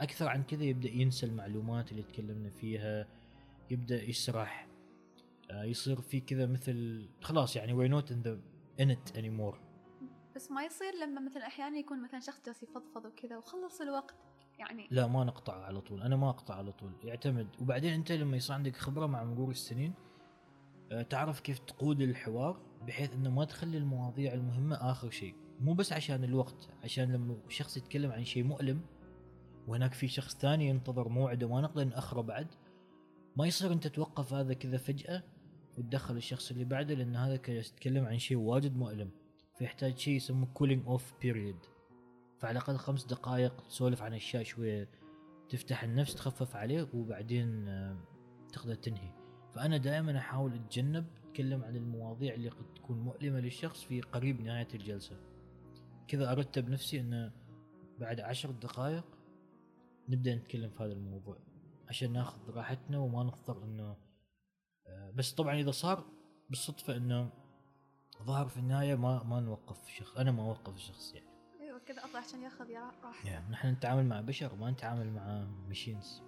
أكثر 0.00 0.28
عن 0.28 0.42
كذا 0.42 0.64
يبدأ 0.64 0.88
ينسى 0.88 1.26
المعلومات 1.26 1.92
اللي 1.92 2.02
تكلمنا 2.02 2.50
فيها 2.50 3.08
يبدأ 3.70 4.02
يسرح 4.02 4.68
آه، 5.50 5.64
يصير 5.64 6.00
في 6.00 6.20
كذا 6.20 6.46
مثل 6.46 7.08
خلاص 7.20 7.56
يعني 7.56 7.72
we're 7.72 8.02
not 8.02 8.06
in 8.08 8.26
the 8.26 8.36
in 8.82 8.96
it 8.96 9.16
anymore. 9.16 9.56
بس 10.36 10.50
ما 10.50 10.64
يصير 10.64 10.94
لما 11.02 11.20
مثلا 11.20 11.46
أحيانا 11.46 11.78
يكون 11.78 12.02
مثلا 12.02 12.20
شخص 12.20 12.42
جالس 12.46 12.62
يفضفض 12.62 13.04
وكذا 13.04 13.36
وخلص 13.36 13.80
الوقت 13.80 14.14
يعني. 14.58 14.88
لا 14.90 15.06
ما 15.06 15.24
نقطع 15.24 15.64
على 15.64 15.80
طول 15.80 16.02
أنا 16.02 16.16
ما 16.16 16.30
أقطع 16.30 16.54
على 16.54 16.72
طول 16.72 16.92
يعتمد. 17.04 17.48
وبعدين 17.60 17.92
أنت 17.92 18.12
لما 18.12 18.36
يصير 18.36 18.56
عندك 18.56 18.76
خبرة 18.76 19.06
مع 19.06 19.24
مرور 19.24 19.50
السنين 19.50 19.94
آه، 20.92 21.02
تعرف 21.02 21.40
كيف 21.40 21.58
تقود 21.58 22.00
الحوار 22.00 22.60
بحيث 22.86 23.12
إنه 23.12 23.30
ما 23.30 23.44
تخلي 23.44 23.78
المواضيع 23.78 24.32
المهمة 24.34 24.76
آخر 24.76 25.10
شيء. 25.10 25.34
مو 25.60 25.74
بس 25.74 25.92
عشان 25.92 26.24
الوقت 26.24 26.68
عشان 26.84 27.12
لما 27.12 27.36
شخص 27.48 27.76
يتكلم 27.76 28.12
عن 28.12 28.24
شيء 28.24 28.44
مؤلم 28.44 28.80
وهناك 29.66 29.92
في 29.92 30.08
شخص 30.08 30.36
ثاني 30.36 30.68
ينتظر 30.68 31.08
موعده 31.08 31.48
ما 31.48 31.60
نقدر 31.60 31.84
نأخره 31.84 32.20
بعد 32.20 32.46
ما 33.36 33.46
يصير 33.46 33.72
أنت 33.72 33.86
توقف 33.86 34.32
هذا 34.32 34.54
كذا 34.54 34.76
فجأة 34.76 35.22
وتدخل 35.78 36.16
الشخص 36.16 36.50
اللي 36.50 36.64
بعده 36.64 36.94
لأن 36.94 37.16
هذا 37.16 37.36
كذا 37.36 37.56
يتكلم 37.56 38.04
عن 38.04 38.18
شيء 38.18 38.36
واجد 38.36 38.76
مؤلم 38.76 39.10
فيحتاج 39.58 39.98
شيء 39.98 40.14
يسموه 40.14 40.48
cooling 40.54 40.86
off 40.86 41.14
period 41.20 41.56
فعلى 42.40 42.58
الأقل 42.58 42.76
خمس 42.76 43.04
دقائق 43.04 43.60
تسولف 43.68 44.02
عن 44.02 44.14
أشياء 44.14 44.42
شوية 44.42 44.88
تفتح 45.48 45.82
النفس 45.82 46.14
تخفف 46.14 46.56
عليه 46.56 46.88
وبعدين 46.94 47.68
آه، 47.68 47.96
تقدر 48.52 48.74
تنهي. 48.74 49.10
فأنا 49.54 49.76
دائما 49.76 50.18
أحاول 50.18 50.54
أتجنب 50.54 51.06
اتكلم 51.34 51.64
عن 51.64 51.76
المواضيع 51.76 52.34
اللي 52.34 52.48
قد 52.48 52.74
تكون 52.74 52.98
مؤلمة 52.98 53.40
للشخص 53.40 53.84
في 53.84 54.00
قريب 54.00 54.40
نهاية 54.40 54.68
الجلسة. 54.74 55.16
كذا 56.08 56.32
أرتب 56.32 56.68
نفسي 56.68 57.00
إنه 57.00 57.32
بعد 57.98 58.20
عشر 58.20 58.50
دقائق 58.50 59.04
نبدأ 60.08 60.34
نتكلم 60.34 60.70
في 60.70 60.82
هذا 60.82 60.92
الموضوع 60.92 61.38
عشان 61.88 62.12
ناخذ 62.12 62.50
راحتنا 62.50 62.98
وما 62.98 63.22
نضطر 63.22 63.64
إنه 63.64 63.96
آه، 64.86 65.10
بس 65.10 65.32
طبعا 65.32 65.54
إذا 65.54 65.70
صار 65.70 66.04
بالصدفة 66.50 66.96
إنه 66.96 67.30
ظهر 68.22 68.48
في 68.48 68.56
النهاية 68.56 68.94
ما 68.94 69.22
ما 69.22 69.40
نوقف 69.40 69.86
الشخص 69.86 70.16
أنا 70.16 70.32
ما 70.32 70.42
أوقف 70.42 70.74
الشخص 70.74 71.14
يعني. 71.14 71.28
أيوة 71.60 71.78
كذا 71.78 72.04
أطلع 72.04 72.20
عشان 72.20 72.42
ياخذ 72.42 72.70
يا 72.70 72.90
راحته. 73.04 73.28
يعني 73.28 73.50
نحن 73.50 73.68
نتعامل 73.68 74.06
مع 74.06 74.20
بشر 74.20 74.54
ما 74.54 74.70
نتعامل 74.70 75.12
مع 75.12 75.44
machines 75.68 76.22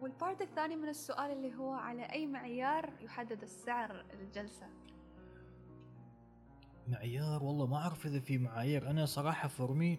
وال 0.00 0.14
part 0.14 0.42
الثاني 0.42 0.76
من 0.76 0.88
السؤال 0.88 1.30
اللي 1.32 1.54
هو 1.54 1.72
على 1.72 2.02
أي 2.02 2.26
معيار 2.26 2.92
يحدد 3.00 3.42
السعر 3.42 4.06
الجلسة 4.12 4.66
معيار؟ 6.88 7.44
والله 7.44 7.66
ما 7.66 7.76
أعرف 7.76 8.06
إذا 8.06 8.20
في 8.20 8.38
معايير. 8.38 8.90
أنا 8.90 9.06
صراحة 9.06 9.48
فورمي 9.48 9.98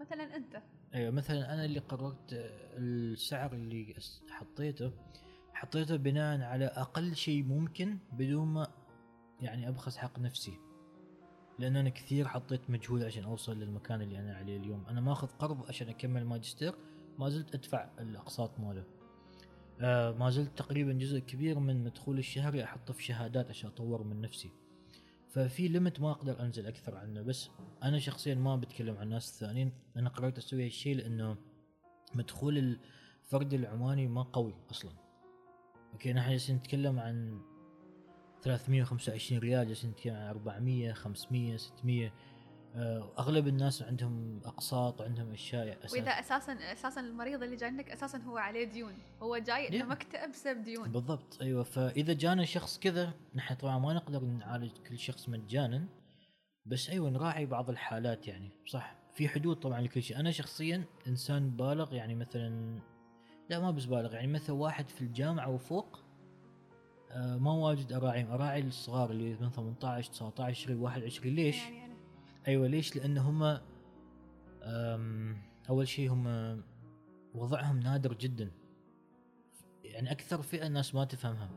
مثلا 0.00 0.36
أنت. 0.36 0.62
أيوه 0.94 1.10
مثلا 1.10 1.54
أنا 1.54 1.64
اللي 1.64 1.78
قررت 1.78 2.32
السعر 2.32 3.52
اللي 3.52 3.94
حطيته 4.30 4.92
حطيته 5.54 5.96
بناء 5.96 6.40
على 6.40 6.64
أقل 6.64 7.16
شيء 7.16 7.44
ممكن 7.44 7.98
بدون 8.12 8.48
ما 8.48 8.66
يعني 9.40 9.68
أبخس 9.68 9.96
حق 9.96 10.18
نفسي. 10.18 10.58
لأن 11.58 11.76
أنا 11.76 11.88
كثير 11.90 12.28
حطيت 12.28 12.70
مجهود 12.70 13.02
عشان 13.02 13.24
أوصل 13.24 13.56
للمكان 13.56 14.02
اللي 14.02 14.18
أنا 14.18 14.36
عليه 14.36 14.56
اليوم. 14.56 14.86
أنا 14.86 15.00
ماخذ 15.00 15.26
قرض 15.26 15.66
عشان 15.68 15.88
أكمل 15.88 16.24
ماجستير 16.24 16.74
ما 17.18 17.28
زلت 17.28 17.54
أدفع 17.54 17.90
الأقساط 17.98 18.60
ماله. 18.60 18.84
آه 19.80 20.12
ما 20.12 20.30
زلت 20.30 20.58
تقريبا 20.58 20.92
جزء 20.92 21.18
كبير 21.18 21.58
من 21.58 21.84
مدخول 21.84 22.18
الشهري 22.18 22.64
أحطه 22.64 22.92
في 22.94 23.02
شهادات 23.02 23.48
عشان 23.48 23.70
أطور 23.70 24.02
من 24.02 24.20
نفسي. 24.20 24.50
ففي 25.28 25.68
limit 25.68 26.00
ما 26.00 26.10
أقدر 26.10 26.40
أنزل 26.40 26.66
أكثر 26.66 26.96
عنه 26.96 27.22
بس 27.22 27.50
أنا 27.82 27.98
شخصيا 27.98 28.34
ما 28.34 28.56
بتكلم 28.56 28.96
عن 28.96 29.02
الناس 29.02 29.28
الثانيين 29.32 29.72
أنا 29.96 30.08
قررت 30.08 30.38
أسوي 30.38 30.66
هالشيء 30.66 30.96
لأنه 30.96 31.36
مدخول 32.14 32.78
الفرد 33.24 33.54
العماني 33.54 34.06
ما 34.06 34.22
قوي 34.22 34.54
أصلا. 34.70 34.92
okay 35.92 36.12
نحن 36.12 36.30
جالسين 36.30 36.56
نتكلم 36.56 36.98
عن 36.98 37.40
325 38.42 39.40
ريال 39.40 39.66
جالسين 39.66 39.90
نتكلم 39.90 40.14
عن 40.14 40.28
400 40.28 40.92
500 40.92 41.56
600 41.56 42.06
آه، 42.06 42.12
أغلب 43.18 43.46
الناس 43.48 43.82
عندهم 43.82 44.40
أقساط 44.44 45.00
وعندهم 45.00 45.32
أشياء 45.32 45.78
أساس 45.84 45.92
وإذا 45.92 46.10
أساسا 46.10 46.52
أساسا 46.52 47.00
المريض 47.00 47.42
اللي 47.42 47.56
جاي 47.56 47.68
عندك 47.68 47.90
أساسا 47.90 48.18
هو 48.18 48.36
عليه 48.38 48.64
ديون. 48.64 48.92
هو 49.22 49.38
جاي 49.38 49.80
Yeah. 49.80 49.84
مكتئب 49.84 50.30
بسبب 50.30 50.62
ديون. 50.62 50.92
بالضبط. 50.92 51.38
أيوه. 51.42 51.62
فإذا 51.62 52.12
جانا 52.12 52.44
شخص 52.44 52.78
كذا 52.78 53.12
نحن 53.34 53.54
طبعا 53.54 53.78
ما 53.78 53.92
نقدر 53.92 54.20
نعالج 54.24 54.70
كل 54.88 54.98
شخص 54.98 55.28
مجانا 55.28 55.84
بس 56.66 56.90
أيوه 56.90 57.10
نراعي 57.10 57.46
بعض 57.46 57.70
الحالات 57.70 58.28
يعني. 58.28 58.50
صح. 58.66 58.96
في 59.14 59.28
حدود 59.28 59.56
طبعا 59.56 59.80
لكل 59.80 60.02
شيء. 60.02 60.20
أنا 60.20 60.30
شخصيا 60.30 60.84
إنسان 61.06 61.50
بالغ 61.50 61.94
يعني 61.94 62.14
مثلا 62.14 62.78
لا 63.50 63.60
ما 63.60 63.70
بس 63.70 63.84
بالغ 63.84 64.14
يعني 64.14 64.26
مثلا 64.26 64.56
واحد 64.56 64.88
في 64.88 65.00
الجامعة 65.00 65.50
وفوق 65.50 65.98
آه 67.10 67.36
ما 67.36 67.52
واجد 67.52 67.92
أراعيهم. 67.92 68.30
أراعي 68.30 68.60
الصغار 68.60 69.10
اللي 69.10 69.36
من 69.40 69.50
18 69.50 70.12
19 70.12 70.42
20 70.50 70.80
21 70.80 71.34
ليش؟ 71.34 71.56
يعني 71.56 71.85
أيوه 72.48 72.66
ليش؟ 72.66 72.96
لأن 72.96 73.18
هم 73.18 73.58
أول 75.68 75.88
شيء 75.88 76.12
هم 76.12 76.26
وضعهم 77.34 77.80
نادر 77.80 78.14
جدا. 78.14 78.50
يعني 79.84 80.10
أكثر 80.10 80.42
فئة 80.42 80.66
الناس 80.66 80.94
ما 80.94 81.04
تفهمها. 81.04 81.50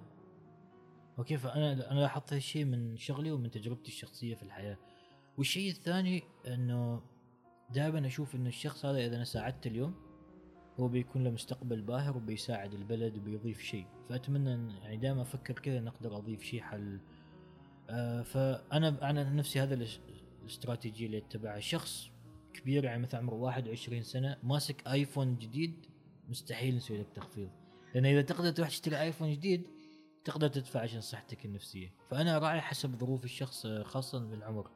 أوكي 1.20 1.38
فانا 1.38 1.92
أنا 1.92 2.00
لاحظت 2.00 2.34
هالشيء 2.34 2.66
من 2.66 2.98
شغلي 2.98 3.32
ومن 3.32 3.52
تجربتي 3.52 3.88
الشخصية 3.88 4.36
في 4.36 4.44
الحياة. 4.44 4.78
والشيء 5.38 5.72
الثاني 5.72 6.24
إنه 6.48 7.02
دائما 7.74 8.08
أشوف 8.08 8.36
إنه 8.36 8.50
الشخص 8.50 8.86
هذا 8.86 8.98
إذا 8.98 9.16
أنا 9.16 9.24
ساعدته 9.24 9.68
اليوم 9.68 9.94
هو 10.80 10.88
بيكون 10.88 11.24
له 11.24 11.30
مستقبل 11.30 11.82
باهر 11.82 12.18
وبيساعد 12.18 12.74
البلد 12.74 13.18
وبيضيف 13.18 13.62
شيء. 13.62 13.88
فأتمنى 14.10 14.74
يعني 14.74 14.98
دائما 14.98 15.22
أفكر 15.22 15.54
كذا 15.54 15.78
ان 15.78 15.88
أقدر 15.88 16.18
أضيف 16.18 16.44
شيء 16.44 16.62
حل. 16.62 17.00
آه 17.90 18.22
فأنا 18.22 19.10
أنا 19.10 19.30
نفسي 19.34 19.60
هذا 19.60 19.74
الاستراتيجيه 20.42 21.06
اللي 21.06 21.18
اتبعها 21.18 21.60
شخص 21.60 22.10
كبير 22.54 22.84
يعني 22.84 23.02
مثلا 23.02 23.20
عمره 23.20 23.34
21 23.36 24.04
سنة 24.04 24.38
ماسك 24.44 24.88
آيفون 24.88 25.38
جديد 25.38 25.86
مستحيل 26.30 26.76
نسوي 26.76 26.98
لك 26.98 27.10
تخفيض. 27.16 27.50
لأن 27.96 28.06
إذا 28.06 28.22
تقدر 28.22 28.52
تروح 28.52 28.70
تشتري 28.70 29.02
آيفون 29.02 29.32
جديد 29.32 29.68
تقدر 30.26 30.48
تدفع 30.48 30.80
عشان 30.80 31.02
صحتك 31.02 31.46
النفسية. 31.46 31.94
فأنا 32.10 32.38
اراعي 32.38 32.62
حسب 32.62 32.96
ظروف 32.96 33.24
الشخص 33.24 33.66
آه، 33.66 33.84
خاصه 33.84 34.20
بالعمر. 34.20 34.72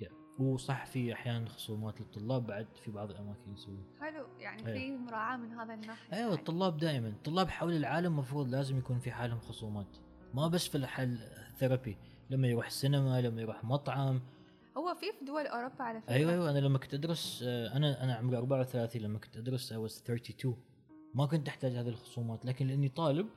يا. 0.00 0.08
وصح 0.38 0.86
في 0.86 1.12
أحيانا 1.12 1.48
خصومات 1.48 2.00
للطلاب 2.00 2.46
بعد 2.46 2.66
في 2.84 2.90
بعض 2.90 3.10
الأماكن 3.10 3.52
يسوون. 3.52 3.84
حلو. 4.00 4.26
يعني 4.38 4.66
أيوة. 4.66 4.78
في 4.78 5.04
مراعاة 5.04 5.36
من 5.36 5.52
هذا 5.52 5.74
الناحية. 5.74 6.12
أيوه 6.12 6.28
يعني. 6.28 6.40
الطلاب 6.40 6.76
دائما 6.76 7.08
الطلاب 7.08 7.48
حول 7.48 7.72
العالم 7.72 8.18
مفروض 8.18 8.48
لازم 8.48 8.78
يكون 8.78 8.98
في 8.98 9.12
حالهم 9.12 9.40
خصومات. 9.40 9.96
ما 10.34 10.48
بس 10.48 10.68
في 10.68 10.74
الحل 10.74 11.18
ثيرابي 11.58 11.98
لما 12.30 12.48
يروح 12.48 12.70
سينما 12.70 13.20
لما 13.20 13.40
يروح 13.40 13.64
مطعم 13.64 14.20
في 15.00 15.06
في 15.18 15.24
دول 15.24 15.46
أوروبا 15.46 15.84
على 15.84 16.00
فكرة. 16.00 16.12
أيوه 16.14 16.32
أيوه 16.32 16.50
أنا 16.50 16.58
لما 16.58 16.78
كنت 16.78 16.94
أدرس 16.94 17.44
آه، 17.46 17.76
أنا 17.76 18.04
أنا 18.04 18.14
عمري 18.14 18.36
34 18.36 19.02
لما 19.02 19.18
كنت 19.18 19.36
أدرس 19.36 19.72
I 19.72 19.76
was 19.76 20.02
32 20.02 20.56
ما 21.14 21.26
كنت 21.26 21.48
أحتاج 21.48 21.72
هذه 21.72 21.88
الخصومات 21.88 22.44
لكن 22.46 22.66
لأني 22.66 22.88
طالب 22.88 23.28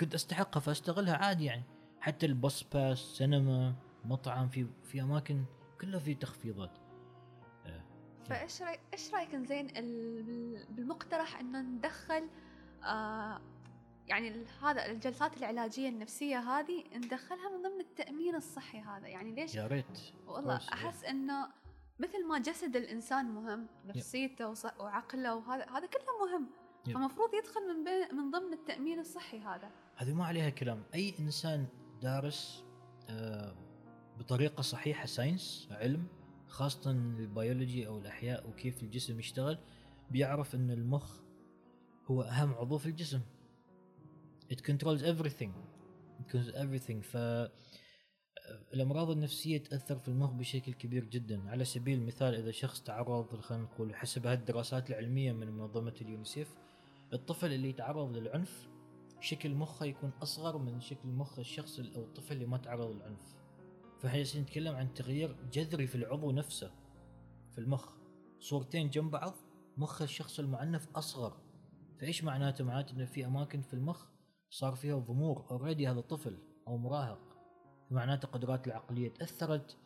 كنت 0.00 0.14
أستحقها 0.14 0.60
فأستغلها 0.60 1.16
عادي 1.16 1.44
يعني. 1.44 1.62
حتى 2.00 2.26
الباص 2.26 2.64
باس 2.72 2.98
سينما 2.98 3.74
مطعم 4.04 4.48
في 4.48 4.66
في 4.82 5.02
أماكن 5.02 5.44
كلها 5.80 5.98
في 6.00 6.14
تخفيضات. 6.14 6.70
فإيش 8.28 8.62
رايك 8.62 8.80
إيش 8.92 9.14
رأيك 9.14 9.36
زين 9.36 9.66
ال- 9.76 10.22
بال- 10.22 10.66
بالمقترح 10.70 11.40
إنه 11.40 11.60
ندخل 11.60 12.28
آه 12.84 13.40
يعني 14.08 14.44
هذا 14.62 14.86
الجلسات 14.86 15.36
العلاجية 15.36 15.88
النفسية 15.88 16.38
هذه 16.38 16.84
ندخلها 16.94 17.48
من 17.48 17.62
ضمن 17.62 17.80
التأمين 17.80 18.34
الصحي 18.34 18.80
هذا. 18.80 19.08
يعني 19.08 19.32
ليش؟ 19.32 19.54
يا 19.54 19.66
ريت. 19.66 19.98
والله. 20.26 20.56
أحس 20.56 21.04
إنه 21.04 21.48
مثل 21.98 22.26
ما 22.26 22.38
جسد 22.38 22.76
الإنسان 22.76 23.26
مهم 23.26 23.66
نفسيته 23.84 24.54
وعقله 24.80 25.34
وهذا 25.34 25.64
هذا 25.64 25.86
كله 25.86 26.26
مهم. 26.26 26.46
فمفروض 26.94 27.34
يدخل 27.34 27.60
من 27.60 27.84
بين 27.84 28.16
من 28.16 28.30
ضمن 28.30 28.52
التأمين 28.52 28.98
الصحي 28.98 29.38
هذا. 29.38 29.70
هذه 29.96 30.14
ما 30.14 30.26
عليها 30.26 30.50
كلام. 30.50 30.82
أي 30.94 31.14
إنسان 31.20 31.66
دارس 32.02 32.64
آه، 33.08 33.54
بطريقة 34.18 34.62
صحيحة 34.62 35.06
science 35.06 35.68
علم 35.70 36.06
خاصة 36.48 36.90
البيولوجي 36.90 37.86
أو 37.86 37.98
الأحياء 37.98 38.48
وكيف 38.48 38.82
الجسم 38.82 39.18
يشتغل 39.18 39.58
بيعرف 40.10 40.54
إن 40.54 40.70
المخ 40.70 41.20
هو 42.06 42.22
أهم 42.22 42.54
عضو 42.54 42.78
في 42.78 42.86
الجسم. 42.86 43.20
It 44.54 44.60
controls 44.60 45.02
everything. 45.02 45.52
It 46.20 46.32
controls 46.32 46.54
everything. 46.54 47.00
ف 47.02 47.16
آه، 47.16 47.50
الأمراض 48.74 49.10
النفسية 49.10 49.58
تأثر 49.58 49.98
في 49.98 50.08
المخ 50.08 50.30
بشكل 50.30 50.72
كبير 50.74 51.04
جدا. 51.04 51.50
على 51.50 51.64
سبيل 51.64 51.98
المثال 51.98 52.34
إذا 52.34 52.50
شخص 52.50 52.82
تعرض 52.82 53.40
خلينا 53.40 53.64
نقول 53.64 53.94
حسب 53.94 54.26
هالدراسات 54.26 54.90
العلمية 54.90 55.32
من 55.32 55.50
منظمة 55.52 55.94
اليونيسيف 56.00 56.54
الطفل 57.12 57.52
اللي 57.52 57.68
يتعرض 57.68 58.16
للعنف 58.16 58.68
شكل 59.20 59.54
مخه 59.54 59.86
يكون 59.86 60.10
أصغر 60.22 60.58
من 60.58 60.80
شكل 60.80 61.08
مخ 61.08 61.38
الشخص 61.38 61.78
ال- 61.78 61.94
أو 61.94 62.02
الطفل 62.02 62.34
اللي 62.34 62.46
ما 62.46 62.56
تعرض 62.58 62.90
للعنف. 62.90 63.34
فإحنا 64.00 64.40
نتكلم 64.40 64.76
عن 64.76 64.94
تغيير 64.94 65.36
جذري 65.52 65.86
في 65.86 65.94
العضو 65.94 66.30
نفسه 66.30 66.70
في 67.52 67.58
المخ. 67.58 67.88
صورتين 68.40 68.90
جنب 68.90 69.10
بعض 69.10 69.34
مخ 69.76 70.02
الشخص 70.02 70.38
المعنف 70.40 70.88
أصغر. 70.96 71.40
فإيش 71.98 72.24
معناته؟ 72.24 72.64
معناته 72.64 72.92
إنه 72.92 73.04
في 73.04 73.26
أماكن 73.26 73.62
في 73.62 73.74
المخ 73.74 74.06
صار 74.52 74.74
فيها 74.74 74.98
ضمور 74.98 75.44
اوريدي 75.50 75.88
هذا 75.88 76.00
طفل 76.00 76.38
أو 76.68 76.76
مراهق. 76.76 77.20
معناته 77.90 78.28
قدراته 78.28 78.68
العقلية 78.68 79.08
تأثرت 79.08 79.76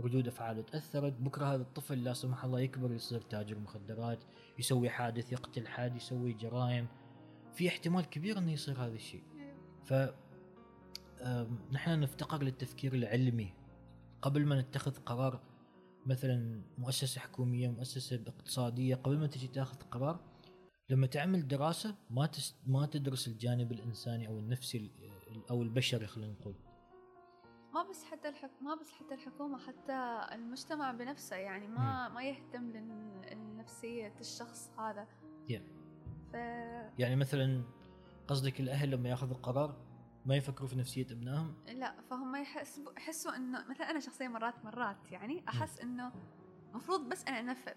ردود 0.00 0.28
أفعاله 0.28 0.62
تأثرت. 0.62 1.12
بكرة 1.12 1.54
هذا 1.54 1.62
الطفل 1.62 2.04
لا 2.04 2.12
سمح 2.12 2.44
الله 2.44 2.60
يكبر 2.60 2.92
يصير 2.92 3.20
تاجر 3.20 3.58
مخدرات 3.58 4.18
يسوي 4.58 4.90
حادث 4.90 5.32
يقتل 5.32 5.66
حد 5.66 5.96
يسوي 5.96 6.32
جرائم. 6.32 6.86
في 7.54 7.68
احتمال 7.68 8.10
كبير 8.10 8.38
إنه 8.38 8.52
يصير 8.52 8.84
هذا 8.84 8.94
الشيء. 8.94 9.22
ف 9.84 9.94
نحن 11.72 12.00
نفتقر 12.00 12.42
للتفكير 12.42 12.94
العلمي. 12.94 13.54
قبل 14.22 14.46
ما 14.46 14.60
نتخذ 14.60 14.96
قرار 14.96 15.40
مثلا 16.06 16.62
مؤسسة 16.78 17.20
حكومية 17.20 17.68
مؤسسة 17.68 18.22
اقتصادية 18.26 18.94
قبل 18.94 19.18
ما 19.18 19.26
تجي 19.26 19.48
تاخذ 19.48 19.76
قرار 19.76 20.20
لما 20.90 21.06
تعمل 21.06 21.48
دراسة 21.48 21.96
ما 22.10 22.26
تس 22.26 22.56
ما 22.66 22.86
تدرس 22.86 23.28
الجانب 23.28 23.72
الإنساني 23.72 24.28
أو 24.28 24.38
النفسي 24.38 24.78
ال- 24.78 25.50
أو 25.50 25.62
البشري 25.62 26.06
خلينا 26.06 26.32
نقول. 26.32 26.54
ما 27.74 27.82
بس 27.82 28.04
حتى 28.04 28.28
الحك... 28.28 28.50
ما 28.62 28.74
بس 28.74 28.90
حتى 28.92 29.14
الحكومة 29.14 29.58
حتى 29.58 30.26
المجتمع 30.32 30.92
بنفسه 30.92 31.36
يعني 31.36 31.68
ما 31.68 32.08
ما 32.08 32.22
يهتم 32.22 32.70
لن- 32.70 33.20
لنفسية 33.32 34.14
الشخص 34.20 34.70
هذا. 34.78 35.06
Yeah. 35.48 35.60
ف 36.32 36.34
يعني 36.98 37.16
مثلا 37.16 37.64
قصدك 38.28 38.60
الأهل 38.60 38.90
لما 38.90 39.08
يأخذوا 39.08 39.36
قرار 39.36 39.76
ما 40.26 40.36
يفكروا 40.36 40.68
في 40.68 40.76
نفسية 40.76 41.06
أبنائهم؟ 41.10 41.54
لا 41.68 42.00
فهم 42.10 42.36
يحسبوا 42.36 42.92
يحسوا 42.92 43.36
إنه 43.36 43.68
مثلا 43.68 43.90
أنا 43.90 44.00
شخصيا 44.00 44.28
مرات 44.28 44.64
مرات 44.64 45.12
يعني 45.12 45.48
أحس 45.48 45.80
إنه 45.80 46.12
المفروض 46.70 47.08
بس 47.08 47.24
أنا 47.24 47.40
أنفذ. 47.40 47.72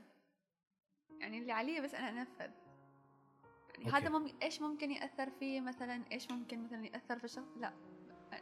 يعني 1.22 1.38
اللي 1.40 1.52
علي 1.52 1.82
بس 1.82 1.96
أنا 1.96 2.10
أنفذ. 2.22 2.50
يعني 3.74 3.86
okay. 3.86 3.98
هذا 3.98 4.10
ممكن 4.10 4.34
إيش 4.44 4.62
ممكن 4.62 4.92
يأثر 4.92 5.30
فيه 5.40 5.62
مثلا؟ 5.62 6.04
إيش 6.12 6.32
ممكن 6.32 6.64
مثلا 6.64 6.86
يأثر 6.86 7.20
في 7.20 7.24
الشخص 7.24 7.58
لا 7.62 7.74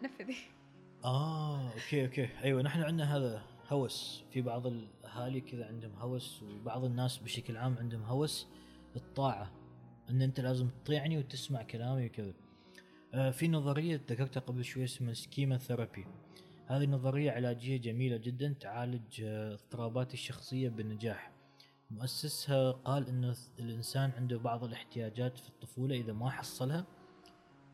نفذي. 0.01 0.37
آه 1.05 1.73
okay 1.73 2.05
okay. 2.05 2.29
أيوه 2.43 2.61
نحن 2.61 2.81
عندنا 2.81 3.17
هذا 3.17 3.43
هوس. 3.69 4.23
في 4.31 4.41
بعض 4.41 4.67
الأهالي 4.67 5.41
كذا 5.41 5.67
عندهم 5.67 5.95
هوس 5.95 6.43
وبعض 6.43 6.83
الناس 6.83 7.17
بشكل 7.17 7.57
عام 7.57 7.77
عندهم 7.77 8.03
هوس 8.03 8.47
الطاعة 8.95 9.51
إن 10.09 10.21
أنت 10.21 10.39
لازم 10.39 10.69
تطيعني 10.69 11.17
وتسمع 11.17 11.63
كلامي 11.63 12.05
وكذا. 12.05 12.33
آه 13.13 13.31
في 13.31 13.47
نظرية 13.47 14.01
ذكرتها 14.09 14.39
قبل 14.41 14.63
شوي 14.63 14.83
اسمها 14.83 15.13
سكيما 15.13 15.57
ثيرابي 15.57 16.05
هذه 16.67 16.85
نظريه 16.85 17.31
علاجية 17.31 17.77
جميلة 17.77 18.17
جدا 18.17 18.55
تعالج 18.59 19.21
آه، 19.23 19.53
اضطرابات 19.53 20.13
الشخصية 20.13 20.69
بنجاح 20.69 21.30
مؤسسها 21.91 22.71
قال 22.71 23.07
انه 23.07 23.35
الإنسان 23.59 24.11
عنده 24.17 24.37
بعض 24.37 24.63
الاحتياجات 24.63 25.37
في 25.37 25.49
الطفولة 25.49 25.95
إذا 25.95 26.13
ما 26.13 26.29
حصلها 26.29 26.85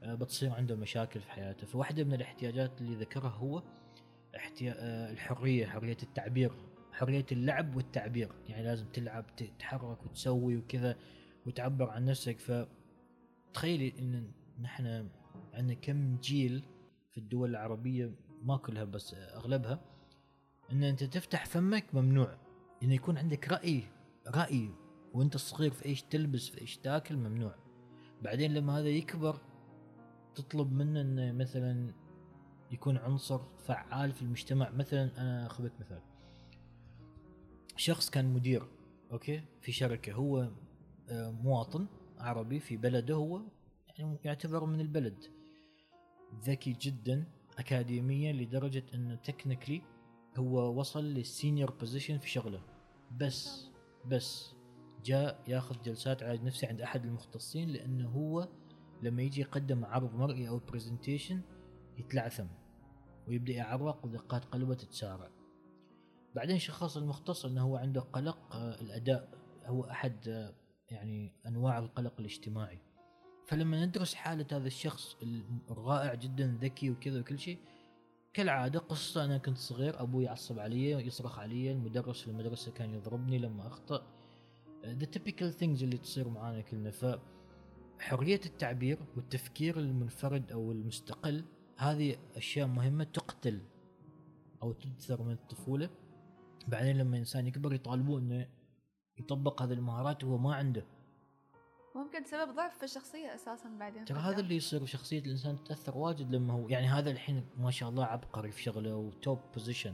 آه، 0.03 0.15
بتصير 0.15 0.51
عنده 0.51 0.75
مشاكل 0.75 1.21
في 1.21 1.31
حياته. 1.31 1.67
فواحدة 1.67 2.03
من 2.03 2.13
الاحتياجات 2.13 2.81
اللي 2.81 2.95
ذكرها 2.95 3.29
هو. 3.29 3.63
آه، 4.63 5.11
الحرية 5.11 5.65
حرية 5.65 5.97
التعبير 6.03 6.51
حرية 6.91 7.25
اللعب 7.31 7.75
والتعبير. 7.75 8.31
يعني 8.49 8.63
لازم 8.63 8.85
تلعب 8.85 9.35
تتحرك 9.35 10.05
وتسوي 10.05 10.57
وكذا 10.57 10.95
وتعبر 11.45 11.89
عن 11.89 12.05
نفسك. 12.05 12.39
ف 12.39 12.67
تخيلي 13.53 13.93
إن 13.99 14.31
نحن 14.61 15.09
عندنا 15.53 15.73
كم 15.73 16.17
جيل 16.17 16.63
في 17.11 17.17
الدول 17.17 17.49
العربية 17.49 18.11
ما 18.43 18.57
كلها 18.57 18.83
بس 18.83 19.13
أغلبها 19.13 19.79
إن 20.71 20.83
أنت 20.83 21.03
تفتح 21.03 21.45
فمك 21.45 21.95
ممنوع. 21.95 22.37
إن 22.83 22.91
يكون 22.91 23.17
عندك 23.17 23.47
رأي 23.49 23.83
رأي 24.35 24.71
وأنت 25.13 25.37
صغير 25.37 25.71
في 25.71 25.85
إيش 25.85 26.03
تلبس 26.03 26.47
في 26.47 26.61
إيش 26.61 26.77
تاكل 26.77 27.17
ممنوع. 27.17 27.55
بعدين 28.21 28.53
لما 28.53 28.79
هذا 28.79 28.89
يكبر 28.89 29.41
تطلب 30.35 30.71
منه 30.71 31.01
إنه 31.01 31.31
مثلا 31.31 31.93
يكون 32.71 32.97
عنصر 32.97 33.39
فعال 33.57 34.11
في 34.11 34.21
المجتمع. 34.21 34.69
مثلا 34.69 35.21
أنا 35.21 35.45
اخذك 35.45 35.71
مثال. 35.79 36.01
شخص 37.75 38.09
كان 38.09 38.33
مدير 38.33 38.63
okay؟ 39.11 39.41
في 39.61 39.71
شركة. 39.71 40.13
هو 40.13 40.51
آه، 41.09 41.31
مواطن 41.31 41.87
عربي 42.17 42.59
في 42.59 42.77
بلده 42.77 43.15
هو 43.15 43.41
يعني 43.97 44.17
يعتبر 44.23 44.65
من 44.65 44.79
البلد. 44.81 45.23
ذكي 46.43 46.73
جدا 46.81 47.25
اكاديميا 47.57 48.33
لدرجة 48.33 48.83
إنه 48.93 49.15
technically 49.15 49.81
هو 50.37 50.79
وصل 50.79 51.03
لل 51.03 51.20
senior 51.20 51.71
position 51.71 52.17
في 52.17 52.29
شغله. 52.29 52.61
بس 53.17 53.71
بس 54.07 54.55
جاء 55.05 55.43
ياخذ 55.47 55.81
جلسات 55.81 56.23
علاج 56.23 56.43
نفسي 56.43 56.65
عند 56.65 56.81
أحد 56.81 57.05
المختصين 57.05 57.69
لأنه 57.69 58.09
هو 58.09 58.47
لما 59.01 59.21
يجي 59.21 59.41
يقدم 59.41 59.85
عرض 59.85 60.15
مرئي 60.15 60.49
أو 60.49 60.59
presentation 60.59 61.41
يتلعثم 61.97 62.47
ويبدأ 63.27 63.53
يعرق 63.53 64.05
ودقات 64.05 64.45
قلبه 64.45 64.73
تتسارع. 64.73 65.29
بعدين 66.35 66.59
شخص 66.59 66.97
المختص 66.97 67.45
إنه 67.45 67.61
هو 67.61 67.77
عنده 67.77 68.01
قلق 68.01 68.55
آه، 68.55 68.81
الأداء 68.81 69.29
هو 69.65 69.83
أحد 69.83 70.27
آه، 70.27 70.53
يعني 70.89 71.33
أنواع 71.47 71.79
القلق 71.79 72.13
الاجتماعي. 72.19 72.79
فلما 73.47 73.85
ندرس 73.85 74.13
حالة 74.13 74.45
هذا 74.51 74.67
الشخص 74.67 75.17
الرائع 75.71 76.13
جدا 76.13 76.57
ذكي 76.61 76.89
وكذا 76.89 77.19
وكل 77.19 77.39
شيء 77.39 77.59
كالعادة 78.33 78.79
قصة 78.79 79.25
أنا 79.25 79.37
كنت 79.37 79.57
صغير 79.57 80.01
أبوي 80.01 80.23
يعصب 80.23 80.59
علي 80.59 80.91
يصرخ 80.91 81.39
علي 81.39 81.71
المدرس 81.71 82.21
في 82.21 82.27
المدرسة 82.27 82.71
كان 82.71 82.93
يضربني 82.93 83.37
لما 83.37 83.67
أخطأ. 83.67 84.07
ذا 84.85 85.05
typical 85.05 85.59
things 85.59 85.81
اللي 85.83 85.97
تصير 85.97 86.29
معانا 86.29 86.61
كلنا. 86.61 86.91
ف 86.91 87.19
حرية 87.99 88.41
التعبير 88.45 88.99
والتفكير 89.15 89.79
المنفرد 89.79 90.51
أو 90.51 90.71
المستقل 90.71 91.45
هذه 91.77 92.15
أشياء 92.35 92.67
مهمة 92.67 93.03
تقتل 93.03 93.61
أو 94.63 94.71
تدثر 94.71 95.23
من 95.23 95.33
الطفولة. 95.33 95.89
بعدين 96.67 96.97
لما 96.97 97.17
إنسان 97.17 97.47
يكبر 97.47 97.73
يطالبوه 97.73 98.19
إنه 98.19 98.47
يطبق 99.17 99.61
هذه 99.61 99.73
المهارات 99.73 100.23
وهو 100.23 100.37
ما 100.37 100.55
عنده. 100.55 100.85
ممكن 101.97 102.23
سبب 102.23 102.55
ضعف 102.55 102.77
في 102.77 102.83
الشخصية 102.83 103.35
أساسا 103.35 103.69
بعدين 103.79 104.05
ترى. 104.05 104.19
هذا 104.19 104.39
اللي 104.39 104.55
يصير 104.55 104.85
شخصية 104.85 105.19
الإنسان 105.19 105.63
تتأثر 105.63 105.97
واجد 105.97 106.35
لما 106.35 106.53
هو 106.53 106.69
يعني 106.69 106.87
هذا 106.87 107.11
الحين 107.11 107.45
ما 107.57 107.71
شاء 107.71 107.89
الله 107.89 108.05
عبقري 108.05 108.51
في 108.51 108.63
شغله 108.63 108.95
و 108.95 109.06
top 109.06 109.39
position 109.53 109.93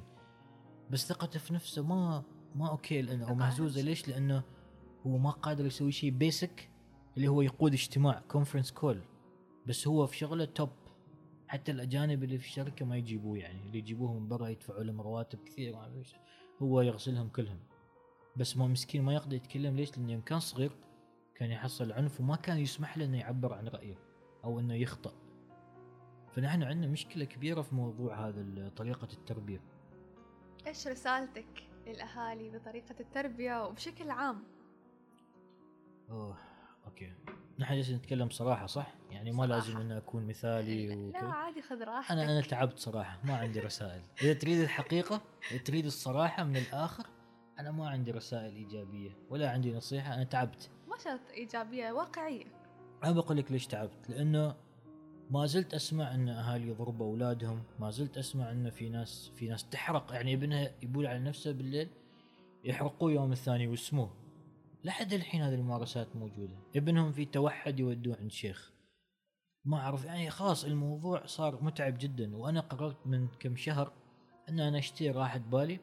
بس 0.91 1.07
ثقته 1.07 1.39
في 1.39 1.53
نفسه 1.53 1.83
ما 1.83 2.23
ما 2.55 2.69
أو 2.69 2.77
ثقة 2.77 3.33
مهزوزة 3.33 3.79
أهم 3.79 3.85
ليش؟ 3.85 4.07
لأنه 4.07 4.43
هو 5.07 5.17
ما 5.17 5.29
قادر 5.29 5.65
يسوي 5.65 5.91
شيء 5.91 6.11
basic 6.11 6.69
اللي 7.17 7.27
هو 7.27 7.41
يقود 7.41 7.73
اجتماع 7.73 8.23
كونفرنس 8.27 8.71
كول 8.71 9.01
بس 9.67 9.87
هو 9.87 10.07
في 10.07 10.17
شغله 10.17 10.45
توب 10.45 10.69
حتى 11.47 11.71
الأجانب 11.71 12.23
اللي 12.23 12.37
في 12.37 12.45
الشركة 12.45 12.85
ما 12.85 12.97
يجيبوه 12.97 13.37
يعني 13.37 13.61
اللي 13.65 13.77
يجيبوه 13.77 14.13
من 14.13 14.27
برا 14.27 14.47
يدفعوا 14.47 14.83
لهم 14.83 15.01
رواتب 15.01 15.39
كثير. 15.45 15.77
هو 16.61 16.81
يغسلهم 16.81 17.29
كلهم 17.29 17.59
بس 18.37 18.57
ما 18.57 18.67
مسكين 18.67 19.03
ما 19.03 19.13
يقدر 19.13 19.35
يتكلم 19.35 19.75
ليش؟ 19.75 19.97
لأنه 19.97 20.11
يوم 20.11 20.21
كان 20.21 20.39
صغير 20.39 20.71
كان 21.35 21.51
يحصل 21.51 21.91
عنف 21.91 22.19
وما 22.19 22.35
كان 22.35 22.57
يسمح 22.57 22.97
له 22.97 23.05
إنه 23.05 23.17
يعبر 23.17 23.53
عن 23.53 23.67
رأيه 23.67 23.95
أو 24.43 24.59
إنه 24.59 24.73
يخطأ. 24.73 25.13
فنحن 26.31 26.63
عندنا 26.63 26.87
مشكلة 26.87 27.25
كبيرة 27.25 27.61
في 27.61 27.75
موضوع 27.75 28.27
هذا 28.27 28.69
طريقة 28.75 29.07
التربية. 29.13 29.61
إيش 30.67 30.87
رسالتك 30.87 31.67
للأهالي 31.87 32.49
بطريقة 32.49 32.95
التربية 32.99 33.65
وبشكل 33.65 34.09
عام؟ 34.09 34.43
أوه 36.09 36.37
أوكي. 36.85 37.13
نحن 37.59 37.75
جالسين 37.75 37.95
نتكلم 37.95 38.29
صراحة 38.29 38.65
صح؟ 38.65 38.93
يعني 39.11 39.31
ما 39.31 39.47
صراحة. 39.47 39.67
لازم 39.67 39.77
انه 39.77 39.97
أكون 39.97 40.27
مثالي 40.27 40.87
لا 40.87 40.95
وكذا. 40.95 41.29
عادي 41.29 41.61
خذ 41.61 41.83
راحتك. 41.83 42.11
أنا 42.11 42.23
أنا 42.23 42.41
تعبت 42.41 42.79
صراحة 42.79 43.19
ما 43.23 43.37
عندي 43.37 43.59
رسائل. 43.59 44.01
إذا 44.21 44.33
تريد 44.33 44.59
الحقيقة 44.59 45.21
تريد 45.65 45.85
الصراحة 45.85 46.43
من 46.43 46.57
الآخر 46.57 47.07
أنا 47.59 47.71
ما 47.71 47.89
عندي 47.89 48.11
رسائل 48.11 48.55
إيجابية 48.55 49.17
ولا 49.29 49.51
عندي 49.51 49.73
نصيحة 49.73 50.13
أنا 50.13 50.23
تعبت. 50.23 50.69
ما 50.93 50.99
شرط 50.99 51.31
إيجابية 51.31 51.91
واقعية. 51.91 52.45
أنا 53.03 53.11
بقول 53.11 53.37
لك 53.37 53.51
ليش 53.51 53.67
تعبت؟ 53.67 54.09
لأنه 54.09 54.55
ما 55.31 55.45
زلت 55.45 55.73
أسمع 55.73 56.15
إن 56.15 56.29
أهالي 56.29 56.67
يضربوا 56.67 57.05
أولادهم 57.05 57.63
ما 57.79 57.91
زلت 57.91 58.17
أسمع 58.17 58.51
إن 58.51 58.69
في 58.69 58.89
ناس 58.89 59.31
في 59.35 59.47
ناس 59.47 59.69
تحرق. 59.69 60.13
يعني 60.13 60.33
ابنها 60.33 60.71
يبول 60.81 61.07
على 61.07 61.19
نفسه 61.19 61.51
بالليل 61.51 61.89
يحرقوه 62.63 63.11
يوم 63.11 63.31
الثاني 63.31 63.67
ويسموه. 63.67 64.13
لحد 64.83 65.13
الحين 65.13 65.41
هذه 65.41 65.53
الممارسات 65.55 66.15
موجودة. 66.15 66.55
ابنهم 66.75 67.11
في 67.11 67.25
توحد 67.25 67.79
يودوه 67.79 68.17
عند 68.19 68.31
شيخ. 68.31 68.71
ما 69.65 69.77
أعرف 69.77 70.05
يعني 70.05 70.29
خلاص 70.29 70.65
الموضوع 70.65 71.25
صار 71.25 71.63
متعب 71.63 71.97
جدا. 71.97 72.35
وأنا 72.37 72.59
قررت 72.59 73.07
من 73.07 73.27
كم 73.39 73.55
شهر 73.55 73.93
إن 74.49 74.59
أنا 74.59 74.77
أشتري 74.77 75.11
راحة 75.11 75.37
بالي 75.37 75.79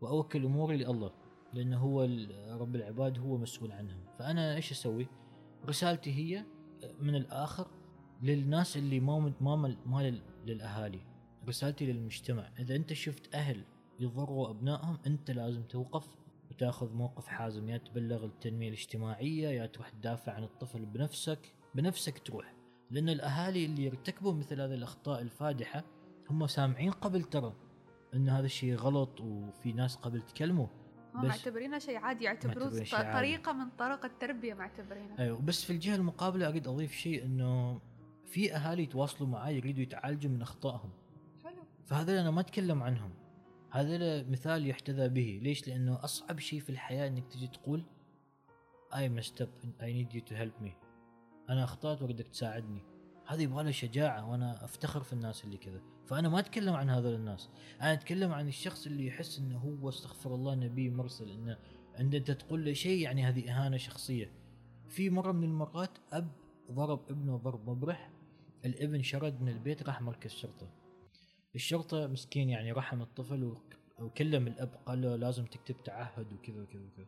وأوكل 0.00 0.44
أموري 0.44 0.76
لله. 0.76 1.23
لأنه 1.54 1.78
هو 1.78 2.02
رب 2.50 2.76
العباد 2.76 3.18
هو 3.18 3.36
مسؤول 3.36 3.72
عنهم. 3.72 4.04
فأنا 4.18 4.54
إيش 4.54 4.72
أسوي؟ 4.72 5.06
رسالتي 5.66 6.12
هي 6.14 6.44
من 7.00 7.14
الآخر 7.14 7.66
للناس 8.22 8.76
اللي 8.76 9.00
ما 9.00 9.32
ما 9.40 9.76
ما 9.86 10.02
لل- 10.02 10.22
للأهالي. 10.46 11.00
رسالتي 11.48 11.92
للمجتمع. 11.92 12.50
إذا 12.58 12.76
أنت 12.76 12.92
شفت 12.92 13.34
أهل 13.34 13.64
يضروا 14.00 14.50
أبنائهم 14.50 14.98
أنت 15.06 15.30
لازم 15.30 15.62
توقف 15.62 16.08
وتأخذ 16.50 16.92
موقف 16.92 17.26
حازم. 17.26 17.68
يا 17.68 17.76
تبلغ 17.78 18.24
التنمية 18.24 18.68
الاجتماعية 18.68 19.48
يا 19.48 19.66
تروح 19.66 19.88
تدافع 19.88 20.32
عن 20.32 20.44
الطفل 20.44 20.84
بنفسك. 20.86 21.54
بنفسك 21.74 22.18
تروح. 22.18 22.54
لأن 22.90 23.08
الأهالي 23.08 23.64
اللي 23.64 23.84
يرتكبوا 23.84 24.32
مثل 24.32 24.60
هذه 24.60 24.74
الأخطاء 24.74 25.20
الفادحة 25.22 25.84
هم 26.30 26.46
سامعين 26.46 26.90
قبل 26.90 27.22
ترى 27.22 27.54
إن 28.14 28.28
هذا 28.28 28.46
الشيء 28.46 28.74
غلط 28.74 29.20
وفي 29.20 29.72
ناس 29.72 29.96
قبل 29.96 30.22
تكلموا. 30.22 30.66
هم 31.14 31.22
بس- 31.22 31.28
معتبرينها 31.28 31.78
شيء 31.78 31.96
عادي 31.96 32.24
يعتبروه 32.24 32.64
معتبرين 32.64 32.84
شيء 32.84 32.98
ط- 32.98 33.02
عادي. 33.02 33.36
من 33.52 33.70
طرق 33.78 34.04
التربية 34.04 34.54
معتبرينها. 34.54 35.18
أيوه 35.18 35.38
بس 35.40 35.64
في 35.64 35.72
الجهة 35.72 35.96
المقابلة 35.96 36.48
اريد 36.48 36.68
أضيف 36.68 36.92
شيء 36.92 37.24
إنه 37.24 37.80
في 38.26 38.54
أهالي 38.54 38.82
يتواصلوا 38.82 39.28
معي 39.28 39.56
يريدوا 39.56 39.82
يتعالجوا 39.82 40.30
من 40.30 40.42
أخطائهم. 40.42 40.90
حلو. 41.44 41.62
فهذا 41.86 42.20
أنا 42.20 42.30
ما 42.30 42.40
أتكلم 42.40 42.82
عنهم. 42.82 43.10
هذا 43.70 44.22
مثال 44.22 44.66
يحتذى 44.66 45.08
به. 45.08 45.40
ليش؟ 45.42 45.68
لأنه 45.68 46.04
أصعب 46.04 46.38
شيء 46.38 46.60
في 46.60 46.70
الحياة 46.70 47.08
إنك 47.08 47.26
تجي 47.28 47.46
تقول 47.46 47.82
I 48.92 49.08
messed 49.20 49.40
up 49.42 49.48
I 49.80 49.86
need 49.86 50.14
you 50.16 50.20
to 50.30 50.34
help 50.36 50.64
me. 50.66 50.70
أنا 51.50 51.64
أخطأت 51.64 52.02
وأريدك 52.02 52.28
تساعدني. 52.28 52.82
هذه 53.26 53.42
يبغى 53.42 53.72
شجاعة 53.72 54.30
وأنا 54.30 54.64
أفتخر 54.64 55.02
في 55.02 55.12
الناس 55.12 55.44
اللي 55.44 55.56
كذا. 55.56 55.80
فأنا 56.06 56.28
ما 56.28 56.38
أتكلم 56.38 56.74
عن 56.74 56.90
هذول 56.90 57.14
الناس. 57.14 57.48
أنا 57.80 57.92
أتكلم 57.92 58.32
عن 58.32 58.48
الشخص 58.48 58.86
اللي 58.86 59.06
يحس 59.06 59.38
إنه 59.38 59.58
هو 59.58 59.88
استغفر 59.88 60.34
الله 60.34 60.54
نبي 60.54 60.90
مرسل 60.90 61.30
إنه 61.30 61.58
عند 61.98 62.14
أنت 62.14 62.30
تقول 62.30 62.64
له 62.64 62.72
شيء 62.72 62.98
يعني 63.02 63.24
هذه 63.24 63.50
إهانة 63.50 63.76
شخصية. 63.76 64.32
في 64.88 65.10
مرة 65.10 65.32
من 65.32 65.44
المرات 65.44 65.98
أب 66.12 66.28
ضرب 66.72 67.10
ابنه 67.10 67.36
ضرب 67.36 67.70
مبرح 67.70 68.10
الابن 68.64 69.02
شرد 69.02 69.42
من 69.42 69.48
البيت 69.48 69.82
راح 69.82 70.02
مركز 70.02 70.30
شرطة. 70.30 70.68
الشرطة 71.54 72.06
مسكين 72.06 72.50
يعني 72.50 72.72
رحم 72.72 73.02
الطفل 73.02 73.44
وك- 73.44 73.76
وكلم 73.98 74.46
الأب 74.46 74.74
قال 74.86 75.02
له 75.02 75.16
لازم 75.16 75.44
تكتب 75.44 75.82
تعهد 75.84 76.32
وكذا 76.32 76.62
وكذا 76.62 76.82
وكذا. 76.82 77.06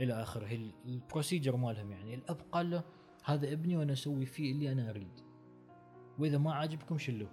إلى 0.00 0.22
آخره 0.22 0.70
ال 0.84 0.91
procedure 0.91 1.56
مالهم 1.56 1.90
يعني. 1.92 2.14
الأب 2.14 2.40
قال 2.52 2.70
له 2.70 2.82
هذا 3.24 3.52
ابني 3.52 3.76
وأنا 3.76 3.92
أسوي 3.92 4.26
فيه 4.26 4.52
اللي 4.52 4.72
أنا 4.72 4.90
أريد. 4.90 5.29
وإذا 6.20 6.38
ما 6.38 6.54
عاجبكم 6.54 6.98
شلوه. 6.98 7.30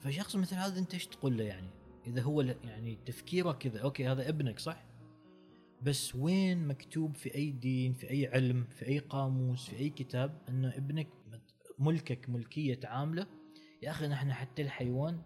فشخص 0.00 0.36
مثل 0.36 0.56
هذا 0.56 0.78
أنت 0.78 0.94
إيش 0.94 1.06
تقول 1.06 1.38
له 1.38 1.44
يعني؟ 1.44 1.70
إذا 2.06 2.22
هو 2.22 2.40
يعني 2.40 2.98
تفكيره 3.06 3.52
كذا 3.52 3.80
okay 3.80 4.08
هذا 4.08 4.28
ابنك 4.28 4.58
صح؟ 4.58 4.84
بس 5.82 6.14
وين 6.14 6.68
مكتوب 6.68 7.16
في 7.16 7.34
أي 7.34 7.50
دين 7.50 7.92
في 7.92 8.10
أي 8.10 8.26
علم 8.26 8.64
في 8.70 8.86
أي 8.86 8.98
قاموس 8.98 9.68
في 9.70 9.78
أي 9.78 9.90
كتاب 9.90 10.42
انه 10.48 10.76
ابنك 10.76 11.08
ملكك 11.78 12.28
ملكية 12.28 12.80
عاملة؟ 12.84 13.26
يا 13.82 13.90
أخي 13.90 14.06
نحن 14.06 14.32
حتى 14.32 14.62
الحيوان 14.62 15.22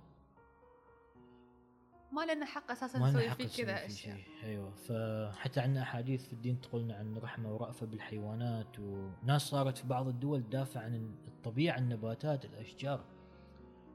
ما 2.13 2.33
لنا 2.35 2.47
حق 2.47 2.71
أساسا 2.71 2.99
نسوي 2.99 3.31
فيه 3.31 3.65
كذا 3.65 3.87
اشياء 3.87 4.17
شيء. 4.17 4.25
أيوه. 4.45 4.71
فحتى 4.71 5.61
عندنا 5.61 5.83
أحاديث 5.83 6.27
في 6.27 6.33
الدين 6.33 6.61
تقولنا 6.61 6.95
عن 6.97 7.17
رحمة 7.17 7.55
ورأفة 7.55 7.87
بالحيوانات 7.87 8.79
وناس 8.79 9.43
صارت 9.43 9.79
في 9.79 9.87
بعض 9.87 10.09
الدول 10.09 10.43
تدافع 10.43 10.81
عن 10.81 11.15
الطبيعة 11.29 11.79
النباتات 11.79 12.45
الأشجار. 12.45 13.05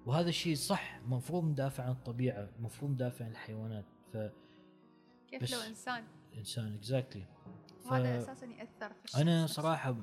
وهذا 0.06 0.30
الشيء 0.30 0.56
صح. 0.56 0.96
المفروض 1.06 1.44
ندافع 1.44 1.84
عن 1.84 1.92
الطبيعة 1.92 2.50
المفروض 2.60 2.92
ندافع 2.92 3.26
عن 3.26 3.32
الحيوانات. 3.32 3.86
كيف 5.30 5.44
بس- 5.44 5.54
لو 5.54 5.60
إنسان؟ 5.60 6.04
فالانسان 6.32 6.74
اكزاكتلي 6.76 7.26
وهذا 7.86 8.18
أساسا 8.18 8.46
يأثر 8.46 8.94
في 8.94 9.06
الشخص 9.06 9.20
أنا. 9.20 9.48
صراحة 9.48 9.96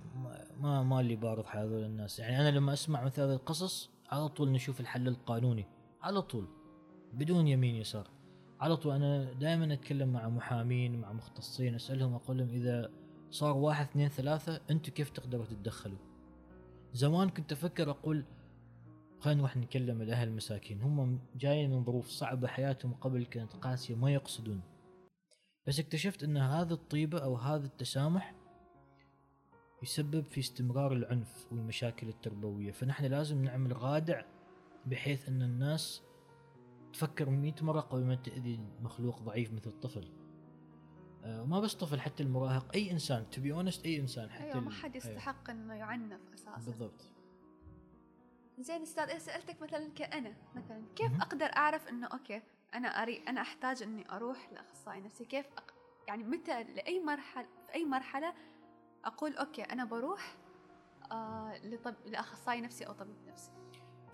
ما- 0.60 0.82
ما 0.82 1.02
لي 1.02 1.16
بارض 1.16 1.44
هذول 1.48 1.84
الناس. 1.84 2.18
يعني 2.18 2.40
أنا 2.40 2.50
لما 2.56 2.72
أسمع 2.72 3.04
مثل 3.04 3.22
هذه 3.22 3.32
القصص 3.32 3.90
على 4.10 4.28
طول 4.28 4.52
نشوف 4.52 4.80
الحل 4.80 5.08
القانوني. 5.08 5.66
على 6.02 6.22
طول. 6.22 6.48
بدون 7.12 7.48
يمين 7.48 7.74
يسار. 7.74 8.10
على 8.60 8.76
طول 8.76 8.92
أنا 8.92 9.32
دائما 9.32 9.72
أتكلم 9.72 10.12
مع 10.12 10.28
محامين 10.28 11.00
مع 11.00 11.12
مختصين 11.12 11.74
أسألهم 11.74 12.14
أقول 12.14 12.38
لهم 12.38 12.48
إذا 12.48 12.90
صار 13.30 13.56
واحد 13.56 13.86
اثنين 13.86 14.08
ثلاثة 14.08 14.60
أنتم 14.70 14.92
كيف 14.92 15.10
تقدروا 15.10 15.46
تتدخلوا؟ 15.46 15.98
زمان 16.92 17.28
كنت 17.28 17.52
أفكر 17.52 17.90
أقول 17.90 18.24
خلينا 19.20 19.38
نروح 19.38 19.56
نكلم 19.56 20.02
الأهل 20.02 20.28
المساكين. 20.28 20.80
هم 20.80 21.20
جايين 21.36 21.70
من 21.70 21.84
ظروف 21.84 22.08
صعبة 22.08 22.48
حياتهم 22.48 22.94
قبل 22.94 23.24
كانت 23.24 23.52
قاسية 23.52 23.94
ما 23.94 24.10
يقصدون. 24.10 24.60
بس 25.66 25.78
اكتشفت 25.78 26.24
إن 26.24 26.36
هذه 26.36 26.72
الطيبة 26.72 27.18
أو 27.18 27.36
هذا 27.36 27.66
التسامح 27.66 28.34
يسبب 29.82 30.24
في 30.24 30.40
استمرار 30.40 30.92
العنف 30.92 31.46
والمشاكل 31.52 32.08
التربوية. 32.08 32.72
فنحن 32.72 33.04
لازم 33.04 33.44
نعمل 33.44 33.82
رادع 33.82 34.22
بحيث 34.86 35.28
إن 35.28 35.42
الناس 35.42 36.02
تفكر 36.92 37.30
100 37.30 37.54
مرة 37.62 37.80
قبل 37.80 38.04
ما 38.04 38.14
تأذي 38.14 38.60
مخلوق 38.80 39.22
ضعيف 39.22 39.52
مثل 39.52 39.70
الطفل. 39.70 40.08
آه، 41.24 41.42
وما 41.42 41.60
بس 41.60 41.74
طفل 41.74 42.00
حتى 42.00 42.22
المراهق 42.22 42.74
أي 42.74 42.90
إنسان 42.90 43.30
to 43.30 43.41
be 43.41 43.52
honest 43.52 43.84
أي 43.84 44.00
إنسان 44.00 44.30
حتى 44.30 44.44
أيوه 44.44 44.60
ما 44.60 44.70
حد 44.70 44.96
أيوة، 44.96 44.96
يستحق 44.96 45.50
إنه 45.50 45.74
يعنف 45.74 46.20
أساسا. 46.34 46.64
بالضبط. 46.64 47.06
زين 48.58 48.82
أستاذ 48.82 49.08
إيه 49.08 49.18
سألتك 49.18 49.62
مثلا 49.62 49.88
كأنا 49.94 50.34
مثلا 50.54 50.82
كيف. 50.96 51.20
أقدر 51.20 51.46
أعرف 51.46 51.88
إنه 51.88 52.06
okay 52.06 52.42
أنا 52.74 52.88
أري 52.88 53.22
أنا 53.28 53.40
أحتاج 53.40 53.82
إني 53.82 54.10
أروح 54.10 54.50
لأخصائي 54.52 55.00
نفسي؟ 55.00 55.24
كيف 55.24 55.46
أق... 55.46 55.74
يعني 56.08 56.24
متى 56.24 56.64
لأي 56.64 57.00
مرحله 57.00 57.48
في 57.66 57.74
أي 57.74 57.84
مرحلة 57.84 58.34
أقول 59.04 59.36
أوكي 59.36 59.62
أنا 59.62 59.84
بروح 59.84 60.36
آه 61.12 61.58
لطب... 61.64 61.94
لأخصائي 62.06 62.60
نفسي 62.60 62.86
أو 62.86 62.92
طبيب 62.92 63.16
نفسي؟ 63.28 63.50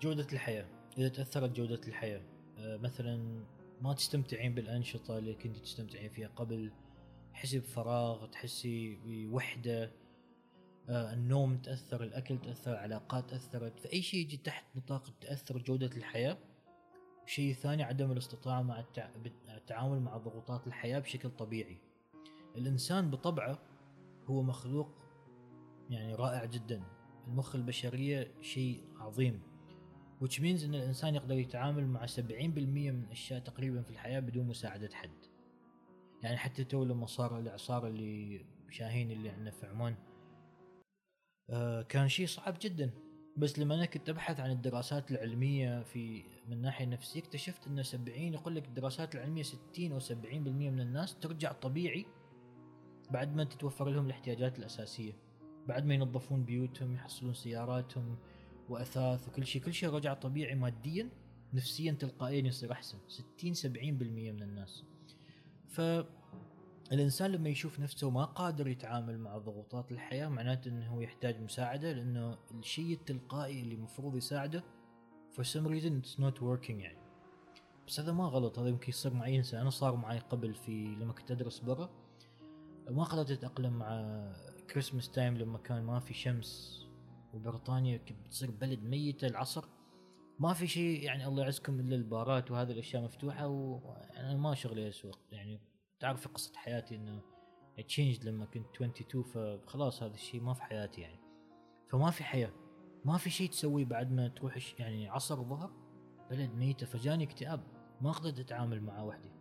جودة 0.01 0.27
الحياة. 0.33 0.65
إذا 0.97 1.07
تأثرت 1.09 1.51
جودة 1.51 1.81
الحياة. 1.87 2.17
آه، 2.19 2.36
مثلا 2.59 3.45
ما 3.81 3.93
تستمتعين 3.93 4.55
بالأنشطة 4.55 5.17
اللي 5.17 5.33
كنت 5.33 5.57
تستمتعين 5.57 6.09
فيها 6.09 6.27
قبل؟ 6.27 6.71
تحسي 7.33 7.59
بفراغ 7.59 8.25
تحسي 8.25 8.99
بوحدة؟ 9.05 9.91
آه، 10.89 11.13
النوم 11.13 11.57
تأثر 11.57 12.03
الأكل 12.03 12.41
تأثر 12.41 12.71
العلاقات 12.71 13.29
تأثرت؟ 13.29 13.79
فأي 13.79 14.01
شيء 14.01 14.19
يجي 14.19 14.37
تحت 14.37 14.65
نطاق 14.75 15.09
تأثر 15.21 15.57
جودة 15.57 15.97
الحياة؟ 15.97 16.37
شيء 17.25 17.53
ثاني 17.53 17.83
عدم 17.83 18.11
الاستطاعة 18.11 18.61
مع 18.61 18.79
التع... 18.79 19.09
التعامل 19.49 19.99
مع 19.99 20.17
ضغوطات 20.17 20.67
الحياة 20.67 20.99
بشكل 20.99 21.29
طبيعي. 21.29 21.77
الإنسان 22.55 23.11
بطبعه 23.11 23.59
هو 24.25 24.41
مخلوق 24.41 24.89
يعني 25.89 26.15
رائع 26.15 26.45
جدا. 26.45 26.83
المخ 27.27 27.55
البشرية 27.55 28.31
شيء 28.41 28.83
عظيم. 28.99 29.41
Which 30.21 30.39
means 30.39 30.63
إن 30.63 30.75
الإنسان 30.75 31.15
يقدر 31.15 31.37
يتعامل 31.37 31.87
مع 31.87 32.05
70% 32.05 32.19
من 32.19 33.03
الأشياء 33.03 33.39
تقريبا 33.39 33.81
في 33.81 33.89
الحياة 33.89 34.19
بدون 34.19 34.47
مساعدة 34.47 34.89
حد. 34.93 35.25
يعني 36.23 36.37
حتى 36.37 36.63
تو 36.63 36.83
لما 36.83 37.05
صار 37.05 37.39
الإعصار 37.39 37.87
اللي 37.87 38.45
شاهين 38.69 39.11
اللي 39.11 39.29
عندنا 39.29 39.51
في 39.51 39.67
عمان 39.67 39.95
آه 41.49 41.81
كان 41.81 42.07
شيء 42.07 42.27
صعب 42.27 42.57
جدا 42.61 42.91
بس 43.37 43.59
لما 43.59 43.75
أنا 43.75 43.85
كنت 43.85 44.09
أبحث 44.09 44.39
عن 44.39 44.51
الدراسات 44.51 45.11
العلمية 45.11 45.83
في 45.83 46.23
من 46.47 46.53
الناحيه 46.53 46.85
النفسيه 46.85 47.19
اكتشفت 47.19 47.67
انه 47.67 47.81
70 47.81 48.17
يقول 48.17 48.55
لك 48.55 48.65
الدراسات 48.65 49.15
العلمية 49.15 49.43
60 49.43 49.91
أو 49.91 49.99
70% 49.99 50.13
من 50.33 50.81
الناس 50.81 51.19
ترجع 51.19 51.51
طبيعي 51.51 52.05
بعد 53.11 53.35
ما 53.35 53.43
تتوفر 53.43 53.89
لهم 53.89 54.05
الاحتياجات 54.05 54.59
الأساسية 54.59 55.13
بعد 55.67 55.85
ما 55.85 55.93
ينظفون 55.93 56.43
بيوتهم 56.43 56.95
يحصلون 56.95 57.33
سياراتهم 57.33 58.17
وأثاث 58.69 59.27
وكل 59.27 59.45
شيء. 59.45 59.61
كل 59.61 59.73
شيء 59.73 59.89
رجع 59.89 60.13
طبيعي 60.13 60.55
ماديا 60.55 61.09
نفسيا 61.53 61.91
تلقائيا 61.91 62.47
يصير 62.47 62.71
أحسن. 62.71 62.97
60 63.07 63.53
70% 63.53 64.31
من 64.31 64.43
الناس. 64.43 64.83
فالانسان 65.67 67.31
لما 67.31 67.49
يشوف 67.49 67.79
نفسه 67.79 68.09
ما 68.09 68.25
قادر 68.25 68.67
يتعامل 68.67 69.19
مع 69.19 69.37
ضغوطات 69.37 69.91
الحياة 69.91 70.27
معناته 70.27 70.69
إنه 70.69 70.87
هو 70.87 71.01
يحتاج 71.01 71.41
مساعدة 71.41 71.93
لأنه 71.93 72.37
الشيء 72.59 72.93
التلقائي 72.93 73.61
اللي 73.61 73.75
المفروض 73.75 74.15
يساعده 74.15 74.63
for 75.33 75.43
some 75.43 75.67
reason 75.67 76.01
it's 76.01 76.19
not 76.19 76.39
working 76.41 76.69
يعني. 76.69 77.07
بس 77.87 77.99
هذا 77.99 78.11
ما 78.11 78.23
غلط. 78.23 78.59
هذا 78.59 78.69
يمكن 78.69 78.89
يصير 78.89 79.13
مع 79.13 79.25
اي 79.25 79.37
إنسان. 79.37 79.61
أنا 79.61 79.69
صار 79.69 79.95
معي 79.95 80.19
قبل 80.19 80.53
في 80.53 80.85
لما 80.85 81.13
كنت 81.13 81.31
أدرس 81.31 81.59
برا. 81.59 81.89
ما 82.89 83.03
قدرت 83.03 83.31
أتأقلم 83.31 83.73
مع 83.73 84.23
Christmas 84.69 85.11
time 85.11 85.37
لما 85.37 85.57
كان 85.57 85.83
ما 85.83 85.99
في 85.99 86.13
شمس. 86.13 86.86
وبريطانيا 87.33 88.01
بتصير 88.25 88.51
بلد 88.51 88.83
ميتة 88.83 89.27
العصر. 89.27 89.65
ما 90.39 90.53
في 90.53 90.67
شيء 90.67 91.03
يعني 91.03 91.27
الله 91.27 91.43
يعزكم 91.43 91.79
إلا 91.79 91.95
البارات 91.95 92.51
وهذه 92.51 92.71
الأشياء 92.71 93.03
مفتوحة 93.03 93.47
وأنا 93.47 94.37
ما 94.37 94.55
شغلي 94.55 94.89
أسوق. 94.89 95.19
يعني 95.31 95.61
تعرف 95.99 96.27
قصة 96.27 96.53
حياتي 96.55 96.95
إنه 96.95 97.21
change 97.87 98.27
لما 98.27 98.45
كنت 98.45 98.75
22 98.75 99.23
فخلاص 99.23 100.03
هذا 100.03 100.13
الشيء 100.13 100.41
ما 100.41 100.53
في 100.53 100.63
حياتي 100.63 101.01
يعني. 101.01 101.19
فما 101.89 102.11
في 102.11 102.23
حياة. 102.23 102.51
ما 103.05 103.17
في 103.17 103.29
شيء 103.29 103.49
تسويه 103.49 103.85
بعد 103.85 104.11
ما 104.11 104.27
تروح 104.27 104.79
يعني 104.79 105.09
عصر 105.09 105.43
ظهر 105.43 105.71
بلد 106.29 106.53
ميتة. 106.53 106.85
فجاني 106.85 107.23
اكتئاب. 107.23 107.63
ما 108.01 108.11
قدرت 108.11 108.39
أتعامل 108.39 108.81
معه 108.83 109.05
وحدي. 109.05 109.31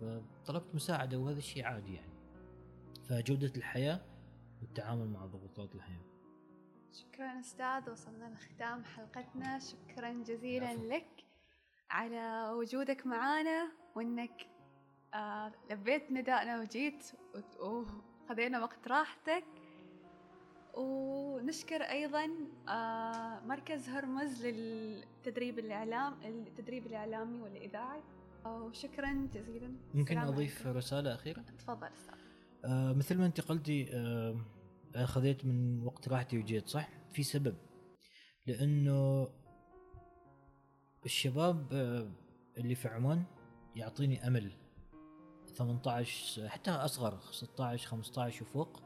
فطلبت 0.00 0.74
مساعدة 0.74 1.18
وهذا 1.18 1.38
الشيء 1.38 1.64
عادي 1.64 1.94
يعني. 1.94 2.12
فجودة 3.08 3.52
الحياة 3.56 4.00
والتعامل 4.62 5.08
مع 5.08 5.26
ضغوطات 5.26 5.74
الحياة. 5.74 6.11
شكرا 6.92 7.40
أستاذ 7.40 7.90
وصلنا 7.90 8.34
لختام 8.34 8.84
حلقتنا. 8.84 9.58
شكرا 9.58 10.12
جزيلا 10.12 10.72
العفو. 10.72 10.88
لك 10.88 11.24
على 11.90 12.50
وجودك 12.52 13.06
معانا 13.06 13.68
وإنك 13.94 14.46
آه 15.14 15.52
لبيت 15.70 16.10
ندائنا 16.10 16.60
وجيت 16.60 17.12
وخذينا 17.60 18.60
وقت 18.60 18.88
راحتك. 18.88 19.44
ونشكر 20.74 21.82
أيضا 21.82 22.28
آه 22.68 23.40
مركز 23.40 23.88
هرمز 23.88 24.46
للتدريب 24.46 25.58
الإعلام 25.58 26.14
التدريب 26.24 26.86
الإعلامي 26.86 27.40
والإذاعي. 27.40 28.02
وشكرا 28.46 29.28
جزيلا. 29.34 29.76
ممكن 29.94 30.18
أضيف 30.18 30.62
عليكم. 30.62 30.78
رسالة 30.78 31.14
أخيرة؟ 31.14 31.44
تفضل 31.58 31.86
أستاذ. 31.86 32.14
آه 32.64 32.92
مثل 32.92 33.18
ما 33.18 33.26
أنت 33.26 33.40
قلتي 33.40 33.88
آه 33.92 34.36
خذيت 34.96 35.44
من 35.44 35.82
وقت 35.82 36.08
راحتي 36.08 36.38
وجيت 36.38 36.68
صح؟ 36.68 36.88
في 37.12 37.22
سبب. 37.22 37.56
لأنه 38.46 39.28
الشباب 41.04 41.72
آه 41.72 42.10
اللي 42.58 42.74
في 42.74 42.88
عمان 42.88 43.24
يعطيني 43.76 44.26
أمل. 44.26 44.52
18 45.56 46.48
حتى 46.48 46.70
أصغر 46.70 47.20
16 47.30 47.88
15 47.88 48.42
وفوق 48.42 48.82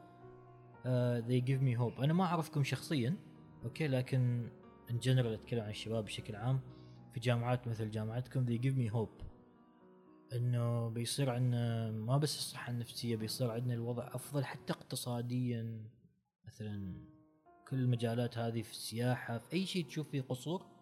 آه 0.86 1.20
they 1.20 1.42
give 1.42 1.60
me 1.60 1.78
hope. 1.80 2.00
أنا 2.00 2.12
ما 2.12 2.24
أعرفكم 2.24 2.64
شخصيا 2.64 3.16
okay؟ 3.64 3.88
لكن 3.88 4.50
in 4.90 4.98
general 4.98 5.32
أتكلم 5.34 5.60
عن 5.60 5.70
الشباب 5.70 6.04
بشكل 6.04 6.36
عام. 6.36 6.60
في 7.14 7.20
جامعات 7.20 7.68
مثل 7.68 7.90
جامعتكم 7.90 8.46
they 8.46 8.60
give 8.60 8.76
me 8.76 8.94
hope. 8.94 9.24
إنه 10.32 10.88
بيصير 10.88 11.30
عندنا 11.30 11.90
ما 11.90 12.18
بس 12.18 12.36
الصحة 12.36 12.70
النفسية 12.70 13.16
بيصير 13.16 13.50
عندنا 13.50 13.74
الوضع 13.74 14.08
أفضل 14.14 14.44
حتى 14.44 14.72
اقتصاديا. 14.72 15.84
مثلا 16.46 16.94
كل 17.68 17.76
المجالات 17.76 18.38
هذه 18.38 18.62
في 18.62 18.70
السياحة 18.70 19.38
في 19.38 19.52
أي 19.52 19.66
شيء 19.66 19.86
تشوف 19.86 20.10
فيه 20.10 20.20
قصور 20.20 20.76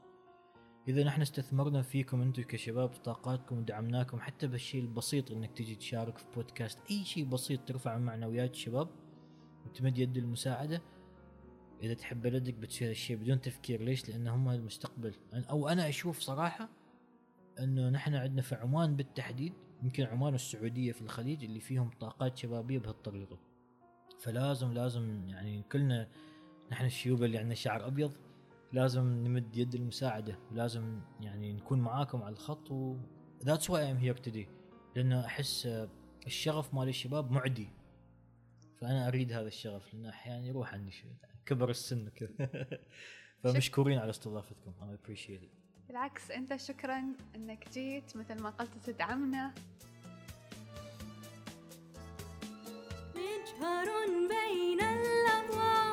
إذا 0.89 1.05
نحن 1.05 1.23
استثمرنا 1.23 1.83
فيكم 1.83 2.21
أنتم 2.21 2.43
كشباب 2.43 2.89
طاقاتكم 2.89 3.59
ودعمناكم 3.59 4.21
حتى 4.21 4.47
بالشيء 4.47 4.81
البسيط 4.81 5.31
إنك 5.31 5.53
تجي 5.53 5.75
تشارك 5.75 6.19
في 6.19 6.27
بودكاست 6.35 6.79
أي 6.91 7.05
شيء 7.05 7.25
بسيط 7.25 7.61
ترفع 7.61 7.99
معنويات 7.99 8.51
الشباب 8.51 8.89
وتمد 9.67 9.99
يد 9.99 10.17
المساعدة. 10.17 10.83
إذا 11.83 11.95
تحب 11.95 12.23
بلدك 12.23 12.55
بتصير 12.55 12.91
الشيء 12.91 13.17
بدون 13.17 13.41
تفكير 13.41 13.83
ليش؟ 13.83 14.09
لأن 14.09 14.29
هم 14.29 14.49
المستقبل. 14.49 15.15
أو 15.35 15.69
أنا 15.69 15.89
أشوف 15.89 16.19
صراحة 16.19 16.69
إنه 17.61 17.89
نحن 17.89 18.15
عندنا 18.15 18.43
في 18.43 18.55
عمان 18.55 18.97
بالتحديد 18.97 19.53
يمكن 19.83 20.05
عمان 20.05 20.33
والسعودية 20.33 20.93
في 20.93 21.03
الخليج 21.03 21.45
اللي 21.45 21.61
فيهم 21.61 21.91
طاقات 22.01 22.37
شبابية 22.37 22.79
بهالطريقة. 22.79 23.39
فلازم 24.19 24.73
لازم 24.73 25.29
يعني 25.29 25.63
كلنا 25.73 26.09
نحن 26.73 26.85
الشيوب 26.85 27.23
اللي 27.23 27.39
عندنا 27.39 27.55
شعر 27.55 27.87
أبيض 27.87 28.13
لازم 28.73 29.05
نمد 29.05 29.57
يد 29.57 29.75
المساعدة 29.75 30.39
ولازم 30.51 31.01
يعني 31.21 31.53
نكون 31.53 31.81
معاكم 31.81 32.23
على 32.23 32.33
الخط 32.33 32.71
و 32.71 32.97
that's 33.45 33.69
why 33.69 33.81
I'm 33.81 34.05
here 34.05 34.31
today 34.31 34.49
لأنه 34.97 35.27
أحس 35.27 35.69
الشغف 36.27 36.75
مال 36.75 36.89
الشباب 36.89 37.31
معدي. 37.31 37.69
فأنا 38.81 39.09
أريد 39.09 39.33
هذا 39.33 39.49
الشغف 39.49 39.95
لأنه 39.95 40.09
أحيانا 40.09 40.47
يروح 40.47 40.75
عني 40.75 40.91
شوي 40.91 41.17
كبر 41.47 41.71
السن 41.71 42.07
وكذا. 42.07 42.51
فمشكورين 43.43 43.99
على 43.99 44.11
استضافتكم 44.11 44.73
appreciate 44.97 45.43
it. 45.43 45.65
بالعكس 45.89 46.31
أنت 46.31 46.57
شكرا 46.57 47.03
أنك 47.37 47.69
جيت 47.73 48.17
مثل 48.17 48.43
ما 48.43 48.51
قلت 48.51 48.71
تدعمنا. 48.85 49.55
مجهر 53.61 53.89
بين 54.29 54.81
الأضواء 54.81 55.84